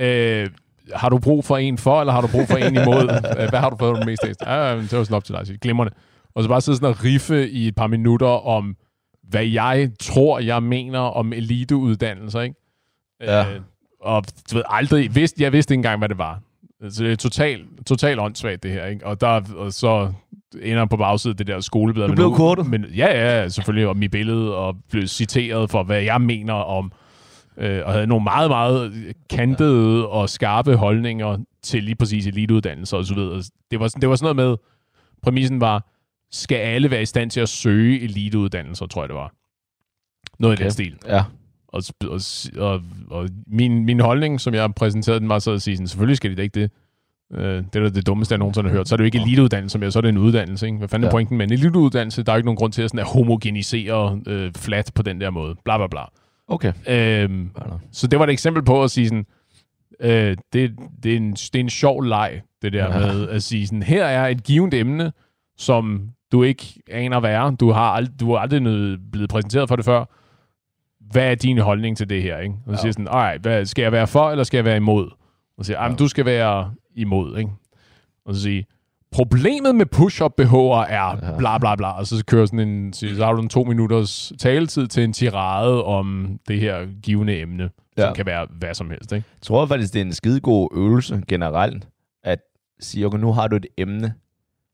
Øh, 0.00 0.48
har 0.94 1.08
du 1.08 1.18
brug 1.18 1.44
for 1.44 1.56
en 1.56 1.78
for, 1.78 2.00
eller 2.00 2.12
har 2.12 2.20
du 2.20 2.26
brug 2.26 2.48
for 2.48 2.56
en 2.56 2.76
imod? 2.76 3.02
Øh, 3.38 3.48
Hvad 3.48 3.58
har 3.60 3.70
du 3.70 3.76
fået 3.76 4.06
mest 4.06 4.22
af? 4.24 4.46
Ja, 4.46 4.76
det 4.76 4.92
var 4.98 5.04
sådan 5.04 5.16
op 5.16 5.24
til 5.24 5.34
dig. 5.34 5.46
Siger 5.46 5.58
Glimrende. 5.58 5.92
Og 6.34 6.42
så 6.42 6.48
bare 6.48 6.60
sidde 6.60 6.76
sådan 6.78 6.88
og 6.88 7.04
riffe 7.04 7.50
i 7.50 7.68
et 7.68 7.74
par 7.74 7.86
minutter 7.86 8.46
om, 8.46 8.76
hvad 9.28 9.44
jeg 9.46 9.90
tror, 10.00 10.38
jeg 10.38 10.62
mener 10.62 10.98
om 10.98 11.32
eliteuddannelser, 11.32 12.40
ikke? 12.40 12.56
Ja. 13.20 13.54
Øh, 13.54 13.60
og 14.00 14.24
du 14.50 14.56
ved, 14.56 14.62
aldrig, 14.66 15.14
vidste, 15.14 15.42
jeg 15.42 15.52
vidste 15.52 15.74
ikke 15.74 15.78
engang, 15.78 15.98
hvad 15.98 16.08
det 16.08 16.18
var. 16.18 16.40
Så 16.90 17.04
det 17.04 17.12
er 17.12 17.16
totalt 17.16 17.64
total 17.86 18.18
åndssvagt, 18.18 18.62
det 18.62 18.70
her, 18.70 18.86
ikke? 18.86 19.06
Og, 19.06 19.20
der, 19.20 19.40
og 19.56 19.72
så 19.72 20.12
ender 20.62 20.84
på 20.86 20.96
bagsiden 20.96 21.38
det 21.38 21.46
der 21.46 21.60
skoleblad. 21.60 22.04
Du 22.04 22.08
Men 22.08 22.16
blev 22.16 22.28
nu- 22.28 22.36
kortet? 22.36 22.66
Men, 22.66 22.84
ja, 22.84 23.06
ja, 23.40 23.48
selvfølgelig 23.48 23.86
om 23.88 23.96
mit 23.96 24.10
billede, 24.10 24.56
og 24.56 24.76
blev 24.90 25.06
citeret 25.06 25.70
for, 25.70 25.82
hvad 25.82 26.02
jeg 26.02 26.20
mener 26.20 26.52
om, 26.54 26.92
øh, 27.58 27.80
og 27.86 27.92
havde 27.92 28.06
nogle 28.06 28.24
meget, 28.24 28.50
meget 28.50 28.92
kantede 29.30 30.08
og 30.08 30.28
skarpe 30.28 30.76
holdninger 30.76 31.38
til 31.62 31.84
lige 31.84 31.94
præcis 31.94 32.26
eliteuddannelser 32.26 32.96
og 32.96 33.04
så 33.04 33.14
videre. 33.14 33.42
Det 33.70 33.80
var, 33.80 33.88
sådan- 33.88 34.00
det 34.00 34.08
var 34.08 34.16
sådan 34.16 34.36
noget 34.36 34.50
med, 34.50 34.56
præmissen 35.22 35.60
var, 35.60 35.86
skal 36.32 36.56
alle 36.56 36.90
være 36.90 37.02
i 37.02 37.06
stand 37.06 37.30
til 37.30 37.40
at 37.40 37.48
søge 37.48 38.00
eliteuddannelser, 38.00 38.86
tror 38.86 39.02
jeg 39.02 39.08
det 39.08 39.16
var. 39.16 39.32
Noget 40.38 40.56
okay. 40.56 40.62
i 40.62 40.64
den 40.64 40.72
stil. 40.72 40.96
Ja. 41.08 41.22
Og, 41.68 41.82
og, 42.10 42.20
og, 42.58 42.80
og 43.10 43.28
min, 43.46 43.84
min 43.84 44.00
holdning, 44.00 44.40
som 44.40 44.54
jeg 44.54 44.74
præsenterede 44.74 45.20
den, 45.20 45.28
var 45.28 45.38
så 45.38 45.50
at 45.52 45.62
sige, 45.62 45.76
sådan, 45.76 45.88
selvfølgelig 45.88 46.16
skal 46.16 46.30
de 46.30 46.36
da 46.36 46.42
ikke 46.42 46.60
det. 46.60 46.70
Øh, 47.34 47.64
det 47.72 47.76
er 47.84 47.88
det 47.88 48.06
dummeste, 48.06 48.32
jeg 48.32 48.38
nogensinde 48.38 48.68
har 48.68 48.76
hørt. 48.76 48.88
Så 48.88 48.94
er 48.94 48.96
det 48.96 49.02
jo 49.02 49.06
ikke 49.06 49.18
eliteuddannelse 49.18 49.78
mere, 49.78 49.90
så 49.90 49.98
er 49.98 50.00
det 50.00 50.08
en 50.08 50.18
uddannelse. 50.18 50.66
Ikke? 50.66 50.78
Hvad 50.78 50.88
fanden 50.88 51.04
er 51.04 51.08
Ja. 51.08 51.12
pointen 51.12 51.38
med 51.38 51.46
en 51.46 51.52
eliteuddannelse? 51.52 52.22
Der 52.22 52.32
er 52.32 52.36
jo 52.36 52.38
ikke 52.38 52.46
nogen 52.46 52.56
grund 52.56 52.72
til 52.72 52.82
at, 52.82 52.90
sådan, 52.90 53.00
at 53.00 53.06
homogenisere 53.06 54.20
øh, 54.26 54.52
flat 54.56 54.90
på 54.94 55.02
den 55.02 55.20
der 55.20 55.30
måde. 55.30 55.54
Bla 55.64 55.76
bla 55.76 55.86
bla. 55.86 56.00
Okay. 56.48 56.72
Øhm, 56.88 57.50
så 57.92 58.06
det 58.06 58.18
var 58.18 58.24
et 58.24 58.30
eksempel 58.30 58.62
på 58.64 58.82
at 58.82 58.90
sige 58.90 59.08
sådan, 59.08 59.26
øh, 60.00 60.36
det, 60.52 60.72
det, 61.02 61.12
er 61.12 61.16
en, 61.16 61.32
det 61.32 61.54
er 61.56 61.60
en 61.60 61.70
sjov 61.70 62.02
leg, 62.02 62.40
det 62.62 62.72
der 62.72 62.84
Ja. 63.00 63.06
med 63.06 63.28
at 63.28 63.42
sige 63.42 63.66
sådan, 63.66 63.82
her 63.82 64.04
er 64.04 64.28
et 64.28 64.44
givet 64.44 64.74
emne, 64.74 65.12
som 65.58 66.02
du 66.32 66.42
ikke 66.42 66.64
aner 66.90 67.20
hvad 67.20 67.30
er. 67.34 67.50
Du 67.50 67.70
har, 67.72 68.00
ald- 68.00 68.16
du 68.20 68.32
har 68.32 68.38
aldrig 68.38 68.60
noget, 68.60 68.98
blevet 69.12 69.30
præsenteret 69.30 69.68
for 69.68 69.76
det 69.76 69.84
før. 69.84 70.04
Hvad 71.12 71.30
er 71.30 71.34
din 71.34 71.58
holdning 71.58 71.96
til 71.96 72.10
det 72.10 72.22
her? 72.22 72.38
Ikke? 72.38 72.54
Og 72.66 72.72
så 72.72 72.72
Ja. 72.72 72.76
siger 72.80 72.92
sådan, 72.92 73.08
alright, 73.10 73.42
hvad, 73.42 73.64
skal 73.64 73.82
jeg 73.82 73.92
være 73.92 74.06
for, 74.06 74.30
eller 74.30 74.44
skal 74.44 74.58
jeg 74.58 74.64
være 74.64 74.76
imod? 74.76 75.10
Og 75.60 75.66
siger 75.66 75.84
ja. 75.84 75.94
du 75.94 76.08
skal 76.08 76.24
være 76.24 76.72
imod. 76.94 77.38
Ikke? 77.38 77.50
Og 78.24 78.34
så 78.34 78.42
siger 78.42 78.62
problemet 79.10 79.74
med 79.74 79.86
push-up 79.86 80.40
BH'er 80.40 80.86
er 80.88 81.36
bla 81.38 81.58
bla 81.58 81.76
bla, 81.76 81.98
og 81.98 82.06
så 82.06 82.24
kører 82.26 82.46
sådan 82.46 82.68
en, 82.68 82.92
så 82.92 83.24
har 83.24 83.32
du 83.32 83.42
en 83.42 83.48
to 83.48 83.64
minutters 83.64 84.32
taletid 84.38 84.86
til 84.86 85.04
en 85.04 85.12
tirade 85.12 85.84
om 85.84 86.38
det 86.48 86.60
her 86.60 86.86
givende 87.02 87.40
emne. 87.40 87.70
Ja. 87.96 88.06
som 88.06 88.14
kan 88.14 88.26
være 88.26 88.46
hvad 88.50 88.74
som 88.74 88.90
helst. 88.90 89.12
Ikke? 89.12 89.26
Jeg 89.34 89.42
tror 89.42 89.66
faktisk, 89.66 89.92
det 89.92 90.00
er 90.00 90.04
en 90.04 90.12
skidegod 90.12 90.68
øvelse 90.74 91.22
generelt, 91.28 91.88
at 92.24 92.38
sige, 92.80 93.06
okay, 93.06 93.18
nu 93.18 93.32
har 93.32 93.48
du 93.48 93.56
et 93.56 93.66
emne, 93.76 94.14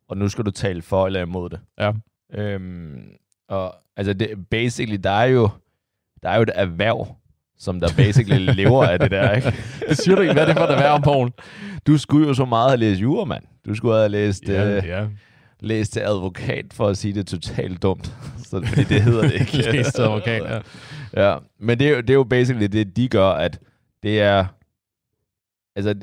og 0.09 0.17
nu 0.17 0.29
skal 0.29 0.45
du 0.45 0.51
tale 0.51 0.83
for 0.83 1.07
eller 1.07 1.23
imod 1.23 1.51
det. 1.51 1.61
Ja. 1.79 1.93
Øhm, 2.35 3.03
og 3.49 3.75
altså, 3.97 4.13
det, 4.13 4.49
basically, 4.51 4.99
der 5.05 5.11
er 5.11 5.25
jo, 5.25 5.49
der 6.23 6.29
er 6.29 6.37
jo 6.37 6.43
et 6.43 6.51
erhverv, 6.55 7.17
som 7.59 7.81
der 7.81 7.89
basically 7.97 8.53
lever 8.63 8.85
af 8.85 8.99
det 8.99 9.11
der, 9.11 9.33
ikke? 9.33 9.55
Det 9.89 9.99
siger 9.99 10.15
du 10.17 10.21
ikke. 10.23 10.33
Hvad 10.33 10.43
er 10.43 10.47
det 10.47 10.57
for 10.57 10.65
et 10.65 10.71
erhverv, 10.73 11.03
Poul? 11.03 11.31
Du 11.87 11.99
skulle 11.99 12.29
jo 12.29 12.35
så 12.35 12.45
meget 12.45 12.71
have 12.71 12.77
læst 12.81 13.01
jura, 13.03 13.25
mand. 13.25 13.45
Du 13.67 13.75
skulle 13.75 13.95
have 13.97 14.09
læst, 14.09 14.49
Ja, 14.49 14.77
øh, 14.77 14.87
ja. 14.87 15.07
læst 15.61 15.93
til 15.93 16.01
advokat, 16.01 16.65
for 16.73 16.89
at 16.89 16.97
sige 16.97 17.15
det 17.15 17.27
totalt 17.27 17.83
dumt. 17.83 18.15
Så, 18.51 18.63
fordi 18.67 18.85
det 18.85 19.03
hedder 19.03 19.23
det 19.23 19.33
ikke. 19.41 19.57
Læst 19.73 19.99
advokat, 19.99 20.43
ja. 20.43 20.59
Ja, 21.27 21.37
men 21.61 21.79
det 21.79 21.87
er, 21.87 21.91
jo, 21.91 22.01
det 22.01 22.11
er 22.11 22.15
jo 22.15 22.25
basically 22.25 22.67
det, 22.73 22.97
de 22.97 23.09
gør, 23.09 23.29
at 23.29 23.59
det 24.03 24.21
er... 24.21 24.45
Altså, 25.77 25.95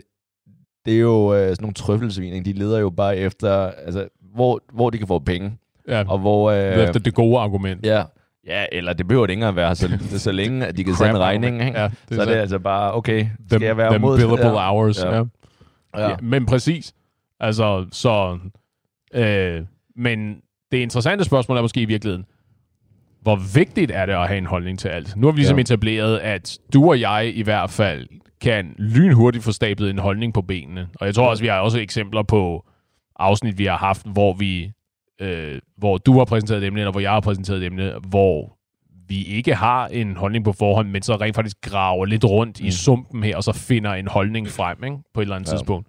det 0.85 0.93
er 0.95 0.99
jo 0.99 1.33
øh, 1.33 1.39
sådan 1.49 1.57
nogle 1.61 1.73
trøffelsvin, 1.73 2.33
ikke? 2.33 2.53
De 2.53 2.59
leder 2.59 2.79
jo 2.79 2.89
bare 2.89 3.17
efter, 3.17 3.71
altså, 3.71 4.07
hvor, 4.35 4.61
hvor 4.73 4.89
de 4.89 4.97
kan 4.97 5.07
få 5.07 5.19
penge. 5.19 5.57
ja. 5.87 6.03
Og 6.07 6.19
hvor... 6.19 6.51
Øh, 6.51 6.57
efter 6.83 6.99
det 6.99 7.13
gode 7.13 7.39
argument. 7.39 7.85
ja, 7.85 8.03
ja, 8.47 8.65
eller 8.71 8.93
det 8.93 9.07
behøver 9.07 9.25
det 9.27 9.31
ikke 9.33 9.39
engang 9.41 9.55
være, 9.55 9.75
så, 9.75 9.89
så 10.17 10.31
længe 10.31 10.65
at 10.65 10.77
de 10.77 10.83
kan 10.83 10.95
sende 10.95 11.19
regningen, 11.19 11.67
ikke? 11.67 11.79
Ja, 11.79 11.83
det 11.87 11.93
så 12.11 12.15
er 12.15 12.21
er 12.21 12.25
det 12.25 12.33
så- 12.35 12.39
altså 12.41 12.59
bare, 12.59 12.93
okay, 12.93 13.19
skal 13.19 13.29
Them, 13.49 13.61
jeg 13.63 13.77
være 13.77 13.89
them 13.89 14.01
billable 14.01 14.59
ja. 14.61 14.69
hours. 14.71 15.03
Ja. 15.03 15.15
Ja. 15.15 15.23
Ja. 15.97 16.09
Ja. 16.09 16.15
Men 16.21 16.45
præcis. 16.45 16.93
Altså, 17.39 17.85
så... 17.91 18.39
Øh, 19.13 19.61
men 19.95 20.35
det 20.71 20.77
interessante 20.77 21.23
spørgsmål 21.23 21.57
er 21.57 21.61
måske 21.61 21.81
i 21.81 21.85
virkeligheden, 21.85 22.25
hvor 23.21 23.39
vigtigt 23.55 23.91
er 23.91 24.05
det 24.05 24.13
at 24.13 24.27
have 24.27 24.37
en 24.37 24.45
holdning 24.45 24.79
til 24.79 24.87
alt? 24.87 25.15
Nu 25.15 25.27
har 25.27 25.31
vi 25.31 25.39
ligesom 25.39 25.57
ja. 25.57 25.61
etableret, 25.61 26.17
at 26.19 26.57
du 26.73 26.89
og 26.89 26.99
jeg 26.99 27.31
i 27.35 27.41
hvert 27.41 27.69
fald 27.69 28.07
kan 28.41 28.75
lynhurtigt 28.77 29.43
få 29.43 29.51
stablet 29.51 29.89
en 29.89 29.97
holdning 29.99 30.33
på 30.33 30.41
benene. 30.41 30.87
Og 30.99 31.05
jeg 31.05 31.15
tror 31.15 31.29
også, 31.29 31.43
vi 31.43 31.47
har 31.47 31.59
også 31.59 31.79
eksempler 31.79 32.23
på 32.23 32.65
afsnit, 33.15 33.57
vi 33.57 33.65
har 33.65 33.77
haft, 33.77 34.05
hvor 34.05 34.33
vi 34.33 34.71
øh, 35.21 35.61
hvor 35.77 35.97
du 35.97 36.17
har 36.17 36.25
præsenteret 36.25 36.63
et 36.63 36.67
emne, 36.67 36.79
eller 36.79 36.91
hvor 36.91 36.99
jeg 37.01 37.11
har 37.11 37.19
præsenteret 37.19 37.57
et 37.59 37.65
emne, 37.65 37.93
hvor 38.09 38.57
vi 39.07 39.23
ikke 39.23 39.55
har 39.55 39.87
en 39.87 40.15
holdning 40.15 40.45
på 40.45 40.51
forhånd, 40.51 40.89
men 40.89 41.01
så 41.01 41.15
rent 41.15 41.35
faktisk 41.35 41.57
graver 41.61 42.05
lidt 42.05 42.25
rundt 42.25 42.61
mm. 42.61 42.67
i 42.67 42.71
sumpen 42.71 43.23
her, 43.23 43.35
og 43.37 43.43
så 43.43 43.51
finder 43.53 43.93
en 43.93 44.07
holdning 44.07 44.47
frem 44.47 44.83
ikke? 44.83 44.97
på 45.13 45.21
et 45.21 45.23
eller 45.23 45.35
andet 45.35 45.51
Ja. 45.51 45.57
tidspunkt. 45.57 45.87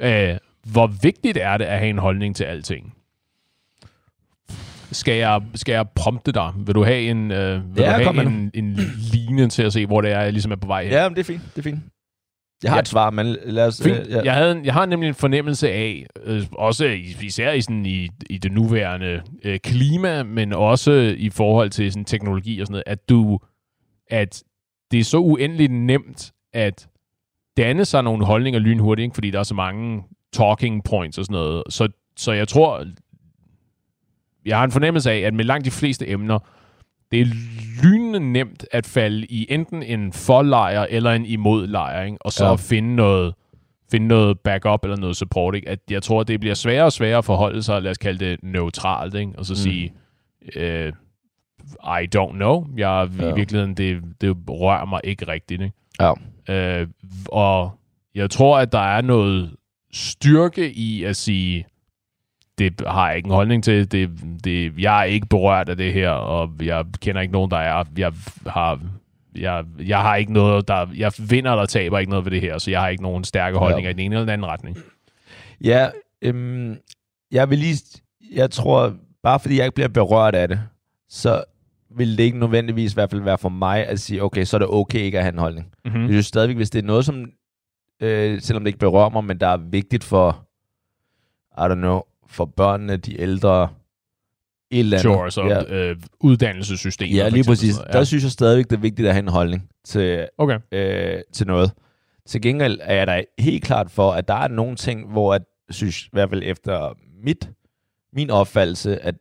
Øh, 0.00 0.36
hvor 0.72 0.86
vigtigt 1.02 1.36
er 1.36 1.56
det 1.56 1.64
at 1.64 1.78
have 1.78 1.90
en 1.90 1.98
holdning 1.98 2.36
til 2.36 2.44
alting? 2.44 2.94
Skal 4.92 5.14
jeg, 5.14 5.42
skal 5.54 5.72
jeg 5.72 5.88
prompte 5.94 6.32
dig? 6.32 6.52
Vil 6.56 6.74
du 6.74 6.84
have 6.84 7.00
en, 7.00 7.30
øh, 7.30 7.76
vil 7.76 7.82
Ja, 7.82 7.98
du 7.98 8.02
have 8.02 8.12
med 8.12 8.26
en, 8.26 8.50
en 8.54 8.72
line 9.12 9.48
til 9.48 9.62
at 9.62 9.72
se, 9.72 9.86
hvor 9.86 10.00
det 10.00 10.12
er, 10.12 10.20
jeg 10.20 10.32
ligesom 10.32 10.52
er 10.52 10.56
på 10.56 10.66
vej 10.66 10.82
hen? 10.82 10.92
Ja, 10.92 11.08
men 11.08 11.16
det 11.16 11.20
er 11.20 11.24
fint, 11.24 11.42
det 11.56 11.58
er 11.58 11.62
fint. 11.62 11.80
Jeg 12.62 12.70
har 12.70 12.76
Ja. 12.76 12.80
et 12.80 12.88
svar, 12.88 13.10
men 13.10 13.36
lad 13.44 13.66
os... 13.66 13.82
Fint. 13.82 13.96
øh, 13.98 14.10
ja. 14.10 14.22
Jeg, 14.24 14.34
havde 14.34 14.52
en, 14.52 14.64
jeg 14.64 14.72
har 14.74 14.86
nemlig 14.86 15.08
en 15.08 15.14
fornemmelse 15.14 15.70
af, 15.70 16.06
øh, 16.24 16.42
også 16.52 16.84
især 17.22 17.52
i, 17.52 17.60
sådan, 17.60 17.86
i, 17.86 18.08
i 18.30 18.38
det 18.38 18.52
nuværende 18.52 19.22
øh, 19.44 19.58
klima, 19.60 20.22
men 20.22 20.52
også 20.52 21.14
i 21.18 21.30
forhold 21.30 21.70
til 21.70 21.92
sådan, 21.92 22.04
teknologi 22.04 22.60
og 22.60 22.66
sådan 22.66 22.72
noget, 22.72 22.84
at 22.86 23.08
du 23.08 23.38
at 24.10 24.42
det 24.90 25.00
er 25.00 25.04
så 25.04 25.18
uendeligt 25.18 25.72
nemt 25.72 26.32
at 26.52 26.88
danne 27.56 27.84
sig 27.84 28.02
nogle 28.02 28.24
holdninger 28.24 28.60
lynhurtigt, 28.60 29.04
ikke? 29.04 29.14
fordi 29.14 29.30
der 29.30 29.38
er 29.38 29.42
så 29.42 29.54
mange 29.54 30.02
talking 30.32 30.84
points 30.84 31.18
og 31.18 31.24
sådan 31.24 31.34
noget. 31.34 31.62
Så, 31.68 31.88
så 32.16 32.32
jeg 32.32 32.48
tror, 32.48 32.84
jeg 34.46 34.56
har 34.58 34.64
en 34.64 34.70
fornemmelse 34.72 35.10
af, 35.10 35.18
at 35.18 35.34
med 35.34 35.44
langt 35.44 35.64
de 35.64 35.70
fleste 35.70 36.08
emner, 36.08 36.38
det 37.10 37.20
er 37.20 37.26
lynende 37.82 38.32
nemt 38.32 38.64
at 38.72 38.86
falde 38.86 39.26
i 39.26 39.46
enten 39.50 39.82
en 39.82 40.12
forlejr 40.12 40.86
eller 40.90 41.12
en 41.12 41.24
imodlejr, 41.26 42.02
ikke? 42.04 42.18
og 42.20 42.32
så 42.32 42.46
Ja. 42.46 42.54
finde 42.56 42.94
noget 42.96 43.34
finde 43.90 44.06
noget 44.08 44.40
backup 44.40 44.84
eller 44.84 44.96
noget 44.96 45.16
support. 45.16 45.54
Ikke? 45.54 45.68
At 45.68 45.78
jeg 45.90 46.02
tror, 46.02 46.22
det 46.22 46.40
bliver 46.40 46.54
sværere 46.54 46.84
og 46.84 46.92
sværere 46.92 47.18
at 47.18 47.24
forholde 47.24 47.62
sig, 47.62 47.82
lad 47.82 47.90
os 47.90 47.98
kalde 47.98 48.24
det 48.24 48.42
neutralt, 48.42 49.14
ikke? 49.14 49.32
og 49.38 49.44
så 49.46 49.52
Mm. 49.52 49.56
sige, 49.56 49.92
øh, 50.56 50.92
I 51.82 52.06
don't 52.16 52.32
know. 52.32 52.66
Jeg, 52.76 53.08
ja. 53.18 53.24
Ja. 53.24 53.32
I 53.32 53.34
virkeligheden, 53.34 53.74
det, 53.74 54.02
det 54.20 54.36
rører 54.48 54.84
mig 54.84 55.00
ikke 55.04 55.28
rigtigt. 55.28 55.62
Ikke? 55.62 55.74
Ja. 56.48 56.80
Øh, 56.80 56.88
og 57.28 57.70
jeg 58.14 58.30
tror, 58.30 58.58
at 58.58 58.72
der 58.72 58.78
er 58.96 59.00
noget 59.00 59.50
styrke 59.92 60.72
i 60.72 61.04
at 61.04 61.16
sige, 61.16 61.64
det 62.58 62.82
har 62.86 63.08
jeg 63.08 63.16
ikke 63.16 63.26
en 63.26 63.34
holdning 63.34 63.64
til. 63.64 63.92
Det, 63.92 64.10
det, 64.44 64.78
jeg 64.78 65.00
er 65.00 65.04
ikke 65.04 65.26
berørt 65.26 65.68
af 65.68 65.76
det 65.76 65.92
her, 65.92 66.10
og 66.10 66.50
jeg 66.62 66.84
kender 67.00 67.20
ikke 67.20 67.32
nogen, 67.32 67.50
der 67.50 67.56
er. 67.56 67.84
Jeg 67.98 68.12
har, 68.46 68.80
jeg, 69.36 69.64
jeg 69.78 70.00
har 70.00 70.16
ikke 70.16 70.32
noget, 70.32 70.68
der... 70.68 70.86
Jeg 70.96 71.12
vinder 71.30 71.50
eller 71.50 71.66
taber 71.66 71.98
ikke 71.98 72.10
noget 72.10 72.24
ved 72.24 72.32
det 72.32 72.40
her, 72.40 72.58
så 72.58 72.70
jeg 72.70 72.80
har 72.80 72.88
ikke 72.88 73.02
nogen 73.02 73.24
stærke 73.24 73.58
holdninger 73.58 73.88
ja. 73.88 73.90
i 73.90 73.92
den 73.92 74.00
ene 74.00 74.14
eller 74.14 74.24
den 74.24 74.32
anden 74.32 74.46
retning. 74.46 74.76
Ja, 75.64 75.88
øhm, 76.22 76.76
jeg 77.32 77.50
vil 77.50 77.58
lige... 77.58 77.76
Jeg 78.32 78.50
tror, 78.50 78.96
bare 79.22 79.40
fordi 79.40 79.56
jeg 79.56 79.64
ikke 79.64 79.74
bliver 79.74 79.88
berørt 79.88 80.34
af 80.34 80.48
det, 80.48 80.60
så 81.08 81.44
vil 81.90 82.18
det 82.18 82.24
ikke 82.24 82.38
nødvendigvis 82.38 82.92
i 82.92 82.94
hvert 82.94 83.10
fald 83.10 83.22
være 83.22 83.38
for 83.38 83.48
mig 83.48 83.86
at 83.86 84.00
sige, 84.00 84.22
okay, 84.22 84.44
så 84.44 84.56
er 84.56 84.58
det 84.58 84.68
okay 84.68 84.98
ikke 84.98 85.18
at 85.18 85.24
have 85.24 85.32
en 85.32 85.38
holdning. 85.38 85.66
Mm. 85.84 85.90
Mm-hmm. 85.90 86.02
Jeg 86.02 86.12
synes 86.12 86.26
stadigvæk, 86.26 86.56
hvis 86.56 86.70
det 86.70 86.78
er 86.78 86.86
noget, 86.86 87.04
som, 87.04 87.30
øh, 88.00 88.40
selvom 88.40 88.64
det 88.64 88.68
ikke 88.68 88.78
berører 88.78 89.10
mig, 89.10 89.24
men 89.24 89.40
der 89.40 89.48
er 89.48 89.56
vigtigt 89.56 90.04
for, 90.04 90.46
I 91.58 91.60
don't 91.60 91.74
know, 91.74 92.00
for 92.28 92.44
børnene, 92.44 92.96
de 92.96 93.20
ældre, 93.20 93.68
et 94.70 94.78
eller 94.78 94.98
andet. 94.98 95.02
Sure, 95.02 95.30
så 95.30 95.42
ja, 95.42 95.74
ja. 95.76 95.90
øh, 95.90 95.96
uddannelsessystemet. 96.20 97.16
ja 97.16 97.28
lige 97.28 97.44
præcis. 97.44 97.74
sådan 97.74 97.84
noget. 97.84 97.92
Der 97.98 98.04
synes 98.04 98.24
jeg 98.24 98.30
stadigvæk, 98.30 98.64
det 98.70 98.76
er 98.76 98.80
vigtigt 98.80 99.08
at 99.08 99.14
have 99.14 99.22
en 99.22 99.28
holdning 99.28 99.68
til, 99.84 100.28
Okay. 100.38 100.58
øh, 100.72 101.20
til 101.32 101.46
noget. 101.46 101.72
Til 102.26 102.40
gengæld 102.42 102.78
er 102.82 102.94
jeg 102.94 103.06
da 103.06 103.24
helt 103.38 103.64
klart 103.64 103.90
for, 103.90 104.12
at 104.12 104.28
der 104.28 104.34
er 104.34 104.48
nogle 104.48 104.76
ting, 104.76 105.10
hvor 105.12 105.32
jeg 105.34 105.40
synes, 105.70 106.04
i 106.06 106.08
hvert 106.12 106.28
fald 106.30 106.42
efter 106.44 106.94
mit, 107.24 107.50
min 108.12 108.30
opfattelse, 108.30 108.98
at 109.04 109.14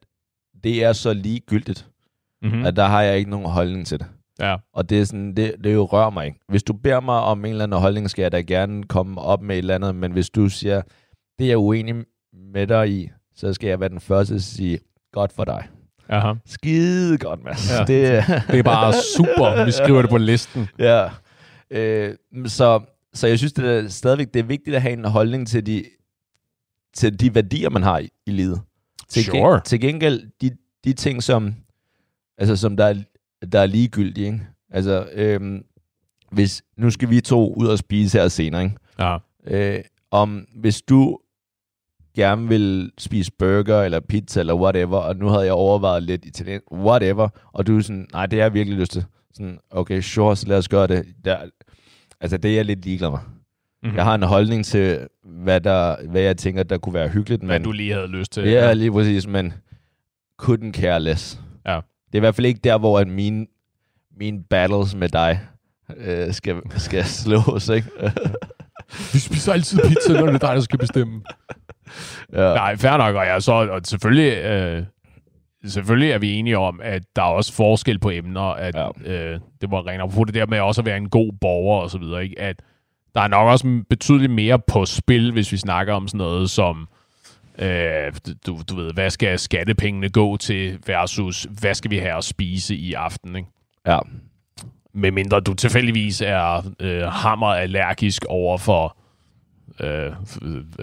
det 0.64 0.84
er 0.84 0.94
så 0.94 1.14
ligegyldigt, 1.14 1.88
Mm-hmm. 2.42 2.60
mm. 2.60 2.66
at 2.66 2.76
der 2.76 2.86
har 2.86 3.02
jeg 3.02 3.18
ikke 3.18 3.30
nogen 3.30 3.46
holdning 3.50 3.88
til 3.88 4.00
det. 4.00 4.08
Ja. 4.40 4.56
Og 4.74 4.90
det 4.90 5.02
er 5.02 5.06
sådan, 5.06 5.36
det, 5.36 5.56
det 5.64 5.74
jo 5.74 5.86
rører 5.86 6.10
mig 6.10 6.26
ikke. 6.26 6.40
Hvis 6.50 6.64
du 6.64 6.74
beder 6.74 7.00
mig 7.00 7.16
om 7.20 7.46
en 7.46 7.52
eller 7.52 7.64
anden 7.64 7.80
holdning, 7.82 8.10
skal 8.10 8.22
jeg 8.22 8.32
da 8.32 8.42
gerne 8.42 8.84
komme 8.84 9.22
op 9.22 9.42
med 9.42 9.56
et 9.56 9.58
eller 9.60 9.76
andet, 9.76 9.96
men 9.96 10.12
hvis 10.12 10.30
du 10.30 10.50
siger, 10.50 10.82
det 11.40 11.46
er 11.46 11.50
jeg 11.50 11.58
uenig 11.58 11.96
med 12.54 12.68
dig 12.68 12.90
i, 12.92 13.10
så 13.36 13.54
skal 13.54 13.68
jeg 13.68 13.80
være 13.80 13.90
den 13.90 14.00
første 14.00 14.34
til 14.34 14.36
at 14.36 14.42
sige, 14.44 14.80
godt 15.12 15.34
for 15.34 15.46
dig. 15.46 15.68
Aha. 16.10 16.34
Skide 16.46 17.18
godt, 17.18 17.44
Mads. 17.44 17.72
Ja. 17.72 17.80
Det, 17.80 18.24
Det 18.52 18.60
er 18.60 18.64
bare 18.64 18.94
super. 19.18 19.66
Vi 19.66 19.72
skriver 19.72 20.02
det 20.02 20.10
på 20.10 20.18
listen. 20.18 20.68
Ja. 20.80 21.10
Øh, 21.72 22.16
så, 22.46 22.82
så 23.14 23.28
jeg 23.28 23.38
synes, 23.38 23.54
det 23.54 23.66
er 23.66 23.88
stadigvæk 23.88 24.34
det 24.34 24.40
er 24.40 24.44
vigtigt 24.44 24.76
at 24.76 24.82
have 24.82 24.94
en 24.94 25.06
holdning 25.06 25.48
til 25.48 25.66
de, 25.66 25.84
til 26.94 27.20
de 27.20 27.36
værdier, 27.36 27.70
man 27.70 27.84
har 27.84 28.00
i, 28.00 28.10
i 28.26 28.32
livet. 28.32 28.62
Til, 29.10 29.24
Sure. 29.24 29.62
til 29.62 29.80
gengæld, 29.82 30.24
de, 30.42 30.52
de 30.84 30.94
ting, 30.94 31.24
som, 31.24 31.56
altså, 32.38 32.56
som 32.56 32.78
der, 32.78 32.86
er, 32.86 32.96
der 33.52 33.60
er 33.60 33.66
ligegyldige. 33.66 34.26
Ikke? 34.28 34.40
Altså, 34.72 35.08
øhm, 35.14 35.64
hvis, 36.32 36.64
nu 36.78 36.90
skal 36.90 37.10
vi 37.10 37.22
to 37.22 37.54
ud 37.54 37.68
og 37.68 37.78
spise 37.78 38.18
her 38.18 38.28
senere. 38.28 38.64
Ikke? 38.64 38.76
Ja. 39.00 39.18
Øh, 39.48 39.84
om 40.12 40.48
hvis 40.56 40.82
du 40.82 41.20
gerne 42.16 42.48
vil 42.48 42.92
spise 42.98 43.32
burger 43.40 43.82
eller 43.82 44.00
pizza 44.00 44.40
eller 44.40 44.54
whatever, 44.54 44.98
og 44.98 45.16
nu 45.16 45.28
havde 45.28 45.46
jeg 45.46 45.54
overvejet 45.54 46.04
lidt 46.04 46.26
italien, 46.26 46.62
whatever, 46.72 47.30
og 47.54 47.68
du 47.68 47.78
er 47.78 47.82
sådan, 47.82 48.08
nej, 48.14 48.26
det 48.26 48.40
har 48.40 48.46
jeg 48.46 48.54
virkelig 48.54 48.80
lyst 48.80 48.92
til. 48.92 49.06
Sådan, 49.34 49.60
okay, 49.72 50.02
sure, 50.02 50.36
så 50.36 50.48
lad 50.48 50.58
os 50.58 50.68
gøre 50.70 50.88
det. 50.88 51.06
Der, 51.26 51.38
altså, 52.22 52.38
det 52.38 52.52
er 52.52 52.56
jeg 52.56 52.66
lidt 52.66 52.86
ligeglad 52.86 53.10
med. 53.10 53.20
Mm-hmm. 53.84 53.96
Jeg 53.98 54.04
har 54.06 54.16
en 54.16 54.24
holdning 54.24 54.66
til, 54.66 55.08
hvad, 55.24 55.62
der, 55.62 55.96
hvad 56.10 56.22
jeg 56.22 56.38
tænker, 56.38 56.64
der 56.64 56.78
kunne 56.78 56.94
være 56.94 57.08
hyggeligt, 57.10 57.44
Hvad 57.44 57.60
men 57.60 57.64
du 57.64 57.72
lige 57.72 57.94
havde 57.94 58.08
lyst 58.08 58.32
til. 58.32 58.44
ja, 58.44 58.74
lige 58.74 58.92
præcis, 58.92 59.28
men 59.28 59.54
couldn't 60.42 60.72
care 60.72 61.00
less. 61.00 61.40
Ja. 61.66 61.76
Det 62.08 62.14
er 62.14 62.18
i 62.18 62.20
hvert 62.20 62.36
fald 62.36 62.48
ikke 62.48 62.60
der, 62.64 62.78
hvor 62.78 63.00
at 63.00 63.08
mine, 63.08 63.46
mine 64.18 64.44
battles 64.50 64.96
med 64.96 65.10
dig 65.10 65.40
øh, 65.98 66.34
skal, 66.34 66.56
skal 66.78 67.04
slås, 67.06 67.70
ikke? 67.70 67.90
Vi 69.14 69.20
spiser 69.20 69.54
altid 69.54 69.80
pizza, 69.88 70.14
når 70.14 70.26
det 70.26 70.34
er 70.36 70.48
dig, 70.48 70.56
der 70.56 70.62
skal 70.62 70.80
bestemme. 70.80 71.22
ja. 72.34 72.54
Nej, 72.54 72.78
fair 72.78 72.98
nok, 72.98 73.16
og, 73.16 73.26
jeg, 73.26 73.44
så, 73.44 73.52
og 73.52 73.82
selvfølgelig, 73.86 74.38
øh, 74.44 74.84
selvfølgelig 75.66 76.12
er 76.12 76.18
vi 76.18 76.34
enige 76.34 76.58
om, 76.58 76.80
at 76.84 77.04
der 77.16 77.22
er 77.22 77.26
også 77.26 77.54
forskel 77.54 78.00
på 78.00 78.10
emner, 78.10 78.42
at 78.42 78.76
Ja. 78.76 78.88
ja. 79.06 79.12
øh, 79.34 79.40
det 79.62 79.72
var 79.72 79.88
rent 79.88 80.14
på 80.14 80.24
det 80.24 80.34
der 80.34 80.46
med 80.46 80.60
også 80.60 80.82
at 80.82 80.86
være 80.86 80.98
en 80.98 81.10
god 81.10 81.32
borger 81.42 81.82
og 81.82 81.90
så 81.90 81.98
videre, 81.98 82.24
ikke? 82.24 82.40
at 82.40 82.62
der 83.16 83.22
er 83.22 83.28
nok 83.28 83.48
også 83.48 83.84
betydeligt 83.90 84.32
mere 84.32 84.60
på 84.60 84.86
spil, 84.86 85.32
hvis 85.32 85.52
vi 85.52 85.58
snakker 85.58 85.94
om 85.94 86.08
sådan 86.08 86.18
noget 86.18 86.50
som, 86.50 86.88
øh, 87.60 88.14
du, 88.46 88.60
du 88.70 88.76
ved, 88.76 88.94
hvad 88.94 89.10
skal 89.10 89.40
skattepengene 89.40 90.10
gå 90.10 90.38
til 90.38 90.80
versus, 90.88 91.48
hvad 91.60 91.74
skal 91.74 91.92
vi 91.92 91.98
have 91.98 92.18
at 92.18 92.24
spise 92.24 92.76
i 92.76 92.94
aften, 92.94 93.36
ikke? 93.36 93.50
ja. 93.88 94.00
Medmindre 94.96 95.40
du 95.40 95.54
tilfældigvis 95.54 96.22
er 96.22 96.72
øh, 96.80 97.02
hammer 97.04 97.48
allergisk 97.48 98.26
over 98.30 98.58
for, 98.58 98.98
øh, 99.80 100.12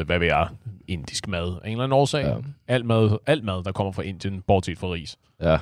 hvad 0.06 0.18
ved 0.18 0.26
jeg, 0.26 0.48
indisk 0.88 1.28
mad. 1.28 1.58
Af 1.64 1.66
en 1.66 1.72
eller 1.72 1.84
anden 1.84 1.98
årsag. 1.98 2.22
Ja. 2.22 2.28
Ja. 2.28 2.36
Alt, 2.68 2.86
mad, 2.86 3.18
alt 3.26 3.44
mad, 3.44 3.64
der 3.64 3.72
kommer 3.72 3.92
fra 3.92 4.02
Indien, 4.02 4.42
bortset 4.46 4.78
fra 4.78 4.86
ris. 4.92 5.16
Ja. 5.42 5.56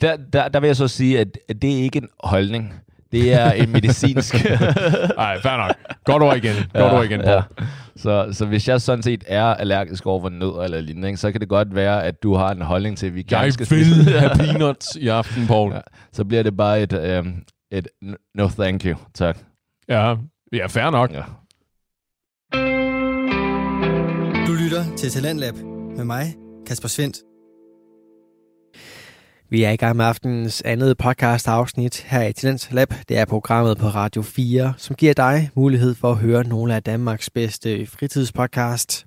Der, 0.00 0.16
der, 0.32 0.48
der 0.48 0.60
vil 0.60 0.66
jeg 0.66 0.76
så 0.76 0.88
sige, 0.88 1.20
at, 1.20 1.38
det 1.62 1.78
er 1.78 1.82
ikke 1.82 1.98
en 1.98 2.08
holdning. 2.24 2.74
Det 3.12 3.32
er 3.32 3.50
en 3.52 3.72
medicinsk... 3.76 4.34
Nej, 5.16 5.40
fair 5.40 5.56
nok. 5.56 5.74
Godt 6.04 6.22
ord 6.22 6.36
igen. 6.36 6.54
Godt 6.74 6.92
ord 6.92 7.04
igen, 7.04 7.20
Paul. 7.20 7.42
ja. 7.58 7.64
Så, 7.96 8.28
så 8.32 8.46
hvis 8.46 8.68
jeg 8.68 8.80
sådan 8.80 9.02
set 9.02 9.24
er 9.26 9.44
allergisk 9.44 10.06
over 10.06 10.20
for 10.20 10.28
nødder 10.28 10.60
eller 10.62 10.80
lignende, 10.80 11.08
ikke, 11.08 11.16
så 11.20 11.32
kan 11.32 11.40
det 11.40 11.48
godt 11.48 11.74
være, 11.74 12.04
at 12.04 12.22
du 12.22 12.34
har 12.34 12.50
en 12.50 12.62
holdning 12.62 12.98
til, 12.98 13.06
at 13.06 13.14
vi 13.14 13.18
Jeg 13.18 13.26
gerne 13.26 13.52
skal 13.52 13.66
vil 13.70 13.84
have 14.18 14.30
peanuts 14.36 14.96
i 15.00 15.08
aften, 15.08 15.46
Paul. 15.46 15.72
Ja. 15.74 15.80
Så 16.12 16.24
bliver 16.24 16.42
det 16.42 16.56
bare 16.56 16.82
et, 16.82 16.92
øhm, 16.92 17.34
et 17.70 17.88
no 18.34 18.48
thank 18.48 18.84
you, 18.84 18.96
tak. 19.14 19.38
Ja, 19.88 20.16
ja 20.52 20.66
fair 20.66 20.90
nok. 20.90 21.10
Ja. 21.12 21.22
Du 24.46 24.52
lytter 24.52 24.96
til 24.96 25.10
Talentlab 25.10 25.54
med 25.96 26.04
mig, 26.04 26.36
Kasper 26.66 26.88
Svendt. 26.88 27.16
Vi 29.50 29.62
er 29.62 29.70
i 29.70 29.76
gang 29.76 29.96
med 29.96 30.04
aftenens 30.04 30.62
andet 30.62 30.98
podcast 30.98 31.48
afsnit 31.48 32.00
her 32.00 32.22
i 32.22 32.32
Talent 32.32 32.72
Lab. 32.72 32.94
Det 33.08 33.18
er 33.18 33.24
programmet 33.24 33.78
på 33.78 33.86
Radio 33.86 34.22
4, 34.22 34.74
som 34.76 34.96
giver 34.96 35.14
dig 35.14 35.50
mulighed 35.54 35.94
for 35.94 36.10
at 36.10 36.16
høre 36.16 36.44
nogle 36.44 36.74
af 36.74 36.82
Danmarks 36.82 37.30
bedste 37.30 37.86
fritidspodcast. 37.86 39.06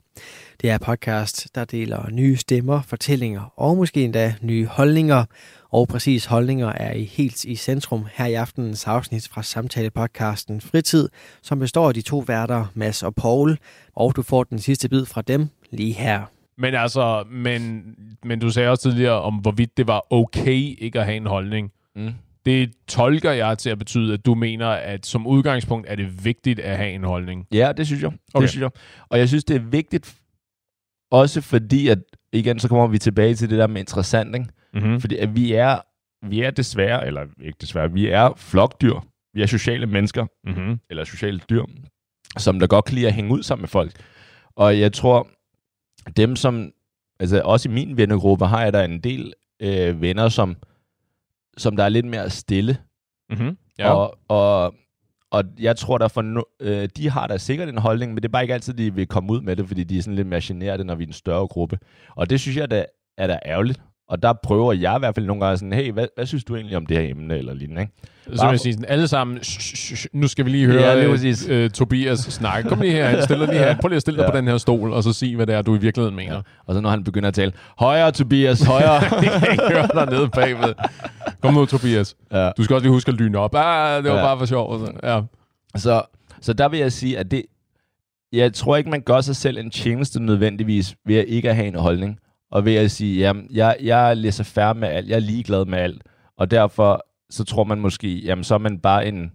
Det 0.62 0.70
er 0.70 0.78
podcast, 0.78 1.56
der 1.56 1.66
deler 1.66 2.10
nye 2.10 2.38
stemmer, 2.38 2.82
fortællinger 2.82 3.54
og 3.56 3.78
måske 3.78 4.04
endda 4.04 4.36
nye 4.42 4.66
holdninger. 4.66 5.26
Og 5.74 5.88
præcis 5.88 6.26
holdninger 6.26 6.68
er 6.68 6.94
i 6.94 7.04
helt 7.04 7.46
i 7.46 7.56
centrum 7.56 8.06
her 8.14 8.26
i 8.26 8.34
aftenens 8.34 8.88
afsnit 8.88 9.28
fra 9.32 9.44
samtalepodcasten 9.44 10.62
Fritid, 10.62 11.10
som 11.42 11.60
består 11.60 11.88
af 11.88 11.94
de 11.94 12.02
to 12.02 12.20
værter, 12.20 12.66
Mads 12.74 13.04
og 13.04 13.16
Paul. 13.16 13.58
Og 13.96 14.16
du 14.16 14.22
får 14.22 14.44
den 14.44 14.60
sidste 14.60 14.90
bid 14.90 15.06
fra 15.06 15.22
dem 15.22 15.50
lige 15.72 15.94
her. 15.94 16.22
Men 16.58 16.76
altså, 16.76 17.24
men, 17.32 17.84
men 18.24 18.40
du 18.40 18.50
sagde 18.50 18.70
også 18.70 18.82
tidligere 18.82 19.22
om, 19.22 19.36
hvorvidt 19.36 19.78
det 19.78 19.88
var 19.88 20.14
okay 20.14 20.76
ikke 20.80 21.00
at 21.00 21.06
have 21.06 21.18
en 21.18 21.26
holdning. 21.26 21.72
Mm. 21.96 22.14
Det 22.46 22.72
tolker 22.88 23.32
jeg 23.32 23.58
til 23.58 23.70
at 23.70 23.80
betyde, 23.80 24.14
at 24.14 24.26
du 24.26 24.36
mener, 24.36 24.68
at 24.68 25.06
som 25.06 25.28
udgangspunkt 25.28 25.88
er 25.90 25.96
det 25.96 26.26
vigtigt 26.26 26.60
at 26.60 26.78
have 26.78 26.92
en 26.92 27.04
holdning. 27.04 27.48
Ja, 27.54 27.72
det 27.78 27.86
synes 27.86 28.02
jeg. 28.02 28.12
Okay. 28.34 28.42
Det 28.42 28.50
synes 28.50 28.62
jeg. 28.62 28.72
Og 29.10 29.20
jeg 29.20 29.28
synes, 29.28 29.44
det 29.44 29.56
er 29.56 29.60
vigtigt, 29.70 30.16
også 31.12 31.42
fordi, 31.42 31.88
at 31.88 32.00
igen, 32.34 32.60
så 32.60 32.68
kommer 32.68 32.88
vi 32.88 32.98
tilbage 32.98 33.36
til 33.36 33.50
det 33.50 33.58
der 33.60 33.68
med 33.68 33.82
interessant, 33.82 34.36
ikke? 34.36 34.48
Mm-hmm. 34.74 35.02
Fordi 35.02 35.18
at 35.18 35.36
vi 35.36 35.54
er, 35.54 35.80
vi 36.28 36.42
er 36.42 36.52
desværre, 36.52 37.08
eller 37.08 37.26
ikke 37.42 37.58
desværre, 37.62 37.92
vi 37.92 38.08
er 38.08 38.34
flokdyr. 38.38 38.94
Vi 39.34 39.42
er 39.42 39.46
sociale 39.46 39.86
mennesker, 39.86 40.26
Mm-hmm. 40.48 40.80
eller 40.90 41.04
sociale 41.04 41.42
dyr, 41.50 41.64
som 42.38 42.60
der 42.60 42.68
godt 42.68 42.86
kan 42.86 42.96
lide 42.96 43.08
at 43.08 43.14
hænge 43.14 43.32
ud 43.34 43.44
sammen 43.44 43.62
med 43.62 43.70
folk. 43.70 43.92
Og 44.56 44.80
jeg 44.80 44.94
tror, 44.94 45.28
dem 46.18 46.36
som, 46.36 46.72
altså 47.20 47.42
også 47.46 47.70
i 47.70 47.72
min 47.72 47.98
vennegruppe, 47.98 48.46
har 48.46 48.64
jeg 48.64 48.74
der 48.74 48.84
en 48.84 49.00
del 49.00 49.34
øh, 49.62 50.02
venner, 50.02 50.30
som, 50.30 50.56
som 51.58 51.76
der 51.76 51.84
er 51.84 51.90
lidt 51.90 52.06
mere 52.06 52.30
stille. 52.30 52.78
Mm-hmm. 53.30 53.58
Ja. 53.80 53.94
Og, 53.94 54.18
og, 54.28 54.74
og 55.34 55.44
jeg 55.60 55.76
tror, 55.76 55.98
der 55.98 56.08
for 56.08 56.22
no, 56.22 56.42
øh, 56.60 56.90
de 56.98 57.10
har 57.10 57.28
da 57.28 57.38
sikkert 57.38 57.70
en 57.70 57.78
holdning, 57.78 58.14
men 58.14 58.18
det 58.24 58.26
er 58.26 58.32
bare 58.32 58.44
ikke 58.44 58.54
altid, 58.54 58.74
de 58.74 58.94
vil 58.94 59.08
komme 59.08 59.34
ud 59.34 59.42
med 59.42 59.56
det, 59.56 59.68
fordi 59.68 59.84
de 59.84 59.98
er 59.98 60.02
sådan 60.02 60.16
lidt 60.16 60.28
mere 60.28 60.42
generede, 60.44 60.84
når 60.84 60.96
vi 60.96 61.04
er 61.04 61.08
en 61.08 61.14
større 61.14 61.48
gruppe. 61.48 61.80
Og 62.16 62.30
det 62.30 62.40
synes 62.40 62.58
jeg, 62.58 62.72
der 62.72 62.86
er 63.18 63.28
da 63.28 63.40
ærgerligt. 63.46 63.82
Og 64.10 64.24
der 64.24 64.34
prøver 64.44 64.74
jeg 64.74 64.96
i 64.96 65.00
hvert 65.00 65.16
fald 65.16 65.26
nogle 65.26 65.46
gange 65.46 65.58
sådan, 65.58 65.74
hey, 65.74 65.92
hvad, 65.92 66.08
hvad 66.16 66.26
synes 66.26 66.44
du 66.44 66.56
egentlig 66.56 66.78
om 66.78 66.86
det 66.86 66.98
her 66.98 67.10
emne, 67.12 67.38
eller 67.38 67.54
lignende, 67.54 67.82
ikke? 67.82 67.94
Så 68.36 68.46
vil 68.46 68.52
jeg 68.52 68.60
sige 68.60 68.74
sådan, 68.74 68.90
alle 68.90 69.08
sammen, 69.08 69.44
sh, 69.44 69.60
sh, 69.60 69.96
sh, 69.96 70.08
nu 70.14 70.28
skal 70.28 70.46
vi 70.46 70.50
lige 70.50 70.66
høre 70.66 70.82
Ja, 70.82 71.00
lige 71.00 71.10
præcis. 71.10 71.48
øh, 71.50 71.70
Tobias 71.70 72.20
snakke. 72.20 72.70
Kom 72.70 72.82
lige 72.82 72.94
her, 72.94 73.22
stil 73.22 73.40
dig 73.40 73.48
lige 73.48 73.60
her. 73.60 73.76
Prøv 73.82 73.88
lige 73.88 73.96
at 73.96 74.02
stille 74.02 74.18
dig 74.18 74.26
Ja. 74.26 74.32
på 74.32 74.38
den 74.38 74.48
her 74.48 74.58
stol, 74.58 74.94
og 74.94 75.04
så 75.04 75.14
sig, 75.14 75.36
hvad 75.36 75.48
det 75.48 75.56
er, 75.56 75.62
du 75.62 75.76
i 75.76 75.80
virkeligheden 75.80 76.16
mener. 76.16 76.36
Ja. 76.36 76.42
Og 76.66 76.74
så 76.76 76.82
når 76.82 76.90
han 76.90 77.04
begynder 77.04 77.28
at 77.28 77.34
tale, 77.34 77.52
højere 77.80 78.12
Tobias, 78.12 78.62
højere. 78.64 79.00
det 79.22 79.30
kan 79.32 79.42
jeg 79.42 79.52
ikke 79.52 79.64
høre 79.72 79.88
dig 79.94 80.06
nede 80.14 80.30
bagved. 80.30 80.74
Kom 81.42 81.54
nu, 81.54 81.66
Tobias. 81.66 82.16
ja. 82.32 82.50
Du 82.58 82.64
skal 82.64 82.74
også 82.74 82.84
lige 82.84 82.94
huske 82.94 83.10
at 83.10 83.16
lyne 83.18 83.38
op. 83.38 83.56
Ah, 83.56 84.04
det 84.04 84.12
var 84.12 84.18
Ja. 84.18 84.24
bare 84.24 84.38
for 84.40 84.46
sjov. 84.46 84.80
sådan. 84.80 85.00
Ja. 85.04 85.22
Så, 85.76 86.02
så 86.42 86.54
der 86.54 86.70
vil 86.70 86.80
jeg 86.80 86.92
sige, 86.92 87.18
at 87.18 87.32
det, 87.32 87.44
jeg 88.34 88.54
tror 88.54 88.76
ikke, 88.76 88.90
man 88.90 89.02
gør 89.02 89.22
sig 89.22 89.36
selv 89.36 89.58
en 89.58 89.70
tjeneste 89.70 90.24
nødvendigvis 90.24 90.96
ved 91.06 91.16
at 91.16 91.26
ikke 91.28 91.50
at 91.50 91.56
have 91.56 91.68
en 91.68 91.76
holdning. 91.76 92.18
Og 92.54 92.66
ved 92.66 92.76
at 92.76 92.92
sige, 92.92 93.20
jamen, 93.20 93.48
jeg, 93.52 93.78
jeg 93.82 94.18
læser 94.18 94.44
færre 94.44 94.76
med 94.76 94.88
alt, 94.88 95.10
jeg 95.10 95.16
er 95.16 95.20
ligeglad 95.20 95.66
med 95.66 95.80
alt. 95.80 96.04
Og 96.38 96.52
derfor, 96.52 97.06
så 97.30 97.44
tror 97.44 97.64
man 97.64 97.80
måske, 97.80 98.20
jamen, 98.20 98.44
så 98.44 98.54
er 98.54 98.58
man 98.60 98.80
bare 98.80 99.08
en, 99.08 99.32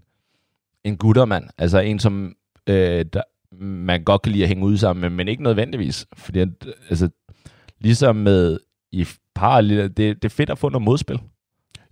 en 0.85 0.97
guttermand. 0.97 1.45
Altså 1.59 1.79
en, 1.79 1.99
som 1.99 2.35
øh, 2.69 3.05
der, 3.13 3.23
man 3.65 4.05
godt 4.05 4.23
kan 4.23 4.33
lide 4.33 4.43
at 4.43 4.49
hænge 4.49 4.65
ud 4.65 4.77
sammen 4.77 5.01
med, 5.01 5.11
men 5.11 5.29
ikke 5.29 5.43
nødvendigvis. 5.43 6.07
Fordi, 6.17 6.39
at, 6.39 6.49
altså, 6.91 7.09
ligesom 7.81 8.17
med 8.17 8.61
i 8.93 9.07
par, 9.35 9.61
det, 9.61 9.97
det 9.97 10.25
er 10.25 10.29
fedt 10.29 10.51
at 10.51 10.59
få 10.59 10.69
noget 10.69 10.85
modspil. 10.85 11.21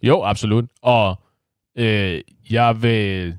Jo, 0.03 0.23
absolut. 0.23 0.65
Og 0.83 1.17
øh, 1.79 2.21
jeg 2.51 2.83
vil 2.83 3.35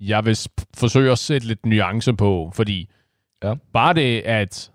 jeg 0.00 0.24
vil 0.24 0.38
forsøge 0.76 1.12
at 1.12 1.18
sætte 1.18 1.46
lidt 1.46 1.66
nuance 1.66 2.12
på, 2.14 2.50
fordi 2.54 2.90
Ja. 3.44 3.54
bare 3.72 3.94
det, 3.94 4.20
at 4.20 4.72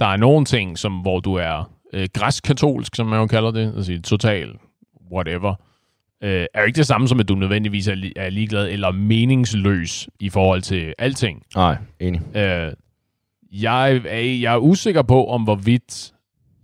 der 0.00 0.06
er 0.06 0.16
nogle 0.16 0.44
ting, 0.44 0.78
som, 0.78 1.00
hvor 1.00 1.20
du 1.20 1.34
er 1.34 1.71
øh, 1.92 2.08
græskatolsk, 2.14 2.94
som 2.96 3.06
man 3.06 3.20
jo 3.20 3.26
kalder 3.26 3.50
det, 3.50 3.72
altså 3.76 4.00
total 4.04 4.48
whatever, 5.12 5.54
øh, 6.22 6.46
er 6.54 6.60
jo 6.60 6.66
ikke 6.66 6.76
det 6.76 6.86
samme 6.86 7.08
som, 7.08 7.20
at 7.20 7.28
du 7.28 7.34
nødvendigvis 7.34 7.88
er, 7.88 7.94
li- 7.94 8.12
er 8.16 8.30
ligeglad 8.30 8.68
eller 8.70 8.90
meningsløs 8.90 10.08
i 10.20 10.28
forhold 10.30 10.62
til 10.62 10.94
alting. 10.98 11.42
Nej, 11.56 11.76
enig. 12.00 12.36
Øh, 12.36 12.72
jeg, 13.52 13.96
er, 14.06 14.18
jeg 14.20 14.54
er 14.54 14.58
usikker 14.58 15.02
på, 15.02 15.26
om 15.26 15.42
hvorvidt 15.42 16.12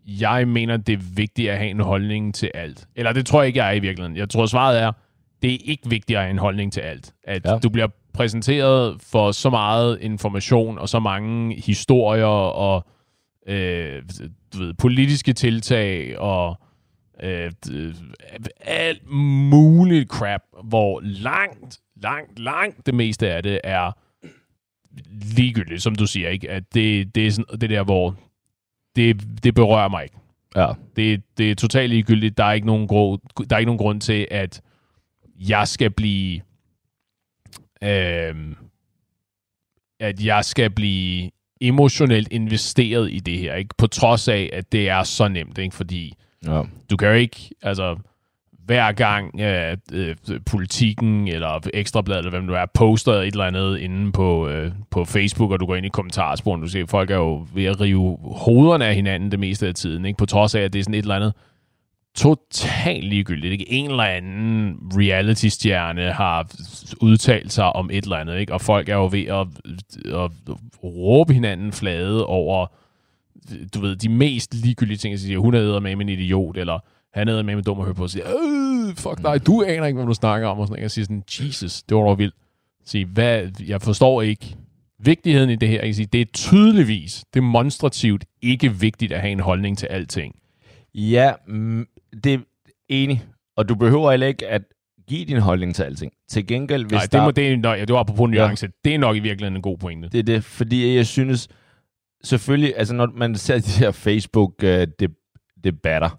jeg 0.07 0.49
mener, 0.49 0.77
det 0.77 0.93
er 0.93 1.03
vigtigt 1.15 1.51
at 1.51 1.59
have 1.59 1.71
en 1.71 1.81
holdning 1.81 2.35
til 2.35 2.51
alt. 2.55 2.87
Eller 2.97 3.13
det 3.13 3.27
tror 3.27 3.41
jeg 3.43 3.47
ikke, 3.47 3.59
jeg 3.59 3.69
er 3.69 3.73
i 3.73 3.79
virkeligheden. 3.79 4.17
Jeg 4.17 4.29
tror, 4.29 4.47
svaret 4.47 4.83
er, 4.83 4.93
det 5.43 5.53
er 5.55 5.59
ikke 5.65 5.89
vigtigt 5.91 6.17
at 6.19 6.23
have 6.25 6.31
en 6.31 6.39
holdning 6.39 6.73
til 6.73 6.81
alt. 6.81 7.13
At 7.25 7.43
Ja. 7.45 7.59
du 7.59 7.69
bliver 7.69 7.87
præsenteret 8.15 8.97
for 9.13 9.33
så 9.33 9.51
meget 9.51 9.99
information 10.01 10.79
og 10.79 10.89
så 10.89 10.99
mange 10.99 11.63
historier 11.67 12.25
og 12.27 12.87
øh, 13.49 14.03
du 14.53 14.59
ved, 14.59 14.75
politiske 14.75 15.33
tiltag 15.33 16.19
og 16.19 16.61
øh, 17.23 17.53
alt 18.61 19.11
muligt 19.11 20.09
crap, 20.09 20.43
hvor 20.65 21.01
langt, 21.03 21.81
langt, 21.97 22.39
langt 22.39 22.87
det 22.87 22.95
meste 22.95 23.31
af 23.31 23.43
det 23.43 23.61
er 23.65 23.93
ligegyldigt, 25.37 25.83
som 25.83 25.95
du 25.95 26.07
siger, 26.07 26.29
ikke? 26.29 26.51
At 26.51 26.75
det, 26.75 27.15
det 27.15 27.27
er 27.27 27.31
sådan, 27.31 27.59
det 27.61 27.71
der, 27.71 27.85
hvor 27.85 28.17
det, 28.97 29.45
det 29.45 29.55
berører 29.55 29.89
mig 29.89 30.05
ikke. 30.05 30.17
Ja. 30.57 30.73
Det, 30.97 31.23
det 31.39 31.51
er 31.51 31.55
totalt 31.55 31.91
ligegyldigt. 31.91 32.39
Der 32.39 32.45
er 32.45 32.53
ikke 32.53 32.67
nogen, 32.67 32.89
grund, 32.89 33.21
der 33.49 33.57
er 33.57 33.59
ikke 33.59 33.69
nogen 33.69 33.79
grund 33.79 34.01
til, 34.01 34.29
at 34.31 34.63
jeg 35.37 35.69
skal 35.69 35.91
blive... 35.91 36.41
Øhm, 37.83 38.57
at 40.01 40.25
jeg 40.25 40.45
skal 40.45 40.71
blive 40.71 41.31
emotionelt 41.61 42.29
investeret 42.31 43.13
i 43.13 43.19
det 43.19 43.39
her, 43.39 43.55
ikke? 43.55 43.75
På 43.79 43.87
trods 43.87 44.29
af, 44.29 44.51
at 44.53 44.73
det 44.73 44.89
er 44.89 45.03
så 45.03 45.29
nemt, 45.29 45.59
ikke? 45.59 45.77
Fordi 45.77 46.15
ja. 46.47 46.63
du 46.91 46.97
kan 46.97 47.09
jo 47.09 47.15
ikke, 47.15 47.51
altså, 47.63 47.97
hver 48.65 48.93
gang 48.93 49.41
øh, 49.41 49.77
øh, 49.93 50.17
politikken 50.47 51.29
eller 51.29 51.69
Ekstrabladet, 51.75 52.19
eller 52.19 52.39
hvem 52.39 52.47
du 52.47 52.55
er, 52.55 52.67
poster 52.75 53.13
et 53.13 53.27
eller 53.27 53.45
andet 53.45 53.79
inde 53.79 54.13
på, 54.13 54.49
øh, 54.49 54.73
på 54.91 55.05
Facebook, 55.05 55.51
og 55.51 55.61
du 55.61 55.67
går 55.67 55.77
ind 55.77 55.87
i 55.87 55.89
kommentarsporen, 55.89 56.61
du 56.61 56.69
ser, 56.69 56.87
folk 56.87 57.11
er 57.11 57.17
jo 57.17 57.47
ved 57.55 57.65
at 57.65 57.81
rive 57.81 58.19
hovederne 58.23 58.87
af 58.87 58.95
hinanden 58.95 59.31
det 59.31 59.39
meste 59.39 59.67
af 59.67 59.75
tiden, 59.75 60.05
ikke? 60.05 60.17
på 60.17 60.27
trods 60.27 60.55
af, 60.55 60.61
at 60.61 60.73
det 60.73 60.79
er 60.79 60.83
sådan 60.83 60.95
et 60.95 61.03
eller 61.03 61.17
andet 61.17 61.33
totalt 62.19 63.05
ligegyldigt. 63.05 63.53
Ikke? 63.53 63.73
En 63.73 63.91
eller 63.91 64.05
anden 64.05 64.77
reality-stjerne 64.97 66.13
har 66.13 66.51
udtalt 67.01 67.53
sig 67.53 67.77
om 67.77 67.91
et 67.93 68.05
eller 68.05 68.17
andet, 68.17 68.39
ikke? 68.39 68.53
og 68.53 68.61
folk 68.61 68.89
er 68.89 68.95
jo 68.95 69.09
ved 69.13 69.25
at, 69.27 69.47
at 70.15 70.31
råbe 70.85 71.33
hinanden 71.33 71.73
flade 71.73 72.27
over 72.27 72.67
du 73.75 73.81
ved, 73.81 73.97
de 73.97 74.09
mest 74.09 74.55
ligegyldige 74.55 74.97
ting, 74.97 75.15
at 75.15 75.21
sige, 75.21 75.39
hun 75.39 75.55
er 75.55 75.81
med 75.81 75.93
en 75.93 76.09
idiot, 76.09 76.57
eller 76.57 76.79
han 77.15 77.29
er 77.29 77.43
med 77.43 77.55
en 77.55 77.65
dum 77.65 77.79
at 77.79 77.85
høre 77.85 77.95
på, 77.95 78.03
og 78.03 78.11
sige, 78.11 78.25
øh, 78.25 78.97
fuck 78.97 79.23
dig, 79.23 79.47
du 79.47 79.63
aner 79.63 79.87
ikke, 79.87 79.97
hvad 79.97 80.07
du 80.07 80.15
snakker 80.15 80.49
om, 80.49 80.59
og 80.59 80.67
sådan 80.67 80.73
noget. 80.73 80.83
Jeg 80.83 80.91
siger 80.91 81.05
sådan, 81.05 81.23
Jesus, 81.41 81.83
det 81.83 81.97
var 81.97 82.03
dog 82.03 82.19
vildt. 82.19 82.35
Sige, 82.85 83.05
hvad, 83.05 83.51
jeg 83.69 83.83
forstår 83.83 84.23
ikke 84.23 84.57
vigtigheden 84.99 85.51
i 85.51 85.57
det 85.57 85.69
her. 85.69 85.77
Jeg 85.77 85.85
kan 85.85 85.95
sige, 85.95 86.09
det 86.13 86.21
er 86.21 86.25
tydeligvis 86.35 87.25
demonstrativt 87.35 88.25
ikke 88.43 88.75
vigtigt 88.75 89.13
at 89.13 89.21
have 89.21 89.33
en 89.33 89.41
holdning 89.41 89.79
til 89.79 89.87
alting. 89.87 90.35
Ja, 90.95 91.33
mm, 91.49 91.87
det 92.25 92.35
er 92.35 92.39
enig. 92.89 93.25
Og 93.57 93.69
du 93.69 93.75
behøver 93.75 94.11
heller 94.11 94.27
ikke 94.27 94.49
at 94.49 94.63
give 95.09 95.25
din 95.25 95.37
holdning 95.41 95.75
til 95.75 95.83
alting. 95.83 96.13
Til 96.29 96.47
gengæld, 96.47 96.83
hvis 96.85 96.93
Nej, 96.93 97.03
der... 97.13 97.19
det, 97.19 97.25
må, 97.25 97.31
det, 97.31 97.53
er, 97.53 97.57
nøj, 97.57 97.79
det 97.85 97.93
var 97.95 98.03
på 98.03 98.27
nuance. 98.27 98.67
Ja. 98.67 98.71
Det 98.85 98.95
er 98.95 98.99
nok 98.99 99.17
i 99.17 99.19
virkeligheden 99.19 99.57
en 99.57 99.63
god 99.63 99.79
pointe. 99.79 100.09
Det 100.09 100.19
er 100.19 100.23
det, 100.23 100.45
fordi 100.45 100.97
jeg 100.97 101.07
synes, 101.07 101.49
selvfølgelig, 102.25 102.75
altså 102.77 102.95
når 102.95 103.07
man 103.17 103.35
ser 103.37 103.59
de 103.59 103.71
her 103.71 103.91
Facebook-debatter, 103.91 106.19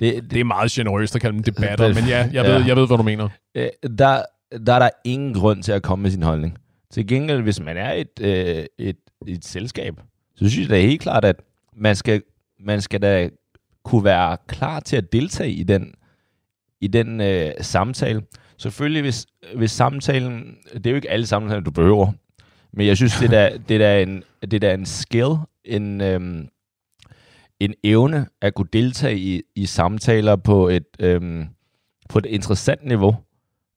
det, 0.00 0.30
Det 0.30 0.40
er 0.40 0.44
meget 0.44 0.70
generøst 0.70 1.14
at 1.14 1.20
kalde 1.20 1.34
dem 1.36 1.42
debatter, 1.44 1.86
Det- 1.86 1.94
men 1.94 2.04
ja, 2.08 2.18
jeg 2.18 2.32
ja. 2.46 2.52
ved, 2.52 2.64
jeg 2.66 2.76
ved, 2.76 2.86
hvad 2.86 2.96
du 2.96 3.02
mener. 3.02 3.28
øh, 3.54 3.68
der, 3.98 4.22
der 4.66 4.72
er 4.72 4.78
der 4.78 4.88
ingen 5.04 5.34
grund 5.34 5.62
til 5.62 5.72
at 5.72 5.82
komme 5.82 6.02
med 6.02 6.10
sin 6.10 6.22
holdning. 6.22 6.58
Til 6.90 7.06
gengæld, 7.06 7.42
hvis 7.42 7.60
man 7.60 7.76
er 7.76 7.92
et, 7.92 8.20
øh, 8.20 8.64
et, 8.78 8.96
et 9.26 9.44
selskab, 9.44 9.94
så 10.36 10.48
synes 10.48 10.68
jeg 10.68 10.76
da 10.76 10.80
helt 10.82 11.00
klart, 11.02 11.24
at 11.24 11.36
man 11.76 11.96
skal, 11.96 12.22
man 12.60 12.80
skal 12.80 13.02
da 13.02 13.30
kunne 13.84 14.04
være 14.04 14.36
klar 14.46 14.80
til 14.80 14.96
at 14.96 15.12
deltage 15.12 15.50
i 15.50 15.62
den, 15.62 15.94
i 16.80 16.86
den 16.86 17.20
øh, 17.20 17.52
samtale. 17.60 18.22
Selvfølgelig, 18.58 19.02
hvis, 19.02 19.26
hvis 19.56 19.70
samtalen... 19.70 20.56
Det 20.74 20.86
er 20.86 20.90
jo 20.90 20.96
ikke 20.96 21.10
alle 21.10 21.26
samtaler, 21.26 21.60
du 21.60 21.70
behøver. 21.70 22.12
Men 22.72 22.86
jeg 22.86 22.96
synes, 22.96 23.12
det 23.20 23.32
er, 23.32 23.58
det 23.68 23.82
er, 23.82 23.98
en, 23.98 24.22
det 24.50 24.64
er 24.64 24.74
en 24.74 24.86
skill, 24.86 25.34
en, 25.64 26.00
øhm, 26.00 26.48
en 27.60 27.74
evne 27.84 28.26
at 28.40 28.54
kunne 28.54 28.68
deltage 28.72 29.18
i, 29.18 29.42
i 29.56 29.66
samtaler 29.66 30.36
på 30.36 30.68
et, 30.68 30.86
øhm, 30.98 31.46
på 32.08 32.18
et 32.18 32.26
interessant 32.26 32.86
niveau. 32.86 33.16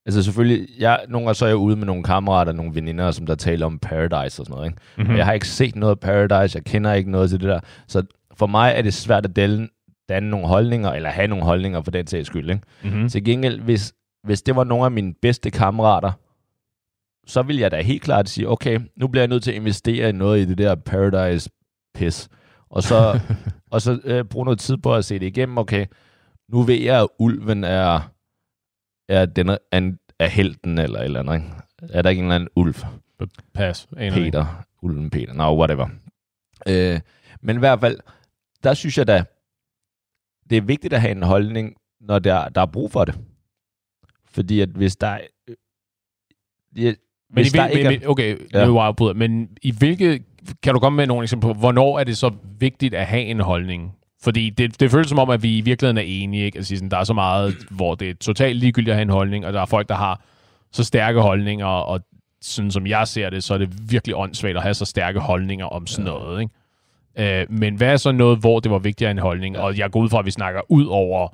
Altså 0.05 0.23
selvfølgelig, 0.23 0.67
jeg, 0.79 1.05
nogle 1.09 1.25
gange 1.25 1.35
så 1.35 1.45
er 1.45 1.49
jeg 1.49 1.57
ude 1.57 1.75
med 1.75 1.85
nogle 1.85 2.03
kammerater, 2.03 2.51
nogle 2.51 2.75
veninder, 2.75 3.11
som 3.11 3.25
der 3.25 3.35
taler 3.35 3.65
om 3.65 3.79
Paradise 3.79 4.41
og 4.41 4.45
sådan 4.45 4.51
noget. 4.55 4.65
Ikke? 4.65 4.81
Mm-hmm. 4.97 5.15
Jeg 5.15 5.25
har 5.25 5.33
ikke 5.33 5.47
set 5.47 5.75
noget 5.75 5.99
Paradise, 5.99 6.57
jeg 6.57 6.63
kender 6.63 6.93
ikke 6.93 7.11
noget 7.11 7.29
til 7.29 7.39
det 7.39 7.49
der. 7.49 7.59
Så 7.87 8.03
for 8.35 8.47
mig 8.47 8.73
er 8.75 8.81
det 8.81 8.93
svært 8.93 9.25
at 9.25 9.35
danne, 9.35 9.67
danne 10.09 10.29
nogle 10.29 10.47
holdninger, 10.47 10.91
eller 10.91 11.09
have 11.09 11.27
nogle 11.27 11.43
holdninger 11.43 11.81
for 11.81 11.91
den 11.91 12.07
sags 12.07 12.27
skyld. 12.27 12.49
Ikke? 12.49 12.61
Mm-hmm. 12.83 13.09
Til 13.09 13.23
gengæld, 13.23 13.61
hvis, 13.61 13.93
hvis 14.23 14.41
det 14.41 14.55
var 14.55 14.63
nogle 14.63 14.85
af 14.85 14.91
mine 14.91 15.13
bedste 15.21 15.51
kammerater, 15.51 16.11
så 17.27 17.41
vil 17.41 17.57
jeg 17.57 17.71
da 17.71 17.81
helt 17.81 18.03
klart 18.03 18.29
sige, 18.29 18.49
okay, 18.49 18.79
nu 18.95 19.07
bliver 19.07 19.21
jeg 19.21 19.27
nødt 19.27 19.43
til 19.43 19.51
at 19.51 19.57
investere 19.57 20.09
i 20.09 20.11
noget 20.11 20.41
i 20.41 20.45
det 20.45 20.57
der 20.57 20.75
Paradise-pis. 20.75 22.27
Og 22.69 22.83
så, 22.83 23.19
og 23.71 23.81
så 23.81 23.99
øh, 24.03 24.25
bruge 24.25 24.45
noget 24.45 24.59
tid 24.59 24.77
på 24.77 24.95
at 24.95 25.05
se 25.05 25.19
det 25.19 25.25
igennem. 25.25 25.57
Okay, 25.57 25.85
nu 26.49 26.61
ved 26.61 26.79
jeg, 26.79 27.01
at 27.01 27.07
ulven 27.19 27.63
er, 27.63 28.11
er, 29.09 29.25
den 29.25 29.49
er, 29.49 29.57
er 30.19 30.27
helten 30.27 30.77
eller 30.77 30.99
eller 30.99 31.19
andet. 31.19 31.35
Ikke? 31.35 31.47
Er 31.89 32.01
der 32.01 32.09
ikke 32.09 32.19
en 32.19 32.25
eller 32.25 32.35
anden 32.35 32.49
ulv? 32.55 32.75
Pas. 33.53 33.87
Peter. 33.95 34.65
Ulven 34.81 35.09
Peter. 35.09 35.33
No, 35.33 35.57
whatever. 35.57 35.87
Øh, 36.67 36.99
men 37.41 37.55
i 37.55 37.59
hvert 37.59 37.79
fald, 37.79 37.99
der 38.63 38.73
synes 38.73 38.97
jeg 38.97 39.07
da, 39.07 39.23
det 40.49 40.57
er 40.57 40.61
vigtigt 40.61 40.93
at 40.93 41.01
have 41.01 41.11
en 41.11 41.23
holdning, 41.23 41.75
når 42.01 42.19
der, 42.19 42.49
der 42.49 42.61
er 42.61 42.65
brug 42.65 42.91
for 42.91 43.05
det. 43.05 43.15
Fordi 44.25 44.59
at 44.59 44.69
hvis 44.69 44.95
der... 44.95 45.17
Øh, 45.47 45.55
det, 46.75 46.97
men, 47.29 47.45
i 47.45 47.49
der 47.49 47.73
vil, 47.73 47.85
men, 47.85 48.07
okay, 48.07 48.37
ja. 48.53 48.65
nu 48.65 48.77
afbryder, 48.77 49.13
men 49.13 49.49
i 49.61 49.71
hvilke, 49.71 50.23
kan 50.63 50.73
du 50.73 50.79
komme 50.79 50.97
med 50.97 51.07
nogle 51.07 51.23
eksempler 51.23 51.53
på, 51.53 51.59
hvornår 51.59 51.99
er 51.99 52.03
det 52.03 52.17
så 52.17 52.31
vigtigt 52.59 52.93
at 52.93 53.05
have 53.05 53.23
en 53.23 53.39
holdning? 53.39 53.95
Fordi 54.21 54.49
det, 54.49 54.79
det 54.79 54.91
føles 54.91 55.09
som 55.09 55.19
om, 55.19 55.29
at 55.29 55.43
vi 55.43 55.57
i 55.57 55.61
virkeligheden 55.61 55.97
er 55.97 56.01
enige. 56.01 56.45
Ikke? 56.45 56.57
Altså, 56.57 56.75
sådan, 56.75 56.91
der 56.91 56.97
er 56.97 57.03
så 57.03 57.13
meget, 57.13 57.55
hvor 57.71 57.95
det 57.95 58.09
er 58.09 58.13
totalt 58.13 58.59
ligegyldigt 58.59 58.89
at 58.89 58.95
have 58.95 59.01
en 59.01 59.09
holdning, 59.09 59.45
og 59.45 59.53
der 59.53 59.61
er 59.61 59.65
folk, 59.65 59.89
der 59.89 59.95
har 59.95 60.21
så 60.71 60.83
stærke 60.83 61.21
holdninger, 61.21 61.65
og 61.65 62.01
sådan 62.41 62.71
som 62.71 62.87
jeg 62.87 63.07
ser 63.07 63.29
det, 63.29 63.43
så 63.43 63.53
er 63.53 63.57
det 63.57 63.91
virkelig 63.91 64.15
åndssvagt 64.15 64.57
at 64.57 64.63
have 64.63 64.73
så 64.73 64.85
stærke 64.85 65.19
holdninger 65.19 65.65
om 65.65 65.87
sådan 65.87 66.07
ja. 66.07 66.11
noget. 66.11 66.41
Ikke? 66.41 66.53
Øh, 67.17 67.45
men 67.49 67.75
hvad 67.75 67.87
er 67.87 67.97
så 67.97 68.11
noget, 68.11 68.39
hvor 68.39 68.59
det 68.59 68.71
var 68.71 68.79
vigtigt 68.79 69.01
at 69.01 69.07
have 69.07 69.11
en 69.11 69.17
holdning? 69.17 69.55
Ja. 69.55 69.61
Og 69.61 69.77
jeg 69.77 69.91
går 69.91 69.99
ud 69.99 70.09
fra, 70.09 70.19
at 70.19 70.25
vi 70.25 70.31
snakker 70.31 70.61
ud 70.69 70.85
over 70.85 71.27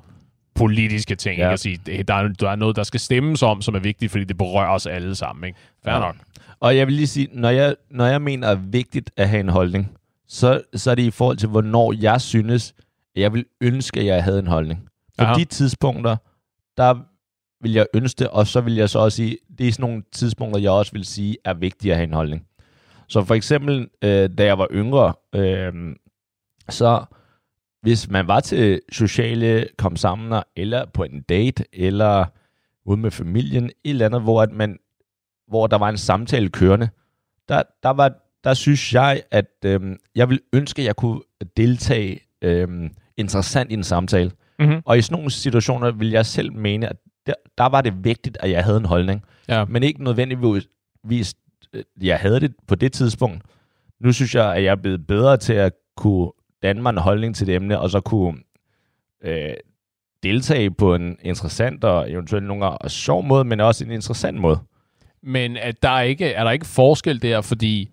politiske 0.54 1.14
ting. 1.14 1.38
Ja. 1.38 1.44
Ikke? 1.44 1.52
At 1.52 1.60
sige, 1.60 2.02
der, 2.02 2.14
er, 2.14 2.28
der 2.28 2.50
er 2.50 2.56
noget, 2.56 2.76
der 2.76 2.82
skal 2.82 3.00
stemmes 3.00 3.42
om, 3.42 3.62
som 3.62 3.74
er 3.74 3.78
vigtigt, 3.78 4.10
fordi 4.10 4.24
det 4.24 4.38
berører 4.38 4.70
os 4.70 4.86
alle 4.86 5.14
sammen. 5.14 5.44
Ikke? 5.44 5.58
Fair 5.84 5.94
ja. 5.94 6.00
nok. 6.00 6.16
Og 6.60 6.76
jeg 6.76 6.86
vil 6.86 6.94
lige 6.94 7.06
sige, 7.06 7.28
når 7.32 7.50
jeg, 7.50 7.74
når 7.90 8.06
jeg 8.06 8.22
mener 8.22 8.48
er 8.48 8.54
vigtigt 8.54 9.10
at 9.16 9.28
have 9.28 9.40
en 9.40 9.48
holdning, 9.48 9.92
så, 10.28 10.60
så 10.74 10.90
er 10.90 10.94
det 10.94 11.02
i 11.02 11.10
forhold 11.10 11.36
til, 11.36 11.48
hvornår 11.48 11.92
jeg 12.00 12.20
synes, 12.20 12.74
at 13.16 13.22
jeg 13.22 13.32
vil 13.32 13.44
ønske, 13.60 14.00
at 14.00 14.06
jeg 14.06 14.24
havde 14.24 14.38
en 14.38 14.46
holdning. 14.46 14.88
På 15.18 15.24
Aha. 15.24 15.34
de 15.34 15.44
tidspunkter, 15.44 16.16
der 16.76 16.94
vil 17.62 17.72
jeg 17.72 17.86
ønske 17.94 18.18
det, 18.18 18.28
og 18.28 18.46
så 18.46 18.60
vil 18.60 18.74
jeg 18.74 18.90
så 18.90 18.98
også 18.98 19.16
sige, 19.16 19.38
det 19.58 19.68
er 19.68 19.72
sådan 19.72 19.82
nogle 19.82 20.02
tidspunkter, 20.12 20.60
jeg 20.60 20.70
også 20.70 20.92
vil 20.92 21.04
sige, 21.04 21.36
er 21.44 21.54
vigtigt 21.54 21.92
at 21.92 21.96
have 21.96 22.06
en 22.06 22.12
holdning. 22.12 22.46
Så 23.08 23.24
for 23.24 23.34
eksempel, 23.34 23.88
øh, 24.02 24.30
da 24.38 24.44
jeg 24.44 24.58
var 24.58 24.68
yngre, 24.72 25.12
øh, 25.34 25.96
så 26.68 27.04
hvis 27.82 28.10
man 28.10 28.26
var 28.26 28.40
til 28.40 28.80
sociale 28.92 29.68
kom 29.78 29.96
sammen 29.96 30.42
eller 30.56 30.86
på 30.86 31.02
en 31.02 31.22
date, 31.22 31.64
eller 31.72 32.24
ude 32.84 33.00
med 33.00 33.10
familien, 33.10 33.64
et 33.64 33.72
eller 33.84 34.06
andet, 34.06 34.22
hvor, 34.22 34.42
at 34.42 34.52
man, 34.52 34.78
hvor 35.48 35.66
der 35.66 35.78
var 35.78 35.88
en 35.88 35.98
samtale 35.98 36.48
kørende, 36.48 36.88
der, 37.48 37.62
der, 37.82 37.90
var, 37.90 38.12
der 38.44 38.54
synes 38.54 38.94
jeg, 38.94 39.22
at 39.30 39.50
øh, 39.64 39.96
jeg 40.14 40.28
vil 40.28 40.40
ønske, 40.52 40.82
at 40.82 40.86
jeg 40.86 40.96
kunne 40.96 41.20
deltage 41.56 42.20
øh, 42.42 42.90
interessant 43.16 43.70
i 43.70 43.74
en 43.74 43.84
samtale. 43.84 44.30
Mm-hmm. 44.58 44.82
Og 44.84 44.98
i 44.98 45.02
sådan 45.02 45.14
nogle 45.14 45.30
situationer 45.30 45.90
vil 45.90 46.10
jeg 46.10 46.26
selv 46.26 46.52
mene, 46.52 46.88
at 46.88 46.96
der, 47.26 47.34
der 47.58 47.68
var 47.68 47.80
det 47.80 48.04
vigtigt, 48.04 48.38
at 48.40 48.50
jeg 48.50 48.64
havde 48.64 48.76
en 48.76 48.84
holdning. 48.84 49.24
Ja. 49.48 49.64
Men 49.64 49.82
ikke 49.82 50.04
nødvendigvis, 50.04 51.34
øh, 51.72 51.84
jeg 52.00 52.18
havde 52.18 52.40
det 52.40 52.54
på 52.66 52.74
det 52.74 52.92
tidspunkt. 52.92 53.42
Nu 54.02 54.12
synes 54.12 54.34
jeg, 54.34 54.54
at 54.54 54.64
jeg 54.64 54.70
er 54.70 54.76
blevet 54.82 55.06
bedre 55.06 55.36
til 55.36 55.52
at 55.52 55.72
kunne 55.96 56.30
danne 56.62 56.82
mig 56.82 56.90
en 56.90 56.98
holdning 56.98 57.36
til 57.36 57.46
det 57.46 57.54
emne, 57.54 57.80
og 57.80 57.90
så 57.90 58.00
kunne 58.00 58.38
øh, 59.24 59.54
deltage 60.22 60.70
på 60.70 60.94
en 60.94 61.16
interessant 61.22 61.84
og 61.84 62.10
eventuelt 62.10 62.46
nogle 62.46 62.64
gange 62.64 62.88
sjov 62.88 63.24
måde, 63.24 63.44
men 63.44 63.60
også 63.60 63.84
en 63.84 63.90
interessant 63.90 64.38
måde. 64.38 64.58
Men 65.22 65.56
at 65.56 65.82
der 65.82 65.88
er, 65.88 66.02
ikke, 66.02 66.32
er 66.32 66.44
der 66.44 66.50
ikke 66.50 66.66
forskel 66.66 67.22
der, 67.22 67.40
fordi 67.40 67.90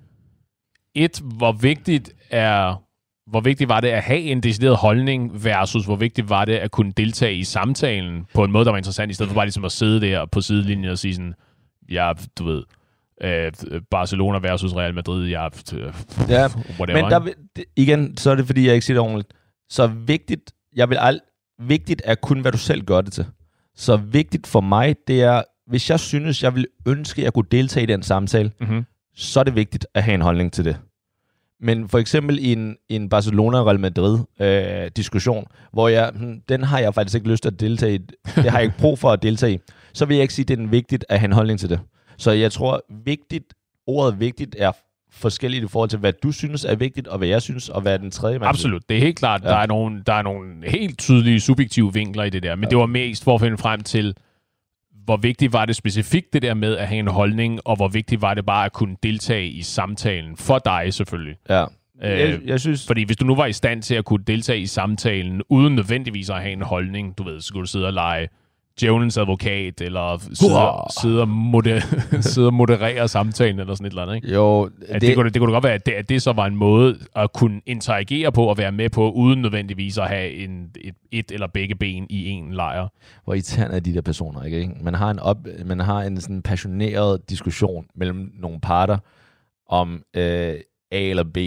et, 0.96 1.22
hvor 1.38 1.52
vigtigt 1.52 2.14
er 2.30 2.84
hvor 3.28 3.40
vigtigt 3.40 3.70
var 3.70 3.80
det 3.80 3.88
at 3.88 4.04
have 4.04 4.20
en 4.20 4.44
decideret 4.44 4.78
holdning, 4.78 5.44
versus 5.44 5.86
hvor 5.86 5.96
vigtigt 5.96 6.30
var 6.30 6.46
det 6.46 6.54
at 6.54 6.72
kunne 6.72 6.92
deltage 6.98 7.36
i 7.36 7.44
samtalen 7.44 8.26
på 8.34 8.44
en 8.44 8.52
måde, 8.52 8.66
der 8.66 8.72
var 8.72 8.78
interessant, 8.78 9.12
i 9.12 9.14
stedet 9.14 9.30
for 9.30 9.36
bare 9.36 9.46
ligesom 9.46 9.66
at 9.66 9.72
sidde 9.72 10.02
der 10.02 10.26
på 10.26 10.42
sidelinjen 10.42 10.92
og 10.92 10.98
sige 10.98 11.16
sådan, 11.16 11.34
ja, 11.90 12.14
du 12.40 12.44
ved, 12.44 12.64
øh, 13.24 13.52
Barcelona 13.92 14.38
versus 14.38 14.74
Real 14.74 14.94
Madrid, 14.94 15.28
ja, 15.28 15.46
øh, 15.46 15.94
ja 16.30 16.48
whatever. 16.80 17.02
Men 17.02 17.12
der, 17.12 17.34
igen, 17.76 18.18
så 18.18 18.32
er 18.32 18.36
det, 18.36 18.46
fordi 18.46 18.66
jeg 18.66 18.74
ikke 18.74 18.86
siger 18.86 18.96
det 18.96 19.02
ordentligt. 19.02 19.34
Så 19.70 19.88
vigtigt, 19.88 20.52
jeg 20.76 20.90
vil 20.90 20.96
ald- 20.96 21.56
vigtigt 21.60 22.02
er 22.06 22.16
kun, 22.16 22.40
hvad 22.40 22.52
du 22.52 22.58
selv 22.58 22.82
gør 22.82 23.02
det 23.02 23.14
til. 23.14 23.26
Så 23.76 23.98
vigtigt 23.98 24.48
for 24.48 24.62
mig, 24.62 24.96
det 25.08 25.24
er, 25.24 25.42
hvis 25.68 25.90
jeg 25.90 26.00
synes, 26.00 26.44
jeg 26.44 26.56
vil 26.56 26.68
ønske, 26.88 27.22
at 27.22 27.24
jeg 27.24 27.34
kunne 27.34 27.48
deltage 27.52 27.84
i 27.84 27.88
den 27.88 28.04
samtale, 28.04 28.52
mm-hmm. 28.60 28.86
så 29.16 29.40
er 29.40 29.44
det 29.44 29.56
vigtigt 29.56 29.88
at 29.94 30.04
have 30.04 30.16
en 30.16 30.22
holdning 30.22 30.54
til 30.54 30.66
det. 30.66 30.78
Men 31.62 31.90
for 31.90 31.98
eksempel 31.98 32.40
i 32.40 32.52
en, 32.52 32.76
en 32.90 33.10
Barcelona-Real 33.14 33.78
Madrid-diskussion, 33.80 35.38
øh, 35.38 35.70
hvor 35.74 35.88
jeg, 35.88 36.12
hmm, 36.16 36.42
den 36.50 36.64
har 36.64 36.80
jeg 36.80 36.94
faktisk 36.94 37.16
ikke 37.16 37.30
lyst 37.30 37.44
til 37.44 37.50
at 37.50 37.60
deltage 37.60 37.96
i, 37.96 37.98
det 37.98 38.52
har 38.52 38.58
jeg 38.58 38.64
ikke 38.64 38.78
brug 38.78 39.00
for 39.00 39.10
at 39.12 39.24
deltage 39.24 39.54
i, 39.54 39.60
så 39.94 40.06
vil 40.06 40.16
jeg 40.16 40.22
ikke 40.22 40.34
sige, 40.34 40.44
at 40.44 40.48
det 40.48 40.60
er 40.60 40.68
vigtigt 40.68 41.06
at 41.10 41.20
have 41.20 41.26
en 41.26 41.32
holdning 41.32 41.60
til 41.60 41.70
det. 41.70 41.80
Så 42.20 42.32
jeg 42.32 42.52
tror, 42.52 42.84
vigtigt, 43.04 43.54
ordet 43.88 44.20
vigtigt 44.20 44.56
er 44.60 44.72
forskelligt 45.12 45.64
i 45.64 45.68
forhold 45.68 45.90
til, 45.90 46.00
hvad 46.00 46.14
du 46.14 46.32
synes 46.32 46.66
er 46.66 46.76
vigtigt, 46.76 47.08
og 47.08 47.18
hvad 47.18 47.28
jeg 47.28 47.42
synes, 47.42 47.70
og 47.70 47.82
hvad 47.82 48.00
den 48.00 48.12
tredje 48.12 48.40
mand 48.40 48.50
Absolut. 48.50 48.90
Det 48.90 48.98
er 48.98 49.02
helt 49.02 49.20
klart, 49.20 49.44
ja. 49.44 49.50
der, 49.50 49.56
er 49.56 49.68
nogle, 49.68 50.04
der 50.06 50.14
er 50.14 50.22
nogle 50.22 50.70
helt 50.70 51.00
tydelige 51.00 51.40
subjektive 51.40 51.94
vinkler 51.94 52.24
i 52.24 52.30
det 52.30 52.44
der, 52.44 52.56
men 52.56 52.64
ja. 52.64 52.70
det 52.70 52.78
var 52.78 52.86
mest 52.86 53.24
for 53.24 53.36
at 53.36 53.42
finde 53.42 53.58
frem 53.58 53.82
til, 53.82 54.16
hvor 55.06 55.18
vigtigt 55.18 55.54
var 55.54 55.66
det 55.66 55.76
specifikt 55.76 56.34
det 56.34 56.42
der 56.42 56.54
med 56.54 56.78
at 56.78 56.88
have 56.88 57.00
en 57.00 57.08
holdning, 57.08 57.60
og 57.66 57.76
hvor 57.76 57.88
vigtigt 57.88 58.22
var 58.22 58.34
det 58.34 58.46
bare 58.46 58.66
at 58.66 58.74
kunne 58.74 58.96
deltage 59.04 59.48
i 59.48 59.62
samtalen, 59.62 60.38
for 60.38 60.60
dig 60.60 60.94
selvfølgelig. 60.94 61.36
Ja. 61.50 61.66
Øh, 62.04 62.20
jeg, 62.20 62.40
jeg 62.46 62.60
synes... 62.60 62.88
Fordi 62.88 63.04
hvis 63.04 63.18
du 63.18 63.26
nu 63.26 63.36
var 63.36 63.46
i 63.46 63.54
stand 63.54 63.82
til 63.82 63.96
at 63.96 64.06
kunne 64.06 64.24
deltage 64.28 64.60
i 64.60 64.66
samtalen, 64.66 65.42
uden 65.50 65.76
nødvendigvis 65.76 66.30
at 66.30 66.42
have 66.42 66.54
en 66.54 66.62
holdning, 66.62 67.18
du 67.18 67.24
ved, 67.24 67.42
så 67.42 67.54
kunne 67.54 67.62
du 67.62 67.68
sidde 67.68 67.88
og 67.88 67.94
lege 67.94 68.28
djævelens 68.82 69.18
advokat, 69.18 69.82
eller 69.82 70.18
sidde, 70.18 71.02
sidde, 71.02 71.22
og 71.26 71.28
moder, 71.28 71.82
sidde 72.22 72.48
og 72.48 72.54
moderere 72.54 73.08
samtalen, 73.08 73.60
eller 73.60 73.74
sådan 73.76 73.86
et 73.86 73.90
eller 73.90 74.02
andet, 74.02 74.16
ikke? 74.16 74.34
Jo, 74.34 74.70
det, 74.94 75.02
det, 75.02 75.16
kunne, 75.16 75.30
det 75.30 75.40
kunne 75.40 75.52
godt 75.52 75.64
være, 75.64 75.74
at 75.74 75.86
det, 75.86 75.92
at 75.92 76.10
det 76.10 76.22
så 76.22 76.34
var 76.34 76.46
en 76.46 76.56
måde 76.56 76.98
at 77.16 77.34
kunne 77.34 77.62
interagere 77.66 78.32
på 78.32 78.46
og 78.46 78.58
være 78.58 78.72
med 78.72 78.90
på, 78.90 79.12
uden 79.12 79.42
nødvendigvis 79.42 79.98
at 79.98 80.08
have 80.08 80.32
en, 80.32 80.70
et, 80.82 80.96
et 81.12 81.32
eller 81.32 81.48
begge 81.48 81.76
ben 81.76 82.08
i 82.10 82.30
en 82.30 82.54
lejr. 82.54 82.88
Hvor 83.24 83.34
irriterende 83.34 83.76
er 83.76 83.80
de 83.80 83.94
der 83.94 84.02
personer, 84.02 84.44
ikke? 84.44 84.72
Man 84.82 84.94
har 84.94 85.12
en, 85.12 85.20
op, 85.20 85.38
man 85.66 85.80
har 85.80 86.02
en 86.02 86.22
sådan 86.22 86.42
passioneret 86.42 87.30
diskussion 87.30 87.86
mellem 87.96 88.32
nogle 88.40 88.60
parter 88.60 88.98
om 89.70 90.02
øh, 90.16 90.54
A 90.92 91.00
eller 91.00 91.24
B, 91.24 91.38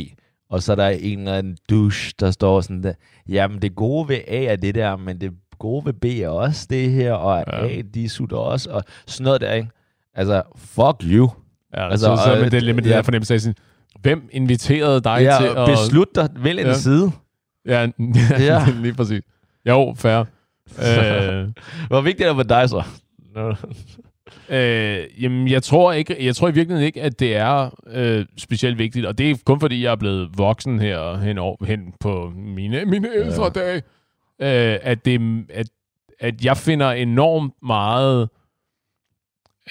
og 0.50 0.62
så 0.62 0.72
er 0.72 0.76
der 0.76 0.88
en 0.88 1.18
eller 1.18 1.34
anden 1.34 1.56
douche, 1.70 2.12
der 2.20 2.30
står 2.30 2.60
sådan 2.60 2.82
der, 2.82 2.92
jamen 3.28 3.62
det 3.62 3.74
gode 3.74 4.08
ved 4.08 4.18
A 4.28 4.44
er 4.44 4.56
det 4.56 4.74
der, 4.74 4.96
men 4.96 5.20
det 5.20 5.32
gode 5.62 5.86
ved 5.86 5.92
B 5.92 6.04
er 6.04 6.28
også 6.28 6.66
det 6.70 6.90
her, 6.90 7.12
og 7.12 7.44
ja. 7.52 7.66
A, 7.66 7.82
de 7.94 8.08
sutter 8.08 8.36
også, 8.36 8.70
og 8.70 8.84
sådan 9.06 9.24
noget 9.24 9.40
der, 9.40 9.52
ikke? 9.52 9.68
Altså, 10.14 10.42
fuck 10.56 11.02
you. 11.04 11.30
Ja, 11.74 11.90
altså, 11.90 12.16
så, 12.16 12.22
så 12.24 12.40
med 12.40 12.50
det, 12.50 12.74
med 12.74 12.82
det 12.82 12.90
ja. 12.90 12.96
der 12.96 13.02
fornemmelse 13.02 13.34
af 13.34 13.40
sådan, 13.40 13.54
hvem 14.00 14.28
inviterede 14.32 15.00
dig 15.00 15.18
ja, 15.20 15.36
til 15.40 15.58
at... 15.58 15.68
beslut 15.68 16.08
dig, 16.14 16.28
vælg 16.36 16.60
en 16.60 16.66
ja. 16.66 16.72
side. 16.72 17.12
Ja, 17.66 17.88
ja. 18.48 18.66
lige 18.80 18.94
præcis. 18.94 19.22
Jo, 19.68 19.94
fair. 19.98 20.18
øh, 20.86 21.48
Hvor 21.88 22.00
vigtigt 22.00 22.28
er 22.28 22.34
det 22.34 22.36
for 22.36 22.54
dig 22.54 22.68
så? 22.68 22.82
øh, 24.48 25.22
jamen, 25.22 25.48
jeg 25.48 25.62
tror, 25.62 25.92
ikke, 25.92 26.26
jeg 26.26 26.36
tror 26.36 26.48
i 26.48 26.54
virkeligheden 26.54 26.86
ikke, 26.86 27.02
at 27.02 27.20
det 27.20 27.36
er 27.36 27.70
øh, 27.86 28.26
specielt 28.38 28.78
vigtigt, 28.78 29.06
og 29.06 29.18
det 29.18 29.30
er 29.30 29.34
kun 29.44 29.60
fordi, 29.60 29.84
jeg 29.84 29.92
er 29.92 29.96
blevet 29.96 30.38
voksen 30.38 30.80
her 30.80 31.16
hen, 31.16 31.38
over, 31.38 31.64
hen 31.64 31.94
på 32.00 32.32
mine, 32.36 32.84
mine 32.84 33.08
ældre 33.14 33.44
ja. 33.44 33.48
dage 33.48 33.82
øh, 34.42 34.78
at, 34.82 35.04
det, 35.04 35.44
at, 35.50 35.66
at 36.20 36.44
jeg 36.44 36.56
finder 36.56 36.90
enormt 36.90 37.54
meget 37.62 38.28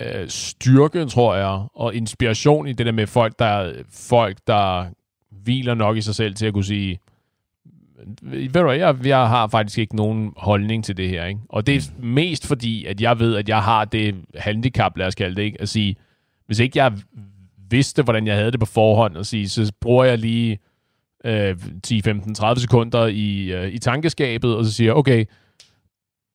øh, 0.02 0.28
styrke, 0.30 1.06
tror 1.06 1.36
jeg, 1.36 1.66
og 1.74 1.96
inspiration 1.96 2.68
i 2.68 2.74
det 2.74 2.86
der 2.86 2.92
med 2.92 3.08
folk, 3.08 3.40
der, 3.40 3.74
folk, 3.92 4.38
der 4.48 4.86
hviler 5.32 5.74
nok 5.74 5.98
i 5.98 6.02
sig 6.02 6.16
selv 6.16 6.36
til 6.36 6.46
at 6.46 6.54
kunne 6.54 6.64
sige, 6.64 7.00
ved 8.22 8.50
du 8.50 8.64
hvad, 8.64 8.76
jeg, 8.76 9.06
jeg 9.06 9.28
har 9.28 9.48
faktisk 9.48 9.78
ikke 9.78 9.96
nogen 9.96 10.34
holdning 10.38 10.84
til 10.84 10.98
det 10.98 11.10
her, 11.10 11.26
ikke? 11.26 11.42
Og 11.50 11.68
det 11.68 11.76
er 11.76 11.82
mest 12.00 12.48
fordi, 12.48 12.86
at 12.86 13.02
jeg 13.02 13.20
ved, 13.20 13.36
at 13.36 13.50
jeg 13.50 13.64
har 13.64 13.86
det 13.86 14.16
handicap, 14.36 14.98
lad 14.98 15.08
os 15.08 15.16
kalde 15.16 15.36
det, 15.36 15.42
ikke? 15.42 15.62
At 15.62 15.70
sige, 15.70 15.96
hvis 16.46 16.60
ikke 16.60 16.80
jeg 16.80 16.94
vidste, 17.70 18.04
hvordan 18.04 18.28
jeg 18.28 18.36
havde 18.36 18.52
det 18.52 18.60
på 18.60 18.66
forhånd, 18.66 19.18
at 19.18 19.26
sige, 19.26 19.50
så 19.50 19.74
bruger 19.82 20.04
jeg 20.04 20.18
lige 20.18 20.60
øh, 21.26 21.58
10, 21.84 22.02
15, 22.02 22.36
30 22.36 22.62
sekunder 22.62 23.08
i, 23.08 23.52
øh, 23.52 23.74
i 23.74 23.78
tankeskabet, 23.78 24.56
og 24.56 24.66
så 24.66 24.74
siger 24.74 24.94
okay, 24.94 25.26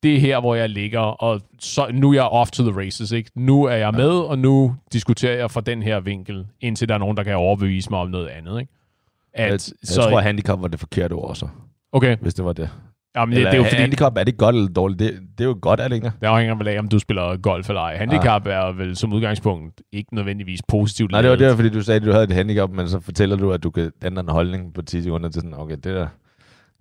det 0.02 0.14
er 0.14 0.20
her, 0.20 0.40
hvor 0.40 0.54
jeg 0.54 0.68
ligger, 0.68 1.00
og 1.00 1.40
så, 1.58 1.90
nu 1.92 2.10
er 2.10 2.14
jeg 2.14 2.22
off 2.22 2.50
to 2.50 2.70
the 2.70 2.80
races. 2.80 3.12
Ikke? 3.12 3.30
Nu 3.34 3.64
er 3.64 3.74
jeg 3.74 3.92
med, 3.92 4.10
og 4.10 4.38
nu 4.38 4.74
diskuterer 4.92 5.36
jeg 5.36 5.50
fra 5.50 5.60
den 5.60 5.82
her 5.82 6.00
vinkel, 6.00 6.46
indtil 6.60 6.88
der 6.88 6.94
er 6.94 6.98
nogen, 6.98 7.16
der 7.16 7.22
kan 7.22 7.36
overbevise 7.36 7.90
mig 7.90 7.98
om 7.98 8.08
noget 8.08 8.26
andet. 8.26 8.60
Ikke? 8.60 8.72
At, 9.34 9.44
jeg, 9.44 9.52
jeg 9.52 9.60
så, 9.82 10.02
tror, 10.02 10.18
at 10.18 10.24
handicap 10.24 10.60
var 10.60 10.68
det 10.68 10.80
forkerte 10.80 11.12
ord 11.12 11.34
så. 11.34 11.48
Okay. 11.92 12.16
Hvis 12.16 12.34
det 12.34 12.44
var 12.44 12.52
det. 12.52 12.70
Jamen, 13.16 13.36
det, 13.36 13.44
det 13.44 13.52
er 13.52 13.56
jo 13.56 13.64
fordi... 13.64 13.76
Handicap, 13.76 14.16
er 14.16 14.24
det 14.24 14.36
godt 14.36 14.54
eller 14.54 14.68
dårligt? 14.68 14.98
Det, 14.98 15.20
det 15.38 15.44
er 15.44 15.48
jo 15.48 15.58
godt, 15.62 15.80
er 15.80 15.88
det 15.88 15.94
ikke? 15.94 16.12
Det 16.20 16.26
afhænger 16.26 16.54
vel 16.54 16.68
af, 16.68 16.78
om 16.78 16.88
du 16.88 16.98
spiller 16.98 17.36
golf 17.36 17.68
eller 17.68 17.82
ej. 17.82 17.96
Handicap 17.96 18.46
ah. 18.46 18.52
er 18.52 18.72
vel 18.72 18.96
som 18.96 19.12
udgangspunkt 19.12 19.82
ikke 19.92 20.14
nødvendigvis 20.14 20.60
positivt 20.68 21.10
Nej, 21.10 21.22
det 21.22 21.30
var 21.30 21.36
det, 21.36 21.56
fordi 21.56 21.68
du 21.68 21.82
sagde, 21.82 22.00
at 22.00 22.06
du 22.06 22.12
havde 22.12 22.24
et 22.24 22.32
handicap, 22.32 22.70
men 22.70 22.88
så 22.88 23.00
fortæller 23.00 23.36
du, 23.36 23.52
at 23.52 23.62
du 23.62 23.70
kan 23.70 23.90
ændre 24.04 24.20
en 24.22 24.28
holdning 24.28 24.74
på 24.74 24.82
10 24.82 25.02
sekunder 25.02 25.28
til 25.28 25.40
sådan, 25.40 25.54
okay, 25.58 25.74
det 25.74 25.84
der... 25.84 26.06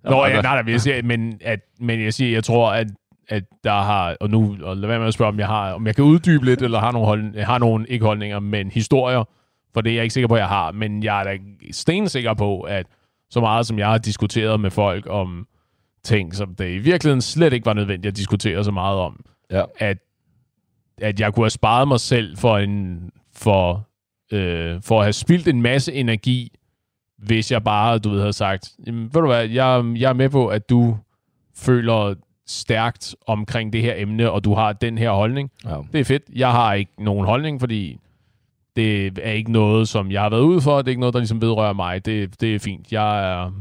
Nå, 0.04 0.26
ja, 0.26 0.40
nej, 0.42 0.62
nej, 0.62 0.72
jeg 0.72 0.80
siger, 0.80 1.02
men, 1.02 1.38
at, 1.40 1.60
men 1.80 2.04
jeg 2.04 2.14
siger, 2.14 2.32
jeg 2.32 2.44
tror, 2.44 2.70
at 2.70 2.86
at 3.28 3.44
der 3.64 3.72
har, 3.72 4.16
og 4.20 4.30
nu, 4.30 4.56
og 4.62 4.76
lad 4.76 4.88
være 4.88 4.98
med 4.98 5.06
at 5.06 5.14
spørge, 5.14 5.28
om 5.28 5.38
jeg, 5.38 5.46
har, 5.46 5.72
om 5.72 5.86
jeg 5.86 5.94
kan 5.94 6.04
uddybe 6.04 6.44
lidt, 6.44 6.62
eller 6.62 6.78
har 6.78 6.92
nogle, 6.92 7.06
hold, 7.06 7.38
har 7.44 7.58
nogle 7.58 7.86
ikke 7.88 8.04
holdninger, 8.04 8.40
men 8.40 8.70
historier, 8.70 9.24
for 9.74 9.80
det 9.80 9.90
er 9.90 9.94
jeg 9.94 10.02
ikke 10.02 10.12
sikker 10.12 10.28
på, 10.28 10.34
at 10.34 10.40
jeg 10.40 10.48
har, 10.48 10.72
men 10.72 11.02
jeg 11.02 11.20
er 11.20 11.24
da 11.24 11.38
stensikker 11.72 12.34
på, 12.34 12.60
at 12.60 12.86
så 13.30 13.40
meget 13.40 13.66
som 13.66 13.78
jeg 13.78 13.86
har 13.86 13.98
diskuteret 13.98 14.60
med 14.60 14.70
folk 14.70 15.06
om 15.10 15.46
ting, 16.06 16.34
som 16.34 16.54
det 16.54 16.74
i 16.74 16.78
virkeligheden 16.78 17.22
slet 17.22 17.52
ikke 17.52 17.66
var 17.66 17.72
nødvendigt 17.72 18.12
at 18.12 18.16
diskutere 18.16 18.64
så 18.64 18.70
meget 18.70 18.98
om, 18.98 19.24
ja. 19.50 19.62
at, 19.78 19.98
at 20.98 21.20
jeg 21.20 21.34
kunne 21.34 21.44
have 21.44 21.50
sparet 21.50 21.88
mig 21.88 22.00
selv 22.00 22.36
for, 22.36 22.58
en, 22.58 23.10
for, 23.32 23.88
øh, 24.32 24.82
for 24.82 24.98
at 24.98 25.04
have 25.04 25.12
spildt 25.12 25.48
en 25.48 25.62
masse 25.62 25.92
energi, 25.92 26.52
hvis 27.18 27.52
jeg 27.52 27.64
bare, 27.64 27.98
du 27.98 28.10
ved, 28.10 28.20
havde 28.20 28.32
sagt, 28.32 28.72
ved 28.86 29.08
du 29.12 29.26
hvad, 29.26 29.48
jeg, 29.48 29.84
jeg 29.96 30.08
er 30.08 30.12
med 30.12 30.28
på, 30.28 30.48
at 30.48 30.70
du 30.70 30.96
føler 31.56 32.14
stærkt 32.46 33.16
omkring 33.26 33.72
det 33.72 33.82
her 33.82 33.94
emne, 33.96 34.30
og 34.30 34.44
du 34.44 34.54
har 34.54 34.72
den 34.72 34.98
her 34.98 35.10
holdning. 35.10 35.50
Ja. 35.64 35.76
Det 35.92 36.00
er 36.00 36.04
fedt. 36.04 36.22
Jeg 36.34 36.50
har 36.50 36.74
ikke 36.74 37.04
nogen 37.04 37.26
holdning, 37.26 37.60
fordi 37.60 37.98
det 38.76 39.18
er 39.22 39.32
ikke 39.32 39.52
noget, 39.52 39.88
som 39.88 40.10
jeg 40.10 40.22
har 40.22 40.30
været 40.30 40.40
ude 40.40 40.60
for. 40.60 40.78
Det 40.78 40.88
er 40.88 40.90
ikke 40.90 41.00
noget, 41.00 41.12
der 41.12 41.20
ligesom 41.20 41.40
vedrører 41.40 41.72
mig. 41.72 42.06
Det, 42.06 42.40
det 42.40 42.54
er 42.54 42.58
fint. 42.58 42.92
Jeg 42.92 43.32
er, 43.32 43.52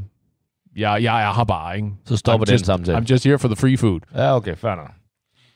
jeg, 0.75 1.03
jeg 1.03 1.23
er 1.23 1.33
her 1.33 1.43
bare, 1.43 1.75
ikke? 1.75 1.89
Så 2.05 2.17
stopper 2.17 2.45
I'm 2.45 2.49
den 2.49 2.53
just, 2.53 2.65
samtale. 2.65 2.97
I'm 2.97 3.11
just 3.11 3.23
here 3.23 3.39
for 3.39 3.47
the 3.47 3.55
free 3.55 3.77
food. 3.77 3.99
Ja, 4.15 4.35
okay, 4.35 4.55
fair 4.55 4.75
nok. 4.75 4.91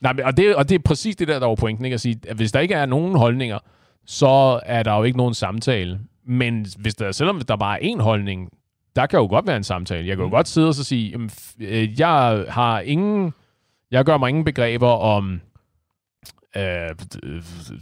Nej, 0.01 0.13
og 0.23 0.37
det, 0.37 0.55
og 0.55 0.69
det 0.69 0.75
er 0.75 0.79
præcis 0.85 1.15
det 1.15 1.27
der, 1.27 1.39
der 1.39 1.47
var 1.47 1.55
pointen, 1.55 1.85
ikke? 1.85 1.93
At 1.93 2.01
sige, 2.01 2.19
at 2.27 2.35
hvis 2.35 2.51
der 2.51 2.59
ikke 2.59 2.73
er 2.73 2.85
nogen 2.85 3.15
holdninger, 3.15 3.59
så 4.05 4.59
er 4.65 4.83
der 4.83 4.97
jo 4.97 5.03
ikke 5.03 5.17
nogen 5.17 5.33
samtale. 5.33 5.99
Men 6.27 6.65
hvis 6.77 6.95
der, 6.95 7.11
selvom 7.11 7.41
der 7.41 7.55
bare 7.55 7.83
er 7.83 7.95
én 7.95 8.01
holdning, 8.01 8.49
der 8.95 9.05
kan 9.05 9.19
jo 9.19 9.27
godt 9.27 9.47
være 9.47 9.57
en 9.57 9.63
samtale. 9.63 10.07
Jeg 10.07 10.15
kan 10.15 10.23
jo 10.23 10.27
mm. 10.27 10.31
godt 10.31 10.47
sidde 10.47 10.67
og 10.67 10.75
så 10.75 10.83
sige, 10.83 11.09
jamen, 11.11 11.29
øh, 11.59 11.99
jeg 11.99 12.45
har 12.49 12.79
ingen, 12.79 13.33
jeg 13.91 14.05
gør 14.05 14.17
mig 14.17 14.29
ingen 14.29 14.45
begreber 14.45 14.87
om 14.87 15.41
øh, 16.55 16.89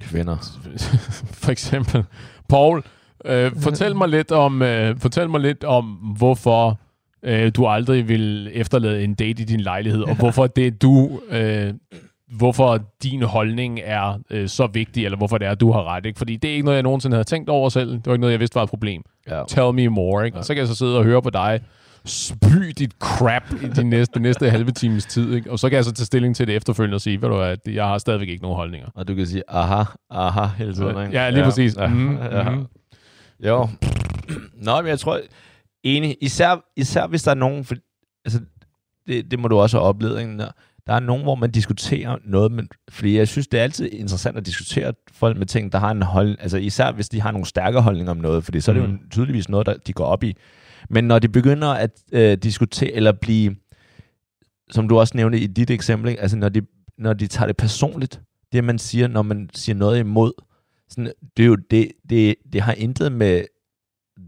kvinder. 0.01 0.37
for 1.43 1.51
eksempel. 1.51 2.03
Paul, 2.49 2.83
øh, 3.25 3.51
fortæl 3.61 3.95
mig 4.01 4.09
lidt 4.09 4.31
om, 4.31 4.61
øh, 4.61 4.99
fortæl 4.99 5.29
mig 5.29 5.41
lidt 5.41 5.63
om, 5.63 5.85
hvorfor 6.17 6.79
øh, 7.23 7.51
du 7.55 7.67
aldrig 7.67 8.07
vil 8.07 8.49
efterlade 8.53 9.03
en 9.03 9.13
date 9.13 9.41
i 9.41 9.45
din 9.45 9.59
lejlighed, 9.59 10.01
og 10.01 10.15
hvorfor 10.15 10.47
det 10.47 10.81
du 10.81 11.19
øh, 11.31 11.73
hvorfor 12.37 12.79
din 13.03 13.21
holdning 13.21 13.79
er 13.83 14.19
øh, 14.29 14.49
så 14.49 14.67
vigtig, 14.67 15.05
eller 15.05 15.17
hvorfor 15.17 15.37
det 15.37 15.47
er, 15.47 15.51
at 15.51 15.59
du 15.59 15.71
har 15.71 15.95
ret. 15.95 16.05
Ikke? 16.05 16.17
Fordi 16.17 16.35
det 16.35 16.49
er 16.49 16.53
ikke 16.53 16.65
noget, 16.65 16.75
jeg 16.75 16.83
nogensinde 16.83 17.15
havde 17.15 17.27
tænkt 17.27 17.49
over 17.49 17.69
selv. 17.69 17.91
Det 17.91 18.05
var 18.05 18.13
ikke 18.13 18.21
noget, 18.21 18.31
jeg 18.31 18.39
vidste 18.39 18.55
var 18.55 18.63
et 18.63 18.69
problem. 18.69 19.01
Ja. 19.29 19.43
Tell 19.47 19.73
me 19.73 19.87
more. 19.87 20.25
Ikke? 20.25 20.37
Og 20.37 20.45
så 20.45 20.53
kan 20.53 20.59
jeg 20.59 20.67
så 20.67 20.75
sidde 20.75 20.97
og 20.97 21.03
høre 21.03 21.21
på 21.21 21.29
dig 21.29 21.59
spy 22.05 22.71
dit 22.77 22.91
crap 22.99 23.43
i 23.63 23.67
de 23.67 23.83
næste, 23.83 24.19
næste 24.19 24.49
halve 24.49 24.71
times 24.71 25.05
tid. 25.05 25.33
Ikke? 25.33 25.51
Og 25.51 25.59
så 25.59 25.69
kan 25.69 25.75
jeg 25.75 25.85
så 25.85 25.93
tage 25.93 26.05
stilling 26.05 26.35
til 26.35 26.47
det 26.47 26.55
efterfølgende 26.55 26.95
og 26.95 27.01
sige, 27.01 27.21
ved 27.21 27.29
du 27.29 27.41
at 27.41 27.59
jeg 27.67 27.85
har 27.85 27.97
stadigvæk 27.97 28.29
ikke 28.29 28.41
nogen 28.41 28.55
holdninger. 28.55 28.87
Og 28.95 29.07
du 29.07 29.15
kan 29.15 29.25
sige, 29.25 29.43
aha, 29.47 29.83
aha, 30.09 30.45
hele 30.57 30.73
tiden. 30.73 30.89
Ikke? 30.89 31.21
Ja, 31.21 31.29
lige 31.29 31.39
ja. 31.39 31.45
præcis. 31.45 31.75
Ja. 31.77 31.87
Mm, 31.87 32.17
ja. 32.31 32.49
Mm. 32.49 32.65
Jo. 33.45 33.67
Nå, 34.61 34.81
men 34.81 34.87
jeg 34.89 34.99
tror, 34.99 35.19
enig, 35.83 36.17
især, 36.21 36.65
især 36.75 37.07
hvis 37.07 37.23
der 37.23 37.31
er 37.31 37.35
nogen, 37.35 37.65
for, 37.65 37.75
altså, 38.25 38.39
det, 39.07 39.31
det 39.31 39.39
må 39.39 39.47
du 39.47 39.57
også 39.57 39.77
have 39.77 39.87
oplevet, 39.87 40.19
ikke? 40.21 40.37
der 40.87 40.93
er 40.93 40.99
nogen, 40.99 41.23
hvor 41.23 41.35
man 41.35 41.51
diskuterer 41.51 42.17
noget, 42.25 42.51
men, 42.51 42.69
fordi 42.89 43.17
jeg 43.17 43.27
synes, 43.27 43.47
det 43.47 43.59
er 43.59 43.63
altid 43.63 43.89
interessant 43.91 44.37
at 44.37 44.45
diskutere 44.45 44.93
folk 45.11 45.37
med 45.37 45.45
ting, 45.45 45.71
der 45.71 45.79
har 45.79 45.91
en 45.91 46.01
hold, 46.01 46.37
altså 46.39 46.57
især 46.57 46.91
hvis 46.91 47.09
de 47.09 47.21
har 47.21 47.31
nogle 47.31 47.45
stærke 47.45 47.81
holdninger 47.81 48.11
om 48.11 48.17
noget, 48.17 48.43
fordi 48.43 48.59
så 48.59 48.71
er 48.71 48.75
det 48.75 48.89
mm. 48.89 48.95
jo 48.95 48.99
tydeligvis 49.11 49.49
noget, 49.49 49.65
der 49.65 49.77
de 49.77 49.93
går 49.93 50.05
op 50.05 50.23
i. 50.23 50.35
Men 50.89 51.03
når 51.03 51.19
de 51.19 51.29
begynder 51.29 51.67
at 51.67 51.91
øh, 52.11 52.37
diskutere, 52.37 52.91
eller 52.91 53.11
blive, 53.11 53.55
som 54.71 54.89
du 54.89 54.99
også 54.99 55.17
nævnte 55.17 55.39
i 55.39 55.47
dit 55.47 55.69
eksempel, 55.69 56.09
ikke? 56.09 56.21
altså 56.21 56.37
når 56.37 56.49
de, 56.49 56.61
når 56.97 57.13
de 57.13 57.27
tager 57.27 57.47
det 57.47 57.57
personligt, 57.57 58.21
det 58.51 58.63
man 58.63 58.79
siger, 58.79 59.07
når 59.07 59.21
man 59.21 59.49
siger 59.53 59.75
noget 59.75 59.99
imod, 59.99 60.31
sådan, 60.89 61.11
det, 61.37 61.43
er 61.43 61.47
jo, 61.47 61.55
det, 61.55 61.91
det, 62.09 62.35
det 62.53 62.61
har 62.61 62.73
intet 62.73 63.11
med 63.11 63.43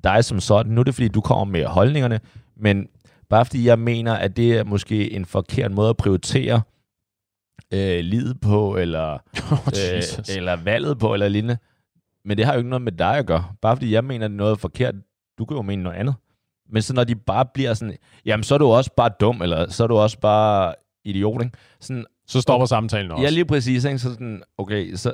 dig 0.04 0.26
som 0.26 0.39
sådan. 0.39 0.72
Nu 0.72 0.80
er 0.80 0.84
det, 0.84 0.95
fordi 0.95 1.08
du 1.08 1.22
kommer 1.22 1.45
med 1.45 1.66
holdningerne, 1.66 2.20
men 2.58 2.88
Bare 3.30 3.45
fordi 3.45 3.68
jeg 3.68 3.80
mener, 3.80 4.14
at 4.14 4.38
det 4.38 4.58
er 4.58 4.64
måske 4.64 5.12
en 5.12 5.26
forkert 5.26 5.72
måde 5.72 5.89
at 5.89 5.97
prioritere 5.97 6.62
øh, 7.74 8.00
livet 8.00 8.41
på, 8.41 8.78
eller, 8.78 9.14
oh, 9.52 9.68
øh, 9.68 10.04
eller 10.36 10.56
valget 10.56 11.00
på, 11.00 11.14
eller 11.14 11.28
lignende. 11.28 11.58
Men 12.26 12.38
det 12.38 12.45
har 12.45 12.54
jo 12.54 12.58
ikke 12.58 12.70
noget 12.70 12.82
med 12.82 12.91
dig 12.91 13.18
at 13.18 13.26
gøre. 13.26 13.45
Bare 13.62 13.76
fordi 13.76 13.91
jeg 13.91 14.04
mener, 14.04 14.26
at 14.26 14.32
noget 14.32 14.52
er 14.52 14.56
forkert, 14.56 14.95
du 15.38 15.45
kan 15.45 15.58
jo 15.58 15.62
mene 15.62 15.84
noget 15.84 15.97
andet. 15.97 16.16
Men 16.70 16.82
så 16.82 16.93
når 16.93 17.04
de 17.04 17.16
bare 17.16 17.45
bliver 17.54 17.74
sådan, 17.74 17.97
jamen 18.26 18.43
så 18.43 18.54
er 18.54 18.58
du 18.58 18.68
også 18.68 18.91
bare 18.97 19.10
dum, 19.20 19.41
eller 19.41 19.70
så 19.70 19.84
er 19.84 19.88
du 19.88 19.97
også 19.97 20.20
bare 20.20 20.74
idiot, 21.06 21.41
ikke? 21.43 21.58
Sådan, 21.80 22.06
så 22.28 22.41
stopper 22.41 22.66
samtalen 22.66 23.12
også. 23.12 23.24
Ja, 23.24 23.30
lige 23.30 23.45
præcis. 23.45 23.86
Ikke? 23.86 24.00
Så 24.00 24.10
sådan, 24.10 24.43
okay, 24.58 24.95
så, 24.95 25.14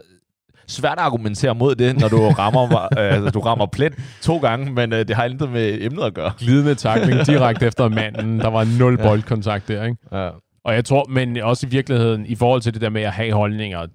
svært 0.67 0.97
at 0.97 1.03
argumentere 1.03 1.55
mod 1.55 1.75
det, 1.75 1.99
når 1.99 2.07
du 2.07 2.29
rammer, 2.39 2.73
øh, 2.83 2.89
altså, 3.13 3.29
du 3.29 3.39
rammer 3.39 3.65
plet 3.65 3.93
to 4.21 4.37
gange, 4.37 4.71
men 4.71 4.93
øh, 4.93 5.07
det 5.07 5.15
har 5.15 5.25
intet 5.25 5.49
med 5.49 5.77
emnet 5.81 6.03
at 6.03 6.13
gøre. 6.13 6.31
Glidende 6.37 6.75
takling 6.75 7.25
direkte 7.27 7.65
efter 7.65 7.89
manden. 7.89 8.39
Der 8.39 8.47
var 8.47 8.79
nul 8.79 8.97
ja. 8.99 9.07
boldkontakt 9.07 9.67
der, 9.67 9.83
ikke? 9.83 9.97
Ja. 10.11 10.29
Og 10.63 10.73
jeg 10.73 10.85
tror, 10.85 11.05
men 11.09 11.37
også 11.37 11.67
i 11.67 11.69
virkeligheden, 11.69 12.25
i 12.25 12.35
forhold 12.35 12.61
til 12.61 12.73
det 12.73 12.81
der 12.81 12.89
med 12.89 13.01
at 13.01 13.11
have 13.11 13.33
holdninger, 13.33 13.85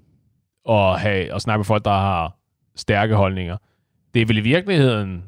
og, 0.64 1.00
have, 1.00 1.34
og 1.34 1.40
snakke 1.40 1.58
med 1.58 1.64
folk, 1.64 1.84
der 1.84 1.90
har 1.90 2.36
stærke 2.76 3.14
holdninger, 3.14 3.56
det 4.14 4.22
er 4.22 4.26
vel 4.26 4.36
i 4.36 4.40
virkeligheden 4.40 5.22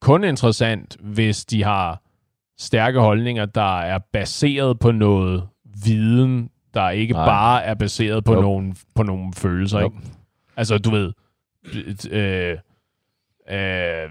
kun 0.00 0.24
interessant, 0.24 0.96
hvis 1.00 1.44
de 1.44 1.64
har 1.64 2.02
stærke 2.58 3.00
holdninger, 3.00 3.46
der 3.46 3.80
er 3.80 3.98
baseret 4.12 4.78
på 4.78 4.92
noget 4.92 5.48
viden, 5.84 6.50
der 6.74 6.90
ikke 6.90 7.14
Nej. 7.14 7.26
bare 7.26 7.64
er 7.64 7.74
baseret 7.74 8.24
på, 8.24 8.34
nogle, 8.34 8.74
på 8.94 9.02
nogle 9.02 9.32
følelser. 9.36 9.80
Ikke? 9.80 9.96
Altså, 10.60 10.78
du 10.78 10.90
ved... 10.90 11.12
Øh, 12.10 12.56
øh, 13.50 14.08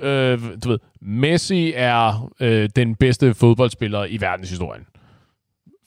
øh, 0.00 0.38
du 0.64 0.68
ved, 0.68 0.78
Messi 1.00 1.72
er 1.76 2.30
øh, 2.40 2.68
den 2.76 2.94
bedste 2.94 3.34
fodboldspiller 3.34 4.04
i 4.04 4.20
verdenshistorien. 4.20 4.86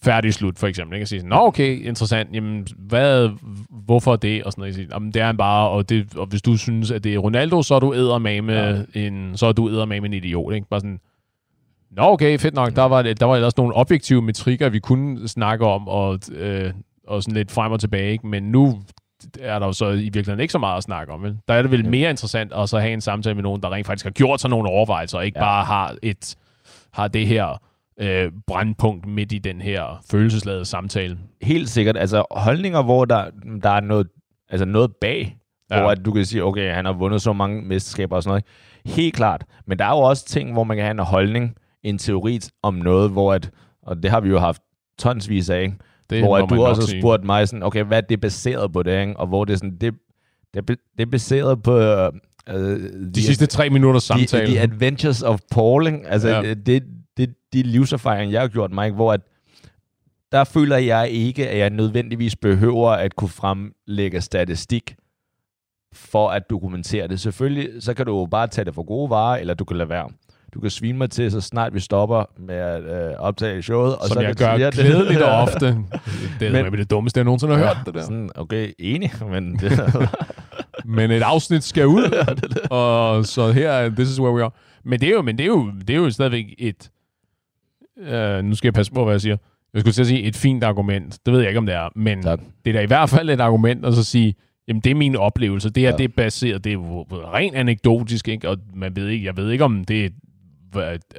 Færdig 0.03 0.33
slut, 0.33 0.59
for 0.59 0.67
eksempel. 0.67 0.95
Ikke? 0.95 1.01
At 1.01 1.07
sige, 1.07 1.27
Nå, 1.27 1.35
okay, 1.35 1.85
interessant. 1.85 2.29
Jamen, 2.33 2.67
hvad, 2.77 3.29
hvorfor 3.69 4.15
det? 4.15 4.43
Og 4.43 4.51
sådan 4.51 4.61
noget. 4.61 4.75
Sige, 4.75 4.87
Jamen, 4.91 5.11
det 5.11 5.21
er 5.21 5.25
han 5.25 5.37
bare, 5.37 5.69
og, 5.69 5.89
det, 5.89 6.15
og 6.15 6.25
hvis 6.25 6.41
du 6.41 6.57
synes, 6.57 6.91
at 6.91 7.03
det 7.03 7.13
er 7.13 7.17
Ronaldo, 7.17 7.63
så 7.63 7.75
er 7.75 7.79
du 7.79 7.93
eddermame 7.93 8.53
ja. 8.53 8.81
en, 8.93 9.37
så 9.37 9.45
er 9.45 9.51
du 9.51 9.67
eddermame 9.67 10.05
en 10.05 10.13
idiot. 10.13 10.53
Ikke? 10.53 10.67
Bare 10.69 10.79
sådan, 10.79 10.99
Nå, 11.91 12.03
okay, 12.03 12.39
fedt 12.39 12.53
nok. 12.53 12.75
Der 12.75 12.83
var, 12.83 13.01
der 13.01 13.25
var 13.25 13.35
ellers 13.35 13.57
nogle 13.57 13.75
objektive 13.75 14.21
metrikker, 14.21 14.69
vi 14.69 14.79
kunne 14.79 15.27
snakke 15.27 15.65
om, 15.65 15.87
og, 15.87 16.19
øh, 16.31 16.73
og 17.07 17.23
sådan 17.23 17.35
lidt 17.35 17.51
frem 17.51 17.71
og 17.71 17.79
tilbage. 17.79 18.11
Ikke? 18.11 18.27
Men 18.27 18.43
nu 18.43 18.81
er 19.39 19.59
der 19.59 19.65
jo 19.65 19.73
så 19.73 19.89
i 19.89 19.95
virkeligheden 19.95 20.39
ikke 20.39 20.51
så 20.51 20.59
meget 20.59 20.77
at 20.77 20.83
snakke 20.83 21.13
om. 21.13 21.23
Vel? 21.23 21.37
Der 21.47 21.53
er 21.53 21.61
det 21.61 21.71
vel 21.71 21.89
mere 21.89 22.09
interessant 22.09 22.53
at 22.53 22.69
så 22.69 22.79
have 22.79 22.93
en 22.93 23.01
samtale 23.01 23.35
med 23.35 23.43
nogen, 23.43 23.61
der 23.61 23.71
rent 23.71 23.87
faktisk 23.87 24.05
har 24.05 24.11
gjort 24.11 24.41
sig 24.41 24.49
nogle 24.49 24.69
overvejelser, 24.69 25.17
og 25.17 25.25
ikke 25.25 25.39
ja. 25.39 25.45
bare 25.45 25.65
har, 25.65 25.95
et, 26.03 26.35
har 26.93 27.07
det 27.07 27.27
her 27.27 27.61
øh, 27.99 28.31
brandpunkt 28.47 29.05
midt 29.05 29.31
i 29.31 29.37
den 29.37 29.61
her 29.61 30.03
følelsesladede 30.11 30.65
samtale. 30.65 31.17
Helt 31.41 31.69
sikkert. 31.69 31.97
Altså 31.97 32.23
holdninger, 32.31 32.83
hvor 32.83 33.05
der, 33.05 33.25
der 33.63 33.69
er 33.69 33.79
noget, 33.79 34.07
altså 34.49 34.65
noget 34.65 34.91
bag, 35.01 35.37
ja. 35.71 35.81
hvor 35.81 35.91
at 35.91 36.05
du 36.05 36.11
kan 36.11 36.25
sige, 36.25 36.43
okay, 36.43 36.73
han 36.73 36.85
har 36.85 36.93
vundet 36.93 37.21
så 37.21 37.33
mange 37.33 37.61
mesterskaber 37.61 38.15
og 38.15 38.23
sådan 38.23 38.29
noget. 38.29 38.43
Helt 38.95 39.15
klart. 39.15 39.45
Men 39.65 39.79
der 39.79 39.85
er 39.85 39.89
jo 39.89 39.99
også 39.99 40.25
ting, 40.25 40.53
hvor 40.53 40.63
man 40.63 40.77
kan 40.77 40.83
have 40.83 40.91
en 40.91 40.99
holdning, 40.99 41.55
en 41.83 41.97
teori 41.97 42.39
om 42.63 42.73
noget, 42.73 43.11
hvor 43.11 43.33
at, 43.33 43.51
og 43.81 44.03
det 44.03 44.11
har 44.11 44.19
vi 44.19 44.29
jo 44.29 44.39
haft 44.39 44.61
tonsvis 44.99 45.49
af, 45.49 45.61
ikke? 45.61 45.75
Det 46.09 46.23
hvor 46.23 46.45
du 46.45 46.63
også 46.63 46.81
har 46.81 46.99
spurgt 46.99 47.23
mig 47.23 47.47
sådan, 47.47 47.63
okay, 47.63 47.83
hvad 47.83 47.97
er 47.97 48.01
det 48.01 48.21
baseret 48.21 48.73
på 48.73 48.83
det, 48.83 49.01
ikke? 49.01 49.17
Og 49.17 49.27
hvor 49.27 49.45
det 49.45 49.53
er 49.53 49.57
sådan, 49.57 49.77
det, 49.77 49.93
det, 50.53 50.67
det 50.67 50.77
er 50.99 51.05
baseret 51.05 51.63
på... 51.63 51.77
Uh, 51.77 52.55
de 53.15 53.23
sidste 53.23 53.45
tre 53.45 53.69
minutter 53.69 53.99
samtale. 53.99 54.45
The, 54.45 54.55
the 54.55 54.61
Adventures 54.61 55.21
of 55.21 55.39
Pauling. 55.51 56.07
Altså, 56.07 56.29
ja. 56.29 56.53
det, 56.53 56.83
det, 57.17 57.33
de 57.53 57.63
livserfaringer, 57.63 58.31
jeg 58.31 58.41
har 58.41 58.47
gjort 58.47 58.71
mig, 58.71 58.91
hvor 58.91 59.13
at, 59.13 59.21
der 60.31 60.43
føler 60.43 60.77
jeg 60.77 61.09
ikke, 61.09 61.49
at 61.49 61.57
jeg 61.57 61.69
nødvendigvis 61.69 62.35
behøver 62.35 62.89
at 62.89 63.15
kunne 63.15 63.29
fremlægge 63.29 64.21
statistik 64.21 64.95
for 65.93 66.29
at 66.29 66.49
dokumentere 66.49 67.07
det. 67.07 67.19
Selvfølgelig, 67.19 67.83
så 67.83 67.93
kan 67.93 68.05
du 68.05 68.19
jo 68.19 68.25
bare 68.25 68.47
tage 68.47 68.65
det 68.65 68.75
for 68.75 68.83
gode 68.83 69.09
varer, 69.09 69.37
eller 69.37 69.53
du 69.53 69.65
kan 69.65 69.77
lade 69.77 69.89
være. 69.89 70.09
Du 70.57 70.61
kan 70.61 70.69
svine 70.69 70.97
mig 70.97 71.09
til, 71.09 71.31
så 71.31 71.41
snart 71.41 71.73
vi 71.73 71.79
stopper 71.79 72.23
med 72.39 72.55
at 72.55 72.83
øh, 72.83 73.13
optage 73.19 73.61
showet. 73.61 73.95
Og 73.95 74.07
Som 74.07 74.15
så 74.15 74.21
jeg 74.21 74.35
gør 74.35 74.57
det, 74.57 74.73
glædeligt 74.73 75.21
og 75.21 75.31
ofte. 75.41 75.65
Det 76.39 76.47
er 76.55 76.63
Men- 76.63 76.73
det 76.73 76.89
dummeste, 76.91 77.17
jeg 77.17 77.25
nogensinde 77.25 77.55
har 77.55 77.65
hørt 77.65 77.77
det 77.85 77.93
der. 77.93 78.01
Sådan, 78.01 78.29
okay, 78.35 78.71
enig, 78.79 79.11
men 79.31 79.55
det, 79.59 79.71
Men 80.85 81.11
et 81.11 81.21
afsnit 81.21 81.63
skal 81.63 81.87
ud, 81.87 82.25
og 82.69 83.25
så 83.25 83.51
her, 83.51 83.69
er- 83.71 83.89
this 83.89 84.09
is 84.09 84.19
where 84.19 84.33
we 84.35 84.43
are. 84.43 84.51
Men 84.85 84.99
det 84.99 85.09
er 85.09 85.13
jo, 85.13 85.21
men 85.21 85.37
det 85.37 85.43
er 85.43 85.47
jo, 85.47 85.71
det 85.87 85.89
er 85.89 85.97
jo 85.97 86.09
stadigvæk 86.09 86.45
et, 86.57 86.89
øh, 88.07 88.43
nu 88.43 88.55
skal 88.55 88.67
jeg 88.67 88.73
passe 88.73 88.91
på, 88.91 89.03
hvad 89.03 89.13
jeg 89.13 89.21
siger. 89.21 89.37
Jeg 89.73 89.81
skulle 89.81 89.93
til 89.93 90.01
at 90.01 90.07
sige 90.07 90.21
et 90.23 90.35
fint 90.35 90.63
argument. 90.63 91.19
Det 91.25 91.33
ved 91.33 91.39
jeg 91.39 91.49
ikke, 91.49 91.57
om 91.59 91.65
det 91.65 91.75
er. 91.75 91.89
Men 91.95 92.21
Tak. 92.23 92.39
det 92.65 92.69
er 92.71 92.73
da 92.73 92.81
i 92.83 92.87
hvert 92.87 93.09
fald 93.09 93.29
et 93.29 93.41
argument 93.41 93.85
at 93.85 93.93
så 93.93 94.03
sige, 94.03 94.35
jamen 94.67 94.81
det 94.81 94.89
er 94.91 94.95
min 94.95 95.15
oplevelse. 95.15 95.69
Det 95.69 95.81
her, 95.81 95.87
Ja. 95.87 95.91
ja. 95.91 95.97
det 95.97 96.03
er 96.03 96.13
baseret, 96.17 96.63
det 96.63 96.73
er 96.73 97.33
rent 97.33 97.55
anekdotisk, 97.55 98.27
ikke? 98.27 98.49
og 98.49 98.57
man 98.75 98.95
ved 98.95 99.07
ikke, 99.07 99.25
jeg 99.25 99.37
ved 99.37 99.51
ikke, 99.51 99.63
om 99.63 99.85
det, 99.85 100.01
hvad- 100.01 100.11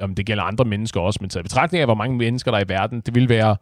om 0.01 0.15
det 0.15 0.25
gælder 0.25 0.43
andre 0.43 0.65
mennesker 0.65 1.01
også, 1.01 1.17
men 1.21 1.29
taget 1.29 1.45
betragtning 1.45 1.81
af, 1.81 1.87
hvor 1.87 1.95
mange 1.95 2.17
mennesker 2.17 2.51
der 2.51 2.57
er 2.57 2.63
i 2.65 2.69
verden, 2.69 3.01
det 3.01 3.15
ville 3.15 3.29
være 3.29 3.57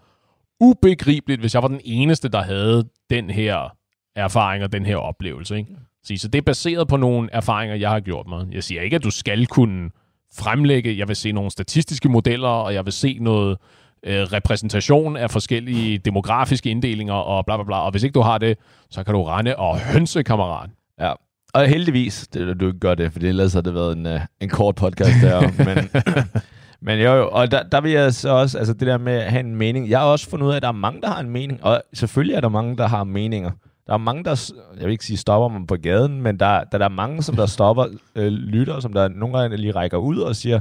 ubegribeligt, 0.59 1.39
hvis 1.39 1.53
jeg 1.53 1.61
var 1.61 1.67
den 1.67 1.81
eneste, 1.83 2.29
der 2.29 2.41
havde 2.41 2.89
den 3.09 3.29
her 3.29 3.75
erfaring 4.15 4.63
og 4.63 4.71
den 4.71 4.85
her 4.85 4.97
oplevelse. 4.97 5.57
Ikke? 5.57 5.75
Så 6.17 6.27
det 6.27 6.37
er 6.37 6.41
baseret 6.41 6.87
på 6.87 6.97
nogle 6.97 7.29
erfaringer, 7.31 7.75
jeg 7.75 7.89
har 7.89 7.99
gjort 7.99 8.27
mig. 8.27 8.47
Jeg 8.51 8.63
siger 8.63 8.81
ikke, 8.81 8.95
at 8.95 9.03
du 9.03 9.11
skal 9.11 9.45
kunne 9.45 9.89
fremlægge, 10.37 10.97
jeg 10.97 11.07
vil 11.07 11.15
se 11.15 11.31
nogle 11.31 11.51
statistiske 11.51 12.09
modeller, 12.09 12.47
og 12.47 12.73
jeg 12.73 12.85
vil 12.85 12.93
se 12.93 13.17
noget 13.21 13.57
øh, 14.03 14.21
repræsentation 14.21 15.17
af 15.17 15.31
forskellige 15.31 15.97
demografiske 15.97 16.69
inddelinger 16.69 17.13
og 17.13 17.45
bla 17.45 17.57
bla 17.57 17.63
bla. 17.63 17.79
Og 17.79 17.91
hvis 17.91 18.03
ikke 18.03 18.13
du 18.13 18.21
har 18.21 18.37
det, 18.37 18.57
så 18.89 19.03
kan 19.03 19.13
du 19.13 19.23
rende 19.23 19.55
og 19.55 19.79
hønse, 19.79 20.23
kammerat. 20.23 20.69
Ja, 20.99 21.13
og 21.53 21.67
heldigvis, 21.67 22.27
det, 22.27 22.59
du 22.59 22.67
ikke 22.67 22.79
gør 22.79 22.95
det, 22.95 23.13
for 23.13 23.19
ellers 23.19 23.53
har 23.53 23.61
det 23.61 23.73
været 23.73 23.97
en, 23.97 24.05
uh, 24.05 24.21
en 24.39 24.49
kort 24.49 24.75
podcast 24.75 25.21
der. 25.21 25.41
men, 25.65 25.89
men 26.87 26.99
jo, 26.99 27.13
jo, 27.13 27.29
og 27.31 27.51
der, 27.51 27.63
der 27.63 27.81
vil 27.81 27.91
jeg 27.91 28.13
så 28.13 28.29
også, 28.29 28.57
altså 28.57 28.73
det 28.73 28.87
der 28.87 28.97
med 28.97 29.13
at 29.13 29.31
have 29.31 29.39
en 29.39 29.55
mening, 29.55 29.89
jeg 29.89 29.99
har 29.99 30.05
også 30.05 30.29
fundet 30.29 30.45
ud 30.45 30.51
af, 30.51 30.55
at 30.55 30.61
der 30.61 30.67
er 30.67 30.71
mange, 30.71 31.01
der 31.01 31.07
har 31.07 31.19
en 31.19 31.29
mening, 31.29 31.63
og 31.63 31.81
selvfølgelig 31.93 32.35
er 32.35 32.41
der 32.41 32.49
mange, 32.49 32.77
der 32.77 32.87
har 32.87 33.03
meninger. 33.03 33.51
Der 33.87 33.93
er 33.93 33.97
mange, 33.97 34.23
der, 34.23 34.51
jeg 34.77 34.85
vil 34.85 34.91
ikke 34.91 35.05
sige 35.05 35.17
stopper 35.17 35.59
mig 35.59 35.67
på 35.67 35.75
gaden, 35.75 36.21
men 36.21 36.39
der, 36.39 36.63
der, 36.63 36.77
der 36.77 36.85
er 36.85 36.89
mange, 36.89 37.23
som 37.23 37.35
der 37.35 37.45
stopper, 37.45 37.85
øh, 38.15 38.27
lytter, 38.27 38.79
som 38.79 38.93
der 38.93 39.07
nogle 39.07 39.39
gange 39.39 39.57
lige 39.57 39.71
rækker 39.71 39.97
ud 39.97 40.17
og 40.17 40.35
siger, 40.35 40.59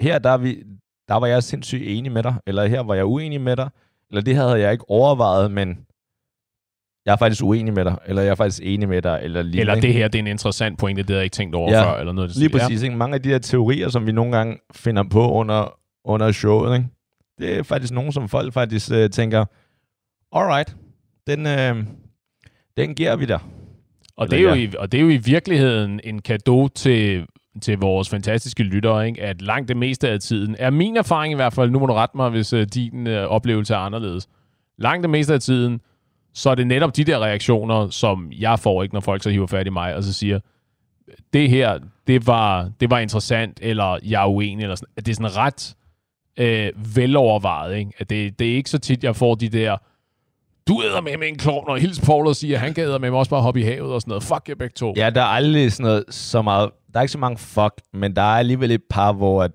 her 0.00 0.18
der, 0.18 0.30
er 0.30 0.36
vi, 0.36 0.62
der 1.08 1.14
var 1.14 1.26
jeg 1.26 1.42
sindssygt 1.42 1.82
enig 1.86 2.12
med 2.12 2.22
dig, 2.22 2.34
eller 2.46 2.66
her 2.66 2.82
var 2.82 2.94
jeg 2.94 3.04
uenig 3.04 3.40
med 3.40 3.56
dig, 3.56 3.68
eller 4.10 4.22
det 4.22 4.36
havde 4.36 4.60
jeg 4.60 4.72
ikke 4.72 4.90
overvejet, 4.90 5.50
men 5.50 5.78
jeg 7.06 7.12
er 7.12 7.16
faktisk 7.16 7.44
uenig 7.44 7.74
med 7.74 7.84
dig, 7.84 7.96
eller 8.06 8.22
jeg 8.22 8.30
er 8.30 8.34
faktisk 8.34 8.60
enig 8.64 8.88
med 8.88 9.02
dig, 9.02 9.20
eller 9.22 9.42
lignende. 9.42 9.60
Eller 9.60 9.74
det 9.74 9.94
her, 9.94 10.08
det 10.08 10.18
er 10.18 10.22
en 10.22 10.26
interessant 10.26 10.78
pointe, 10.78 11.02
det 11.02 11.10
havde 11.10 11.18
jeg 11.18 11.24
ikke 11.24 11.34
tænkt 11.34 11.54
over 11.54 11.70
Ja, 11.72 11.84
før, 11.84 11.98
eller 12.00 12.12
noget. 12.12 12.36
Lige 12.36 12.48
præcis. 12.48 12.82
Ikke? 12.82 12.96
Mange 12.96 13.14
af 13.14 13.22
de 13.22 13.28
her 13.28 13.38
teorier, 13.38 13.88
som 13.88 14.06
vi 14.06 14.12
nogle 14.12 14.36
gange 14.36 14.58
finder 14.74 15.04
på 15.10 15.32
under, 15.32 15.78
under 16.04 16.32
showet, 16.32 16.76
ikke? 16.76 16.88
det 17.38 17.58
er 17.58 17.62
faktisk 17.62 17.92
nogen, 17.92 18.12
som 18.12 18.28
folk 18.28 18.52
faktisk 18.52 18.92
øh, 18.92 19.10
tænker, 19.10 19.44
alright, 20.32 20.76
den, 21.26 21.46
øh, 21.46 21.84
den 22.76 22.94
giver 22.94 23.16
vi 23.16 23.24
dig. 23.24 23.40
Og 24.16 24.30
det, 24.30 24.38
er 24.38 24.42
jo 24.42 24.54
i, 24.54 24.70
og 24.78 24.92
det 24.92 24.98
er 24.98 25.02
jo 25.02 25.08
i 25.08 25.16
virkeligheden 25.16 26.00
en 26.04 26.22
gave 26.22 26.68
til, 26.68 27.26
til 27.60 27.78
vores 27.78 28.08
fantastiske 28.08 28.62
lyttere, 28.62 29.06
ikke? 29.06 29.22
at 29.22 29.42
langt 29.42 29.68
det 29.68 29.76
meste 29.76 30.08
af 30.08 30.20
tiden, 30.20 30.56
er 30.58 30.70
min 30.70 30.96
erfaring 30.96 31.32
i 31.32 31.36
hvert 31.36 31.52
fald, 31.52 31.70
nu 31.70 31.78
må 31.78 31.86
du 31.86 31.92
rette 31.92 32.16
mig, 32.16 32.30
hvis 32.30 32.52
uh, 32.52 32.62
din 32.62 33.06
uh, 33.06 33.12
oplevelse 33.12 33.74
er 33.74 33.78
anderledes, 33.78 34.28
langt 34.78 35.02
det 35.02 35.10
meste 35.10 35.34
af 35.34 35.40
tiden, 35.40 35.80
så 36.34 36.50
er 36.50 36.54
det 36.54 36.66
netop 36.66 36.96
de 36.96 37.04
der 37.04 37.18
reaktioner, 37.18 37.90
som 37.90 38.32
jeg 38.38 38.58
får, 38.58 38.82
ikke 38.82 38.94
når 38.94 39.00
folk 39.00 39.22
så 39.22 39.30
hiver 39.30 39.46
fat 39.46 39.66
i 39.66 39.70
mig, 39.70 39.94
og 39.94 40.02
så 40.02 40.12
siger, 40.12 40.40
det 41.32 41.50
her, 41.50 41.78
det 42.06 42.26
var, 42.26 42.70
det 42.80 42.90
var 42.90 42.98
interessant, 42.98 43.58
eller 43.62 43.98
jeg 44.04 44.22
er 44.22 44.26
uenig, 44.28 44.62
eller 44.62 44.76
sådan. 44.76 44.94
Det 44.96 45.08
er 45.08 45.14
sådan 45.14 45.36
ret 45.36 45.76
øh, 46.36 46.96
velovervejet, 46.96 47.76
ikke? 47.76 47.92
At 47.98 48.10
det, 48.10 48.38
det 48.38 48.50
er 48.50 48.54
ikke 48.54 48.70
så 48.70 48.78
tit, 48.78 49.04
jeg 49.04 49.16
får 49.16 49.34
de 49.34 49.48
der, 49.48 49.76
du 50.68 50.82
æder 50.82 51.00
med 51.00 51.16
med 51.18 51.28
en 51.28 51.38
klovn, 51.38 51.68
og 51.68 51.78
hils 51.78 52.00
Paul 52.00 52.26
og 52.26 52.36
siger, 52.36 52.56
at 52.56 52.60
han 52.60 52.72
gæder 52.72 52.98
med 52.98 53.10
mig 53.10 53.18
også 53.18 53.30
bare 53.30 53.42
hoppe 53.42 53.60
i 53.60 53.62
havet 53.62 53.92
og 53.92 54.00
sådan 54.00 54.10
noget. 54.10 54.22
Fuck 54.22 54.48
jer 54.48 54.54
begge 54.54 54.74
to. 54.74 54.94
Ja, 54.96 55.10
der 55.10 55.20
er 55.20 55.26
aldrig 55.26 55.72
sådan 55.72 55.84
noget 55.84 56.04
så 56.10 56.42
meget, 56.42 56.70
der 56.92 56.98
er 56.98 57.02
ikke 57.02 57.12
så 57.12 57.18
mange 57.18 57.38
fuck, 57.38 57.72
men 57.92 58.16
der 58.16 58.22
er 58.22 58.38
alligevel 58.38 58.70
et 58.70 58.82
par, 58.90 59.12
hvor 59.12 59.42
at, 59.42 59.50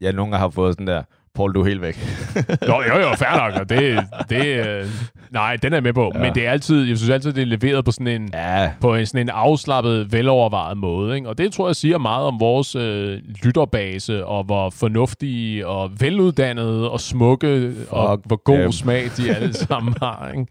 jeg 0.00 0.12
nogle 0.12 0.32
gange 0.32 0.42
har 0.42 0.48
fået 0.50 0.74
sådan 0.74 0.86
der, 0.86 1.02
Paul, 1.34 1.54
du 1.54 1.60
er 1.60 1.64
helt 1.68 1.82
væk. 1.82 1.96
Jo, 2.68 2.82
jo, 2.88 3.00
jo, 3.00 3.14
fair 3.14 3.36
nok. 3.50 3.60
og 3.60 3.68
Det, 3.68 3.98
det, 4.30 4.66
øh, 4.66 4.86
nej, 5.30 5.56
den 5.56 5.72
er 5.72 5.76
jeg 5.76 5.82
med 5.82 5.92
på. 5.92 6.12
Ja. 6.14 6.20
Men 6.20 6.34
det 6.34 6.46
er 6.46 6.50
altid, 6.50 6.84
jeg 6.88 6.96
synes 6.98 7.10
altid, 7.10 7.32
det 7.32 7.42
er 7.42 7.46
leveret 7.46 7.84
på 7.84 7.90
sådan 7.90 8.06
en, 8.22 8.30
ja, 8.32 8.70
på 8.80 8.94
en, 8.94 9.06
sådan 9.06 9.20
en 9.20 9.28
afslappet, 9.28 10.12
velovervejet 10.12 10.76
måde. 10.76 11.16
Ikke? 11.16 11.28
Og 11.28 11.38
det 11.38 11.52
tror 11.52 11.68
jeg 11.68 11.76
siger 11.76 11.98
meget 11.98 12.26
om 12.26 12.40
vores 12.40 12.74
øh, 12.76 13.18
lytterbase, 13.44 14.26
og 14.26 14.44
hvor 14.44 14.70
fornuftige 14.70 15.66
og 15.66 15.90
veluddannede 16.00 16.90
og 16.90 17.00
smukke, 17.00 17.72
Fuck 17.78 17.92
og 17.92 18.22
hvor 18.24 18.42
god 18.44 18.58
dem. 18.58 18.72
smag 18.72 19.04
de 19.16 19.34
alle 19.34 19.52
sammen 19.68 19.94
har. 20.02 20.28
Ikke? 20.34 20.46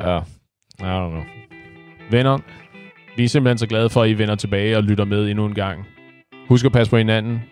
ja. 0.00 0.18
I 0.78 0.82
don't 0.82 1.10
know. 1.10 1.22
Venner, 2.10 2.38
vi 3.16 3.24
er 3.24 3.28
simpelthen 3.28 3.58
så 3.58 3.66
glade 3.66 3.90
for, 3.90 4.02
at 4.02 4.10
I 4.10 4.12
vender 4.18 4.34
tilbage 4.34 4.76
og 4.76 4.82
lytter 4.82 5.04
med 5.04 5.28
endnu 5.28 5.46
en 5.46 5.54
gang. 5.54 5.86
Husk 6.48 6.64
at 6.66 6.72
passe 6.72 6.90
på 6.90 6.96
hinanden. 6.96 7.42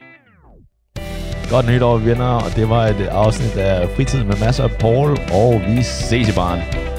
Godt 1.53 1.67
nytår, 1.67 1.99
venner, 1.99 2.25
og 2.25 2.57
det 2.57 2.69
var 2.69 2.87
et 2.87 3.09
afsnit 3.11 3.57
af 3.57 3.89
Fritid 3.97 4.25
med 4.25 4.37
masser 4.41 4.65
af 4.65 4.71
Paul, 4.71 5.11
og 5.33 5.63
vi 5.69 5.83
ses 5.83 6.29
i 6.29 6.33
barn. 6.33 6.92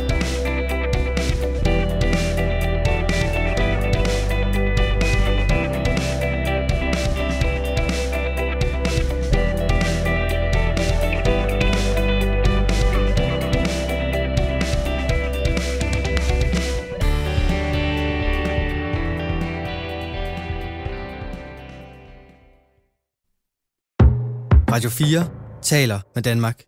Radio 24.74 24.89
4 24.89 25.28
taler 25.61 25.99
med 26.15 26.24
Danmark. 26.24 26.63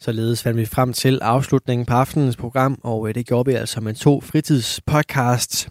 Således 0.00 0.42
fandt 0.42 0.58
vi 0.58 0.66
frem 0.66 0.92
til 0.92 1.18
afslutningen 1.22 1.86
på 1.86 1.94
aftenens 1.94 2.36
program, 2.36 2.78
og 2.82 3.08
øh, 3.08 3.14
det 3.14 3.26
gjorde 3.26 3.50
vi 3.50 3.56
altså 3.56 3.80
med 3.80 3.94
to 3.94 4.20
fritidspodcasts. 4.20 5.68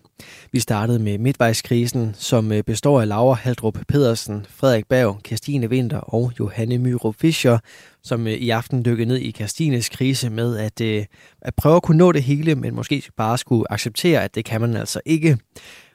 Vi 0.52 0.60
startede 0.60 1.00
med 1.00 1.18
Midtvejskrisen, 1.18 2.14
som 2.18 2.52
øh, 2.52 2.64
består 2.64 3.02
af 3.02 3.08
Laura 3.08 3.36
Haldrup 3.36 3.78
Pedersen, 3.88 4.46
Frederik 4.50 4.88
Berg, 4.88 5.20
Kirstine 5.24 5.70
Vinter 5.70 6.00
og 6.00 6.32
Johanne 6.40 6.78
Myrup 6.78 7.16
Fischer, 7.20 7.60
som 8.04 8.28
øh, 8.28 8.34
i 8.34 8.50
aften 8.50 8.86
dykkede 8.86 9.08
ned 9.08 9.18
i 9.18 9.32
Kirstines 9.32 9.90
krise 9.90 10.30
med 10.30 10.58
at, 10.58 10.82
at 11.42 11.56
prøve 11.56 11.76
at 11.76 11.84
kunne 11.84 11.98
nå 11.98 12.12
det 12.12 12.24
hele, 12.24 12.56
men 12.56 12.76
måske 12.76 13.04
bare 13.18 13.38
skulle 13.38 13.72
acceptere, 13.72 14.24
at 14.24 14.36
det 14.36 14.46
kan 14.46 14.62
man 14.62 14.76
altså 14.76 15.02
ikke. 15.06 15.38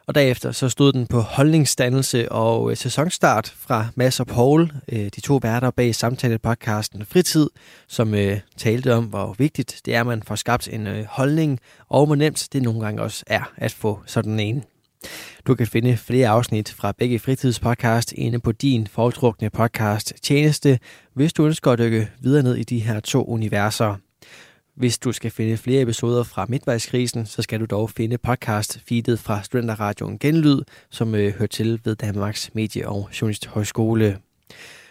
Og 0.07 0.15
derefter 0.15 0.51
så 0.51 0.69
stod 0.69 0.93
den 0.93 1.07
på 1.07 1.19
holdningsdannelse 1.19 2.31
og 2.31 2.71
øh, 2.71 2.77
sæsonstart 2.77 3.55
fra 3.57 3.87
Mads 3.95 4.19
og 4.19 4.27
Paul, 4.27 4.71
øh, 4.91 5.05
de 5.15 5.21
to 5.21 5.39
værter 5.41 5.71
bag 5.71 5.95
samtale-podcasten 5.95 7.05
Fritid, 7.05 7.49
som 7.87 8.13
øh, 8.13 8.39
talte 8.57 8.93
om, 8.93 9.05
hvor 9.05 9.35
vigtigt 9.37 9.81
det 9.85 9.95
er, 9.95 9.99
at 9.99 10.05
man 10.05 10.23
får 10.23 10.35
skabt 10.35 10.69
en 10.71 11.05
holdning, 11.09 11.59
og 11.89 12.05
hvor 12.05 12.15
nemt 12.15 12.47
det 12.53 12.61
nogle 12.61 12.81
gange 12.81 13.01
også 13.01 13.23
er 13.27 13.51
at 13.57 13.71
få 13.71 13.99
sådan 14.05 14.39
en. 14.39 14.63
Du 15.47 15.55
kan 15.55 15.67
finde 15.67 15.97
flere 15.97 16.27
afsnit 16.27 16.73
fra 16.73 16.91
begge 16.91 17.19
fritidspodcast 17.19 18.11
inde 18.11 18.39
på 18.39 18.51
din 18.51 18.87
foretrukne 18.87 19.49
podcast 19.49 20.13
tjeneste, 20.23 20.79
hvis 21.13 21.33
du 21.33 21.45
ønsker 21.45 21.71
at 21.71 21.79
dykke 21.79 22.09
videre 22.21 22.43
ned 22.43 22.55
i 22.55 22.63
de 22.63 22.79
her 22.79 22.99
to 22.99 23.25
universer. 23.25 23.95
Hvis 24.77 24.99
du 24.99 25.11
skal 25.11 25.31
finde 25.31 25.57
flere 25.57 25.81
episoder 25.81 26.23
fra 26.23 26.45
Midtvejskrisen, 26.49 27.25
så 27.25 27.41
skal 27.41 27.59
du 27.59 27.65
dog 27.65 27.89
finde 27.89 28.17
podcast-feedet 28.27 29.19
fra 29.19 29.43
Studenterradioen 29.43 30.19
Genlyd, 30.19 30.61
som 30.89 31.15
øh, 31.15 31.33
hører 31.33 31.47
til 31.47 31.81
ved 31.83 31.95
Danmarks 31.95 32.51
Medie- 32.53 32.87
og 32.87 33.09
Journalisthøjskole. 33.21 34.17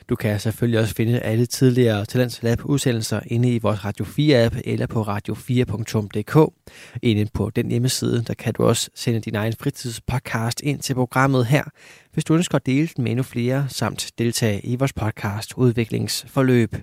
Du 0.09 0.16
kan 0.16 0.41
selvfølgelig 0.41 0.80
også 0.80 0.95
finde 0.95 1.20
alle 1.20 1.47
tidligere 1.47 2.05
Talents 2.05 2.43
Lab 2.43 2.64
udsendelser 2.64 3.20
inde 3.26 3.55
i 3.55 3.59
vores 3.59 3.84
Radio 3.84 4.05
4-app 4.05 4.61
eller 4.64 4.87
på 4.87 5.03
radio4.dk. 5.03 6.55
Inde 7.03 7.30
på 7.34 7.51
den 7.51 7.70
hjemmeside, 7.70 8.24
der 8.26 8.34
kan 8.34 8.55
du 8.55 8.64
også 8.64 8.91
sende 8.95 9.20
din 9.20 9.34
egen 9.34 9.55
fritidspodcast 9.61 10.61
ind 10.61 10.80
til 10.80 10.95
programmet 10.95 11.47
her, 11.47 11.64
hvis 12.12 12.24
du 12.24 12.34
ønsker 12.34 12.57
at 12.57 12.66
dele 12.66 12.89
den 12.97 13.05
med 13.05 13.11
endnu 13.11 13.22
flere, 13.22 13.66
samt 13.68 14.11
deltage 14.18 14.61
i 14.66 14.76
vores 14.76 14.93
podcast 14.93 15.55
udviklingsforløb. 15.57 16.76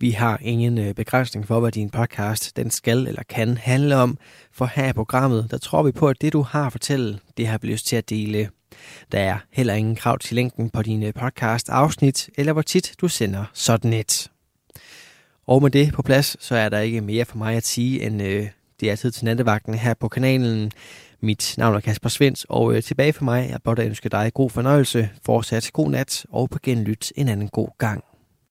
Vi 0.00 0.10
har 0.10 0.38
ingen 0.42 0.78
øh, 0.78 0.94
begrænsning 0.94 1.46
for, 1.46 1.60
hvad 1.60 1.72
din 1.72 1.90
podcast 1.90 2.56
den 2.56 2.70
skal 2.70 3.06
eller 3.06 3.22
kan 3.28 3.56
handle 3.56 3.96
om, 3.96 4.18
for 4.52 4.70
her 4.74 4.88
i 4.88 4.92
programmet, 4.92 5.50
der 5.50 5.58
tror 5.58 5.82
vi 5.82 5.92
på, 5.92 6.08
at 6.08 6.20
det 6.20 6.32
du 6.32 6.42
har 6.42 6.66
at 6.66 6.72
fortælle, 6.72 7.18
det 7.36 7.46
har 7.46 7.58
vi 7.58 7.66
lyst 7.66 7.86
til 7.86 7.96
at 7.96 8.10
dele. 8.10 8.50
Der 9.12 9.18
er 9.18 9.38
heller 9.52 9.74
ingen 9.74 9.96
krav 9.96 10.18
til 10.18 10.34
længden 10.34 10.70
på 10.70 10.82
dine 10.82 11.12
podcast-afsnit, 11.12 12.30
eller 12.38 12.52
hvor 12.52 12.62
tit 12.62 12.94
du 13.00 13.08
sender 13.08 13.44
sådan 13.54 13.92
et. 13.92 14.30
Og 15.46 15.62
med 15.62 15.70
det 15.70 15.92
på 15.92 16.02
plads, 16.02 16.36
så 16.44 16.54
er 16.54 16.68
der 16.68 16.78
ikke 16.78 17.00
mere 17.00 17.24
for 17.24 17.38
mig 17.38 17.56
at 17.56 17.66
sige, 17.66 18.02
end 18.02 18.22
øh, 18.22 18.46
det 18.80 18.90
er 18.90 18.96
tid 18.96 19.10
til 19.10 19.24
nattevagten 19.24 19.74
her 19.74 19.94
på 19.94 20.08
kanalen. 20.08 20.72
Mit 21.20 21.54
navn 21.58 21.74
er 21.74 21.80
Kasper 21.80 22.08
Svens, 22.08 22.46
og 22.48 22.74
øh, 22.74 22.82
tilbage 22.82 23.12
for 23.12 23.24
mig 23.24 23.50
er 23.50 23.58
blot 23.58 23.78
at 23.78 23.86
ønske 23.86 24.08
dig 24.08 24.32
god 24.34 24.50
fornøjelse, 24.50 25.10
fortsat 25.24 25.70
god 25.72 25.90
nat 25.90 26.26
og 26.30 26.50
på 26.50 26.58
genlyt 26.62 27.12
en 27.16 27.28
anden 27.28 27.48
god 27.48 27.68
gang. 27.78 28.04